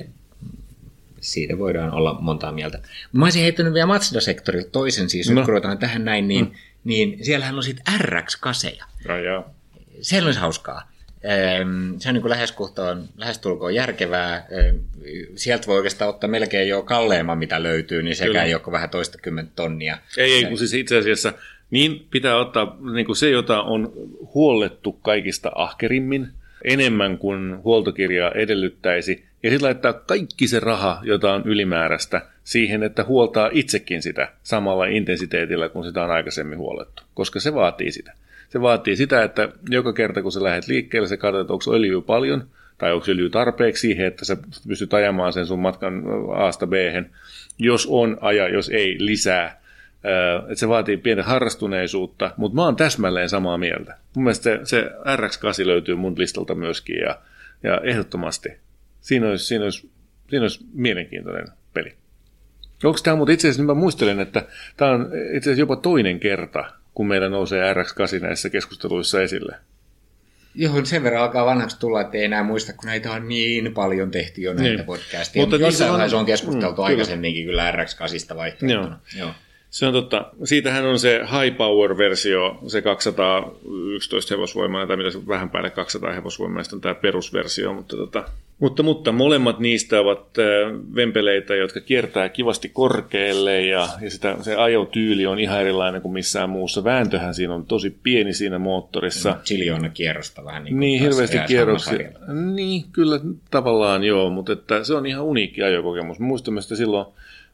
siitä 1.22 1.58
voidaan 1.58 1.92
olla 1.92 2.18
montaa 2.22 2.52
mieltä. 2.52 2.80
Mä 3.12 3.26
olisin 3.26 3.42
heittänyt 3.42 3.74
vielä 3.74 3.88
Mazda-sektorilta 3.88 4.70
toisen, 4.72 5.10
siis 5.10 5.30
no. 5.30 5.46
kun 5.46 5.80
tähän 5.80 6.06
näin, 6.06 6.28
niin, 6.28 6.46
mm. 6.46 6.52
niin 6.84 7.26
siellähän 7.26 7.56
on 7.56 7.64
sitten 7.64 7.94
RX-kaseja. 8.00 8.86
Ja, 9.26 9.44
Se 10.02 10.24
olisi 10.24 10.40
hauskaa. 10.40 10.93
Se 12.00 12.10
on 12.10 12.14
niin 12.14 12.22
kuin 12.22 12.30
lähestulkoon, 12.30 13.04
lähestulkoon 13.18 13.76
järkevää. 13.76 14.48
Sieltä 15.36 15.68
voi 15.68 15.78
oikeastaan 15.78 16.10
ottaa 16.10 16.30
melkein 16.30 16.70
jo 16.70 16.82
kalleimman, 16.82 17.38
mitä 17.38 17.64
löytyy, 17.64 18.04
niin 18.04 18.16
sekä 18.16 18.44
ei 18.44 18.54
ole 18.54 18.72
vähän 18.72 18.90
toista 18.90 19.18
kymmentä 19.22 19.52
tonnia. 19.56 19.98
Ei, 20.18 20.34
ei, 20.34 20.46
kun 20.46 20.58
siis 20.58 20.74
itse 20.74 20.98
asiassa 20.98 21.34
niin 21.72 22.08
pitää 22.12 22.38
ottaa 22.38 22.78
niin 22.94 23.06
kuin 23.06 23.16
se, 23.16 23.30
jota 23.30 23.62
on 23.62 23.94
huollettu 24.34 24.92
kaikista 24.92 25.52
ahkerimmin, 25.56 26.28
enemmän 26.64 27.18
kuin 27.18 27.64
huoltokirjaa 27.64 28.32
edellyttäisi, 28.32 29.26
ja 29.44 29.50
sitten 29.50 29.66
laittaa 29.66 29.94
kaikki 29.94 30.48
se 30.48 30.60
raha, 30.60 31.00
jota 31.04 31.34
on 31.34 31.42
ylimääräistä, 31.46 32.22
siihen, 32.44 32.84
että 32.84 33.04
huoltaa 33.04 33.50
itsekin 33.54 34.02
sitä 34.02 34.32
samalla 34.44 34.86
intensiteetillä, 34.86 35.70
kun 35.70 35.86
sitä 35.86 36.04
on 36.04 36.12
aikaisemmin 36.12 36.58
huolettu, 36.58 37.04
koska 37.14 37.40
se 37.40 37.54
vaatii 37.54 37.92
sitä. 37.92 38.14
Se 38.54 38.62
vaatii 38.62 38.96
sitä, 38.96 39.24
että 39.24 39.50
joka 39.70 39.94
kerta 39.94 40.22
kun 40.22 40.32
sä 40.32 40.44
lähdet 40.44 40.68
liikkeelle, 40.68 41.08
sä 41.08 41.18
katsot, 41.18 41.52
onko 41.52 41.74
öljyä 41.74 42.02
paljon, 42.02 42.48
tai 42.78 42.94
onko 42.94 43.06
öljyä 43.10 43.30
tarpeeksi 43.30 43.82
siihen, 43.82 44.06
että 44.06 44.26
sä 44.26 44.38
pystyt 44.68 44.94
ajamaan 44.94 45.34
sen 45.34 45.46
sun 45.46 45.60
matkan 45.60 46.04
A-sta 46.36 46.68
b 46.68 46.74
Jos 47.60 47.88
on, 47.90 48.18
aja, 48.22 48.50
jos 48.50 48.70
ei, 48.70 48.96
lisää. 49.00 49.62
Että 50.42 50.56
se 50.56 50.68
vaatii 50.68 50.98
pientä 50.98 51.24
harrastuneisuutta, 51.24 52.32
mutta 52.38 52.56
mä 52.56 52.64
oon 52.64 52.76
täsmälleen 52.76 53.30
samaa 53.30 53.58
mieltä. 53.58 53.98
Mun 54.16 54.24
mielestä 54.24 54.44
se, 54.44 54.60
se 54.64 54.92
RX8 55.16 55.68
löytyy 55.68 55.96
mun 55.96 56.16
listalta 56.18 56.56
myöskin, 56.56 57.00
ja, 57.00 57.20
ja 57.64 57.82
ehdottomasti. 57.84 58.50
Siinä 59.02 59.30
olisi, 59.30 59.46
siinä, 59.46 59.64
olisi, 59.64 59.90
siinä 60.30 60.44
olisi 60.44 60.66
mielenkiintoinen 60.74 61.48
peli. 61.74 61.94
Onko 62.84 63.00
tämä, 63.04 63.16
mutta 63.16 63.32
itse 63.32 63.48
asiassa 63.48 63.62
niin 63.62 63.78
mä 63.78 63.82
muistelen, 63.82 64.20
että 64.20 64.46
tämä 64.78 64.92
on 64.92 65.12
itse 65.34 65.50
asiassa 65.50 65.60
jopa 65.60 65.76
toinen 65.76 66.20
kerta, 66.20 66.83
kun 66.94 67.08
meillä 67.08 67.30
nousee 67.30 67.74
RX8 67.74 68.22
näissä 68.22 68.50
keskusteluissa 68.50 69.22
esille. 69.22 69.56
Joo, 70.56 70.86
sen 70.86 71.04
verran 71.04 71.24
alkaa 71.24 71.46
vanhaksi 71.46 71.80
tulla, 71.80 72.02
että 72.02 72.18
ei 72.18 72.24
enää 72.24 72.44
muista, 72.44 72.74
kun 72.74 72.86
näitä 72.86 73.12
on 73.12 73.28
niin 73.28 73.74
paljon 73.74 74.12
tehty 74.12 74.42
jo 74.42 74.54
näitä 74.54 74.76
niin. 74.76 74.86
podcasteja. 74.86 75.44
Mutta 75.44 75.56
jossain 75.56 75.92
vaiheessa 75.92 76.20
on 76.20 76.26
keskusteltu 76.26 76.82
mm, 76.82 76.86
aikaisemminkin 76.86 77.46
kyllä, 77.46 77.72
kyllä 77.72 77.84
RX8 77.84 78.36
vaihtoehtona. 78.36 79.00
Joo. 79.18 79.26
Joo. 79.26 79.32
Se 79.74 79.86
on 79.88 79.94
totta. 79.94 80.26
Siitähän 80.44 80.86
on 80.86 81.00
se 81.00 81.20
high 81.20 81.58
power 81.58 81.98
versio, 81.98 82.60
se 82.68 82.82
211 82.82 84.34
hevosvoimaa, 84.34 84.88
tai 84.88 84.98
mitä 84.98 85.12
se 85.12 85.28
vähän 85.28 85.50
päälle 85.50 85.70
200 85.70 86.14
hevosvoimaa, 86.14 86.64
on 86.74 86.82
tämä 86.82 86.96
perusversio, 86.96 87.74
mutta, 87.74 87.98
tota, 87.98 88.24
mutta, 88.60 88.84
mutta 88.84 89.12
molemmat 89.12 89.60
niistä 89.60 90.00
ovat 90.00 90.20
äh, 90.20 90.46
vempeleitä, 90.96 91.56
jotka 91.56 91.82
kiertää 91.82 92.30
kivasti 92.30 92.70
korkealle 92.70 93.62
ja, 93.62 93.88
ja 94.02 94.10
sitä, 94.10 94.38
se 94.42 94.56
ajotyyli 94.56 95.26
on 95.26 95.40
ihan 95.40 95.62
erilainen 95.62 96.02
kuin 96.02 96.14
missään 96.14 96.50
muussa. 96.50 96.84
Vääntöhän 96.84 97.34
siinä 97.34 97.54
on 97.54 97.66
tosi 97.66 97.98
pieni 98.04 98.34
siinä 98.34 98.60
moottorissa. 98.60 99.30
No, 99.30 99.38
Siljoona 99.44 99.90
kierrosta 99.90 100.46
vähän 100.46 100.64
niin 100.64 100.74
kuin 100.74 100.80
Niin, 100.80 101.02
hirveästi 101.02 101.38
kierroksia. 101.48 102.10
Niin, 102.54 102.84
kyllä 102.92 103.20
tavallaan 103.52 104.04
joo, 104.04 104.30
mutta 104.30 104.54
että 104.54 104.84
se 104.84 104.94
on 104.94 105.06
ihan 105.06 105.24
uniikki 105.24 105.64
ajokokemus. 105.64 106.20
Muistamme 106.20 106.62
sitä 106.62 106.76
silloin 106.76 107.06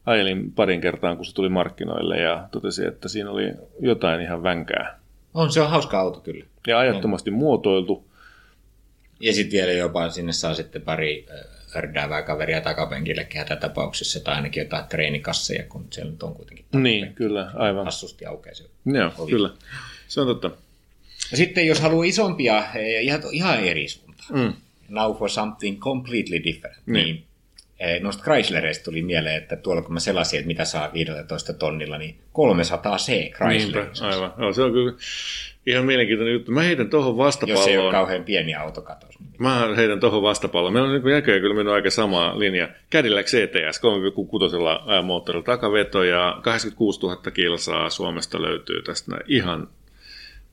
ajelin 0.06 0.52
parin 0.52 0.80
kertaan, 0.80 1.16
kun 1.16 1.26
se 1.26 1.34
tuli 1.34 1.48
markkinoille 1.48 2.20
ja 2.20 2.48
totesin, 2.50 2.88
että 2.88 3.08
siinä 3.08 3.30
oli 3.30 3.52
jotain 3.80 4.20
ihan 4.20 4.42
vänkää. 4.42 4.98
On, 5.34 5.52
se 5.52 5.60
on 5.60 5.70
hauska 5.70 6.00
auto 6.00 6.20
kyllä. 6.20 6.44
Ja 6.66 6.78
ajattomasti 6.78 7.30
on. 7.30 7.36
muotoiltu. 7.36 8.04
Ja 9.20 9.32
sitten 9.32 9.58
vielä 9.58 9.72
jopa 9.72 10.10
sinne 10.10 10.32
saa 10.32 10.54
sitten 10.54 10.82
pari 10.82 11.26
ördäävää 11.76 12.22
kaveria 12.22 12.60
takapenkille 12.60 13.28
tapauksessa 13.60 14.20
tai 14.20 14.34
ainakin 14.34 14.60
jotain 14.60 14.84
treenikasseja, 14.84 15.64
kun 15.64 15.86
siellä 15.90 16.10
nyt 16.12 16.22
on 16.22 16.34
kuitenkin 16.34 16.64
Niin, 16.72 17.14
kyllä, 17.14 17.50
aivan. 17.54 17.84
Hassusti 17.84 18.26
aukeaa 18.26 18.54
se 18.54 18.64
Joo, 18.86 19.12
ovi. 19.18 19.30
kyllä. 19.30 19.50
Se 20.08 20.20
on 20.20 20.26
totta. 20.26 20.50
Ja 21.30 21.36
sitten 21.36 21.66
jos 21.66 21.80
haluaa 21.80 22.04
isompia, 22.04 22.64
ihan, 23.00 23.20
ihan 23.32 23.64
eri 23.64 23.88
suuntaan. 23.88 24.38
Mm. 24.40 24.52
Now 24.88 25.16
for 25.16 25.30
something 25.30 25.78
completely 25.80 26.44
different. 26.44 26.76
Niin. 26.86 27.04
niin 27.04 27.16
Eh, 27.16 27.29
noista 28.00 28.22
Chryslereista 28.22 28.84
tuli 28.84 29.02
mieleen, 29.02 29.36
että 29.36 29.56
tuolla 29.56 29.82
kun 29.82 29.92
mä 29.92 30.00
selasin, 30.00 30.38
että 30.38 30.46
mitä 30.46 30.64
saa 30.64 30.92
15 30.92 31.52
tonnilla, 31.52 31.98
niin 31.98 32.18
300 32.32 32.96
C 32.96 33.30
Chrysler. 33.30 33.84
Niinpä, 33.84 34.06
aivan. 34.06 34.32
No, 34.36 34.52
se 34.52 34.62
on 34.62 34.72
kyllä 34.72 34.92
ihan 35.66 35.86
mielenkiintoinen 35.86 36.32
juttu. 36.32 36.52
Mä 36.52 36.62
heitän 36.62 36.90
tuohon 36.90 37.16
vastapalloon. 37.16 37.60
Jos 37.60 37.68
ei 37.68 37.78
ole 37.78 37.90
kauhean 37.90 38.24
pieni 38.24 38.54
autokatos. 38.54 39.20
Niin. 39.20 39.30
Mä 39.38 39.68
heitän 39.76 40.00
tuohon 40.00 40.22
vastapalloon. 40.22 40.72
Meillä 40.72 40.88
on 40.88 41.02
niin 41.02 41.14
näköjään 41.14 41.40
kyllä 41.40 41.54
mennyt 41.54 41.74
aika 41.74 41.90
sama 41.90 42.38
linja. 42.38 42.68
Cadillac 42.92 43.26
CTS 43.26 43.80
3,6 44.98 45.02
moottorilla 45.02 45.44
takaveto 45.44 46.02
ja 46.04 46.38
86 46.42 47.00
000 47.00 47.30
kilsaa 47.30 47.90
Suomesta 47.90 48.42
löytyy 48.42 48.82
tästä 48.82 49.16
ihan, 49.26 49.68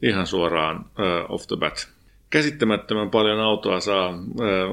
ihan 0.02 0.28
suoraan 0.28 0.78
uh, 0.80 1.34
off 1.34 1.48
the 1.48 1.58
bat 1.58 1.97
käsittämättömän 2.30 3.10
paljon 3.10 3.40
autoa 3.40 3.80
saa 3.80 4.20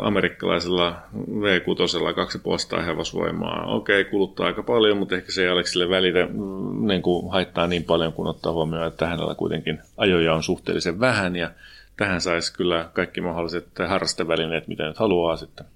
amerikkalaisella 0.03 1.03
V6 1.15 2.77
2,5 2.79 2.83
hevosvoimaa. 2.83 3.75
Okei, 3.75 4.05
kuluttaa 4.05 4.47
aika 4.47 4.63
paljon, 4.63 4.97
mutta 4.97 5.15
ehkä 5.15 5.33
se 5.33 5.43
ei 5.43 5.49
Aleksille 5.49 5.89
välitä 5.89 6.27
mm, 6.27 6.87
niin 6.87 7.03
kuin 7.03 7.33
haittaa 7.33 7.67
niin 7.67 7.85
paljon, 7.85 8.13
kun 8.13 8.27
ottaa 8.27 8.53
huomioon, 8.53 8.87
että 8.87 9.07
hänellä 9.07 9.35
kuitenkin 9.35 9.79
ajoja 9.97 10.35
on 10.35 10.43
suhteellisen 10.43 11.01
vähän 11.01 11.37
ja 11.37 11.51
tähän 11.97 12.21
saisi 12.21 12.55
kyllä 12.55 12.91
kaikki 12.93 13.21
mahdolliset 13.21 13.67
harrastevälineet, 13.89 14.69
mitä 14.69 14.87
nyt 14.87 14.99
haluaa 14.99 15.37
sitten. 15.37 15.67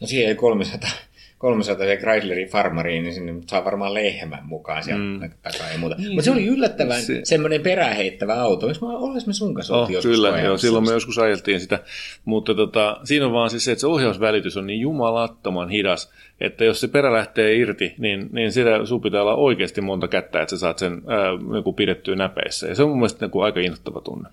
No 0.00 0.06
siihen 0.06 0.28
ei 0.28 0.34
300 0.34 0.90
300 1.38 1.86
Chryslerin 1.96 2.48
farmariin, 2.48 3.02
niin 3.02 3.14
sinne 3.14 3.34
saa 3.46 3.64
varmaan 3.64 3.94
lehmän 3.94 4.46
mukaan 4.46 4.82
sieltä 4.82 5.02
mm. 5.02 5.30
takaa 5.42 5.70
ja 5.72 5.78
muuta. 5.78 5.96
Niin, 5.98 6.08
Mutta 6.08 6.24
se 6.24 6.30
oli 6.30 6.46
yllättävän 6.46 7.02
se... 7.02 7.20
semmoinen 7.24 7.60
peräheittävä 7.60 8.34
auto. 8.34 8.68
Jos 8.68 8.80
mä 8.80 8.88
olisimme 8.88 9.32
sun 9.32 9.54
kanssa 9.54 9.76
oh, 9.76 9.90
joskus 9.90 10.16
Kyllä, 10.16 10.40
joo, 10.40 10.58
silloin 10.58 10.84
me 10.84 10.92
joskus 10.92 11.18
ajeltiin 11.18 11.60
sitä. 11.60 11.78
Mutta 12.24 12.54
tota, 12.54 13.00
siinä 13.04 13.26
on 13.26 13.32
vaan 13.32 13.50
siis 13.50 13.64
se, 13.64 13.72
että 13.72 13.80
se 13.80 13.86
ohjausvälitys 13.86 14.56
on 14.56 14.66
niin 14.66 14.80
jumalattoman 14.80 15.68
hidas, 15.68 16.12
että 16.40 16.64
jos 16.64 16.80
se 16.80 16.88
perä 16.88 17.12
lähtee 17.12 17.54
irti, 17.54 17.94
niin, 17.98 18.28
niin 18.32 18.52
sitä 18.52 18.84
sun 18.84 19.00
pitää 19.00 19.22
olla 19.22 19.34
oikeasti 19.34 19.80
monta 19.80 20.08
kättä, 20.08 20.42
että 20.42 20.50
sä 20.50 20.58
saat 20.58 20.78
sen 20.78 21.02
ää, 21.06 21.30
niin 21.52 21.74
pidettyä 21.74 22.16
näpeissä. 22.16 22.66
Ja 22.66 22.74
se 22.74 22.82
on 22.82 22.88
mun 22.88 22.98
mielestä 22.98 23.24
niin 23.24 23.30
kuin 23.30 23.44
aika 23.44 23.60
innoittava 23.60 24.00
tunne 24.00 24.28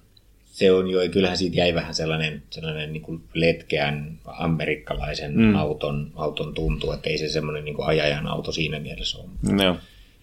se 0.54 0.72
on 0.72 0.90
jo, 0.90 1.00
kyllähän 1.12 1.38
siitä 1.38 1.58
jäi 1.58 1.74
vähän 1.74 1.96
sellainen, 1.96 2.44
sellainen 2.50 2.94
niin 2.94 3.04
kuin 3.04 3.24
letkeän 3.34 4.20
amerikkalaisen 4.26 5.38
mm. 5.38 5.56
auton, 5.56 6.12
auton 6.16 6.54
tuntu, 6.54 6.92
että 6.92 7.10
ei 7.10 7.18
se 7.18 7.30
semmoinen 7.30 7.66
niin 7.66 7.76
kuin 7.76 7.88
ajajan 7.88 8.28
auto 8.28 8.52
siinä 8.52 8.80
mielessä 8.80 9.18
ole. 9.18 9.30
No. 9.64 9.78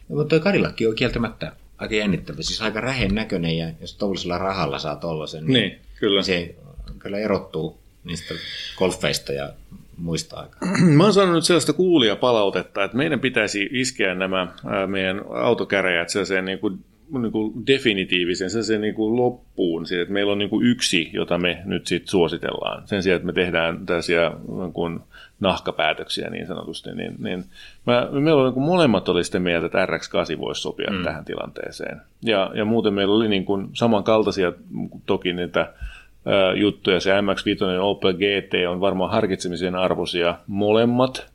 Mutta 0.08 0.24
tuo 0.24 0.40
Kadillakki 0.40 0.86
on 0.86 0.94
kieltämättä 0.94 1.52
aika 1.78 1.94
jännittävä, 1.94 2.42
siis 2.42 2.62
aika 2.62 2.80
rähen 2.80 3.14
näköinen 3.14 3.58
ja 3.58 3.70
jos 3.80 3.94
tuollaisella 3.94 4.38
rahalla 4.38 4.78
saa 4.78 4.96
tollaisen, 4.96 5.46
niin, 5.46 5.52
niin 5.52 5.78
kyllä. 6.00 6.22
se 6.22 6.54
kyllä 6.98 7.18
erottuu 7.18 7.78
niistä 8.04 8.34
golfeista 8.76 9.32
ja 9.32 9.52
muista 9.96 10.36
aikaa. 10.36 10.78
Mä 10.96 11.04
oon 11.04 11.12
saanut 11.12 11.34
nyt 11.34 11.44
sellaista 11.44 11.72
kuulia 11.72 12.16
palautetta, 12.16 12.84
että 12.84 12.96
meidän 12.96 13.20
pitäisi 13.20 13.68
iskeä 13.72 14.14
nämä 14.14 14.54
meidän 14.86 15.22
autokäräjät 15.34 16.08
sellaiseen 16.08 16.44
niin 16.44 16.58
kuin 16.58 16.84
niin 17.18 17.32
kuin 17.32 17.66
definitiivisen, 17.66 18.50
se, 18.50 18.62
se 18.62 18.78
niin 18.78 18.94
kuin 18.94 19.16
loppuun, 19.16 19.86
siitä, 19.86 20.02
että 20.02 20.14
meillä 20.14 20.32
on 20.32 20.38
niin 20.38 20.50
kuin 20.50 20.66
yksi, 20.66 21.10
jota 21.12 21.38
me 21.38 21.62
nyt 21.64 21.86
sit 21.86 22.08
suositellaan. 22.08 22.82
Sen 22.88 23.02
sijaan, 23.02 23.16
että 23.16 23.26
me 23.26 23.32
tehdään 23.32 23.86
tällaisia 23.86 24.32
niin 24.60 24.72
kuin 24.72 25.00
nahkapäätöksiä 25.40 26.30
niin 26.30 26.46
sanotusti, 26.46 26.90
niin, 26.94 27.14
niin 27.18 27.44
mä, 27.86 28.08
meillä 28.10 28.40
on 28.40 28.46
niin 28.46 28.54
kuin 28.54 28.66
molemmat 28.66 29.08
oli 29.08 29.24
sitten 29.24 29.42
mieltä, 29.42 29.66
että 29.66 29.86
RX8 29.86 30.40
voisi 30.40 30.62
sopia 30.62 30.90
mm. 30.90 31.04
tähän 31.04 31.24
tilanteeseen. 31.24 32.00
Ja, 32.22 32.50
ja 32.54 32.64
muuten 32.64 32.94
meillä 32.94 33.14
oli 33.14 33.28
niin 33.28 33.44
kuin 33.44 33.68
samankaltaisia 33.72 34.52
toki 35.06 35.32
niitä 35.32 35.60
ä, 35.60 35.72
juttuja. 36.54 37.00
Se 37.00 37.10
MX-5 37.10 37.74
ja 37.74 37.82
Opel 37.82 38.12
GT 38.12 38.68
on 38.68 38.80
varmaan 38.80 39.10
harkitsemisen 39.10 39.74
arvoisia 39.74 40.38
molemmat, 40.46 41.26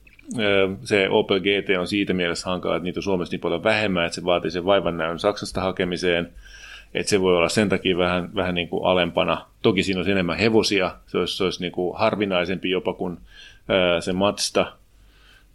se 0.84 1.10
Opel 1.10 1.40
GT 1.40 1.70
on 1.80 1.88
siitä 1.88 2.14
mielessä 2.14 2.50
hankala, 2.50 2.76
että 2.76 2.84
niitä 2.84 3.00
on 3.00 3.04
Suomessa 3.04 3.34
niin 3.34 3.42
paljon 3.42 3.64
vähemmän, 3.64 4.06
että 4.06 4.16
se 4.16 4.26
vaatii 4.26 4.52
sen 4.52 4.66
vaivan 4.66 4.98
näön 4.98 5.20
Saksasta 5.20 5.62
hakemiseen, 5.62 6.32
että 6.94 7.10
se 7.10 7.22
voi 7.22 7.38
olla 7.38 7.50
sen 7.50 7.70
takia 7.70 7.98
vähän, 7.98 8.36
vähän 8.36 8.56
niin 8.56 8.70
kuin 8.70 8.86
alempana. 8.86 9.46
Toki 9.62 9.84
siinä 9.84 10.00
olisi 10.00 10.12
enemmän 10.12 10.38
hevosia, 10.38 10.96
se 11.08 11.18
olisi, 11.18 11.38
se 11.38 11.44
olisi 11.44 11.62
niin 11.62 11.72
kuin 11.72 11.98
harvinaisempi 11.98 12.70
jopa 12.70 12.94
kuin 12.94 13.18
se 14.00 14.14
Mazda. 14.14 14.74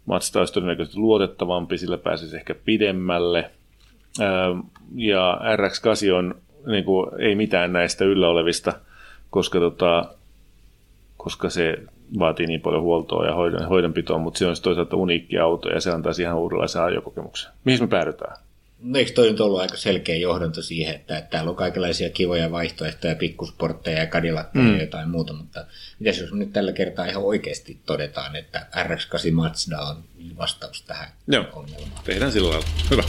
Mazda 0.05 0.39
olisi 0.39 0.53
todennäköisesti 0.53 0.99
luotettavampi, 0.99 1.77
sillä 1.77 1.97
pääsisi 1.97 2.35
ehkä 2.35 2.55
pidemmälle. 2.55 3.51
Ja 4.95 5.39
RX8 5.55 6.13
on 6.13 6.35
niin 6.65 6.83
kuin, 6.83 7.11
ei 7.19 7.35
mitään 7.35 7.73
näistä 7.73 8.05
yllä 8.05 8.27
olevista, 8.27 8.73
koska, 9.29 9.59
tota, 9.59 10.05
koska 11.17 11.49
se 11.49 11.77
vaatii 12.19 12.47
niin 12.47 12.61
paljon 12.61 12.81
huoltoa 12.81 13.25
ja 13.25 13.35
hoidon, 13.35 13.67
hoidonpitoa, 13.67 14.17
mutta 14.17 14.37
se 14.37 14.47
on 14.47 14.55
toisaalta 14.63 14.95
uniikki 14.95 15.37
auto 15.37 15.69
ja 15.69 15.81
se 15.81 15.91
antaa 15.91 16.13
ihan 16.21 16.37
uudenlaisen 16.37 16.81
ajokokemuksen. 16.81 17.51
Mihin 17.65 17.83
me 17.83 17.87
päädytään? 17.87 18.37
No 18.83 18.99
eikö 18.99 19.11
toi 19.11 19.31
nyt 19.31 19.41
ollut 19.41 19.59
aika 19.59 19.77
selkeä 19.77 20.15
johdonto 20.15 20.61
siihen, 20.61 20.95
että, 20.95 21.17
että 21.17 21.29
täällä 21.29 21.49
on 21.49 21.55
kaikenlaisia 21.55 22.09
kivoja 22.09 22.51
vaihtoehtoja, 22.51 23.15
pikkusportteja 23.15 23.99
ja 23.99 24.07
Cadillackeja 24.07 24.65
mm. 24.65 24.75
ja 24.75 24.81
jotain 24.81 25.09
muuta, 25.09 25.33
mutta 25.33 25.65
mitäs 25.99 26.19
jos 26.19 26.33
nyt 26.33 26.53
tällä 26.53 26.73
kertaa 26.73 27.05
ihan 27.05 27.23
oikeasti 27.23 27.79
todetaan, 27.85 28.35
että 28.35 28.67
RX-8 28.75 29.31
Mazda 29.31 29.79
on 29.79 30.03
vastaus 30.37 30.81
tähän 30.81 31.07
Joo. 31.27 31.45
ongelmaan? 31.53 32.03
tehdään 32.03 32.31
sillä 32.31 32.49
lailla. 32.49 32.67
Hyvä. 32.91 33.03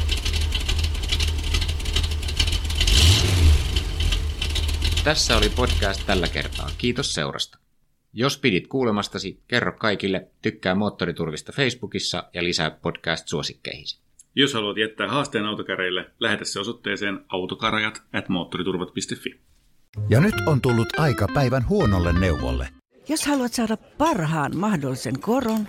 Tässä 5.04 5.36
oli 5.36 5.48
podcast 5.48 6.06
tällä 6.06 6.28
kertaa. 6.28 6.70
Kiitos 6.78 7.14
seurasta. 7.14 7.61
Jos 8.14 8.38
pidit 8.38 8.66
kuulemastasi, 8.66 9.40
kerro 9.48 9.72
kaikille, 9.72 10.28
tykkää 10.42 10.74
Moottoriturvista 10.74 11.52
Facebookissa 11.52 12.24
ja 12.34 12.44
lisää 12.44 12.70
podcast-suosikkeihisi. 12.70 14.00
Jos 14.34 14.54
haluat 14.54 14.76
jättää 14.76 15.08
haasteen 15.08 15.46
autokäreille, 15.46 16.10
lähetä 16.20 16.44
se 16.44 16.60
osoitteeseen 16.60 17.20
autokarajat 17.28 18.02
at 18.12 18.28
moottoriturvat.fi. 18.28 19.40
Ja 20.08 20.20
nyt 20.20 20.34
on 20.46 20.60
tullut 20.60 20.98
aika 20.98 21.26
päivän 21.34 21.68
huonolle 21.68 22.20
neuvolle. 22.20 22.68
Jos 23.08 23.26
haluat 23.26 23.52
saada 23.52 23.76
parhaan 23.76 24.56
mahdollisen 24.56 25.20
koron, 25.20 25.68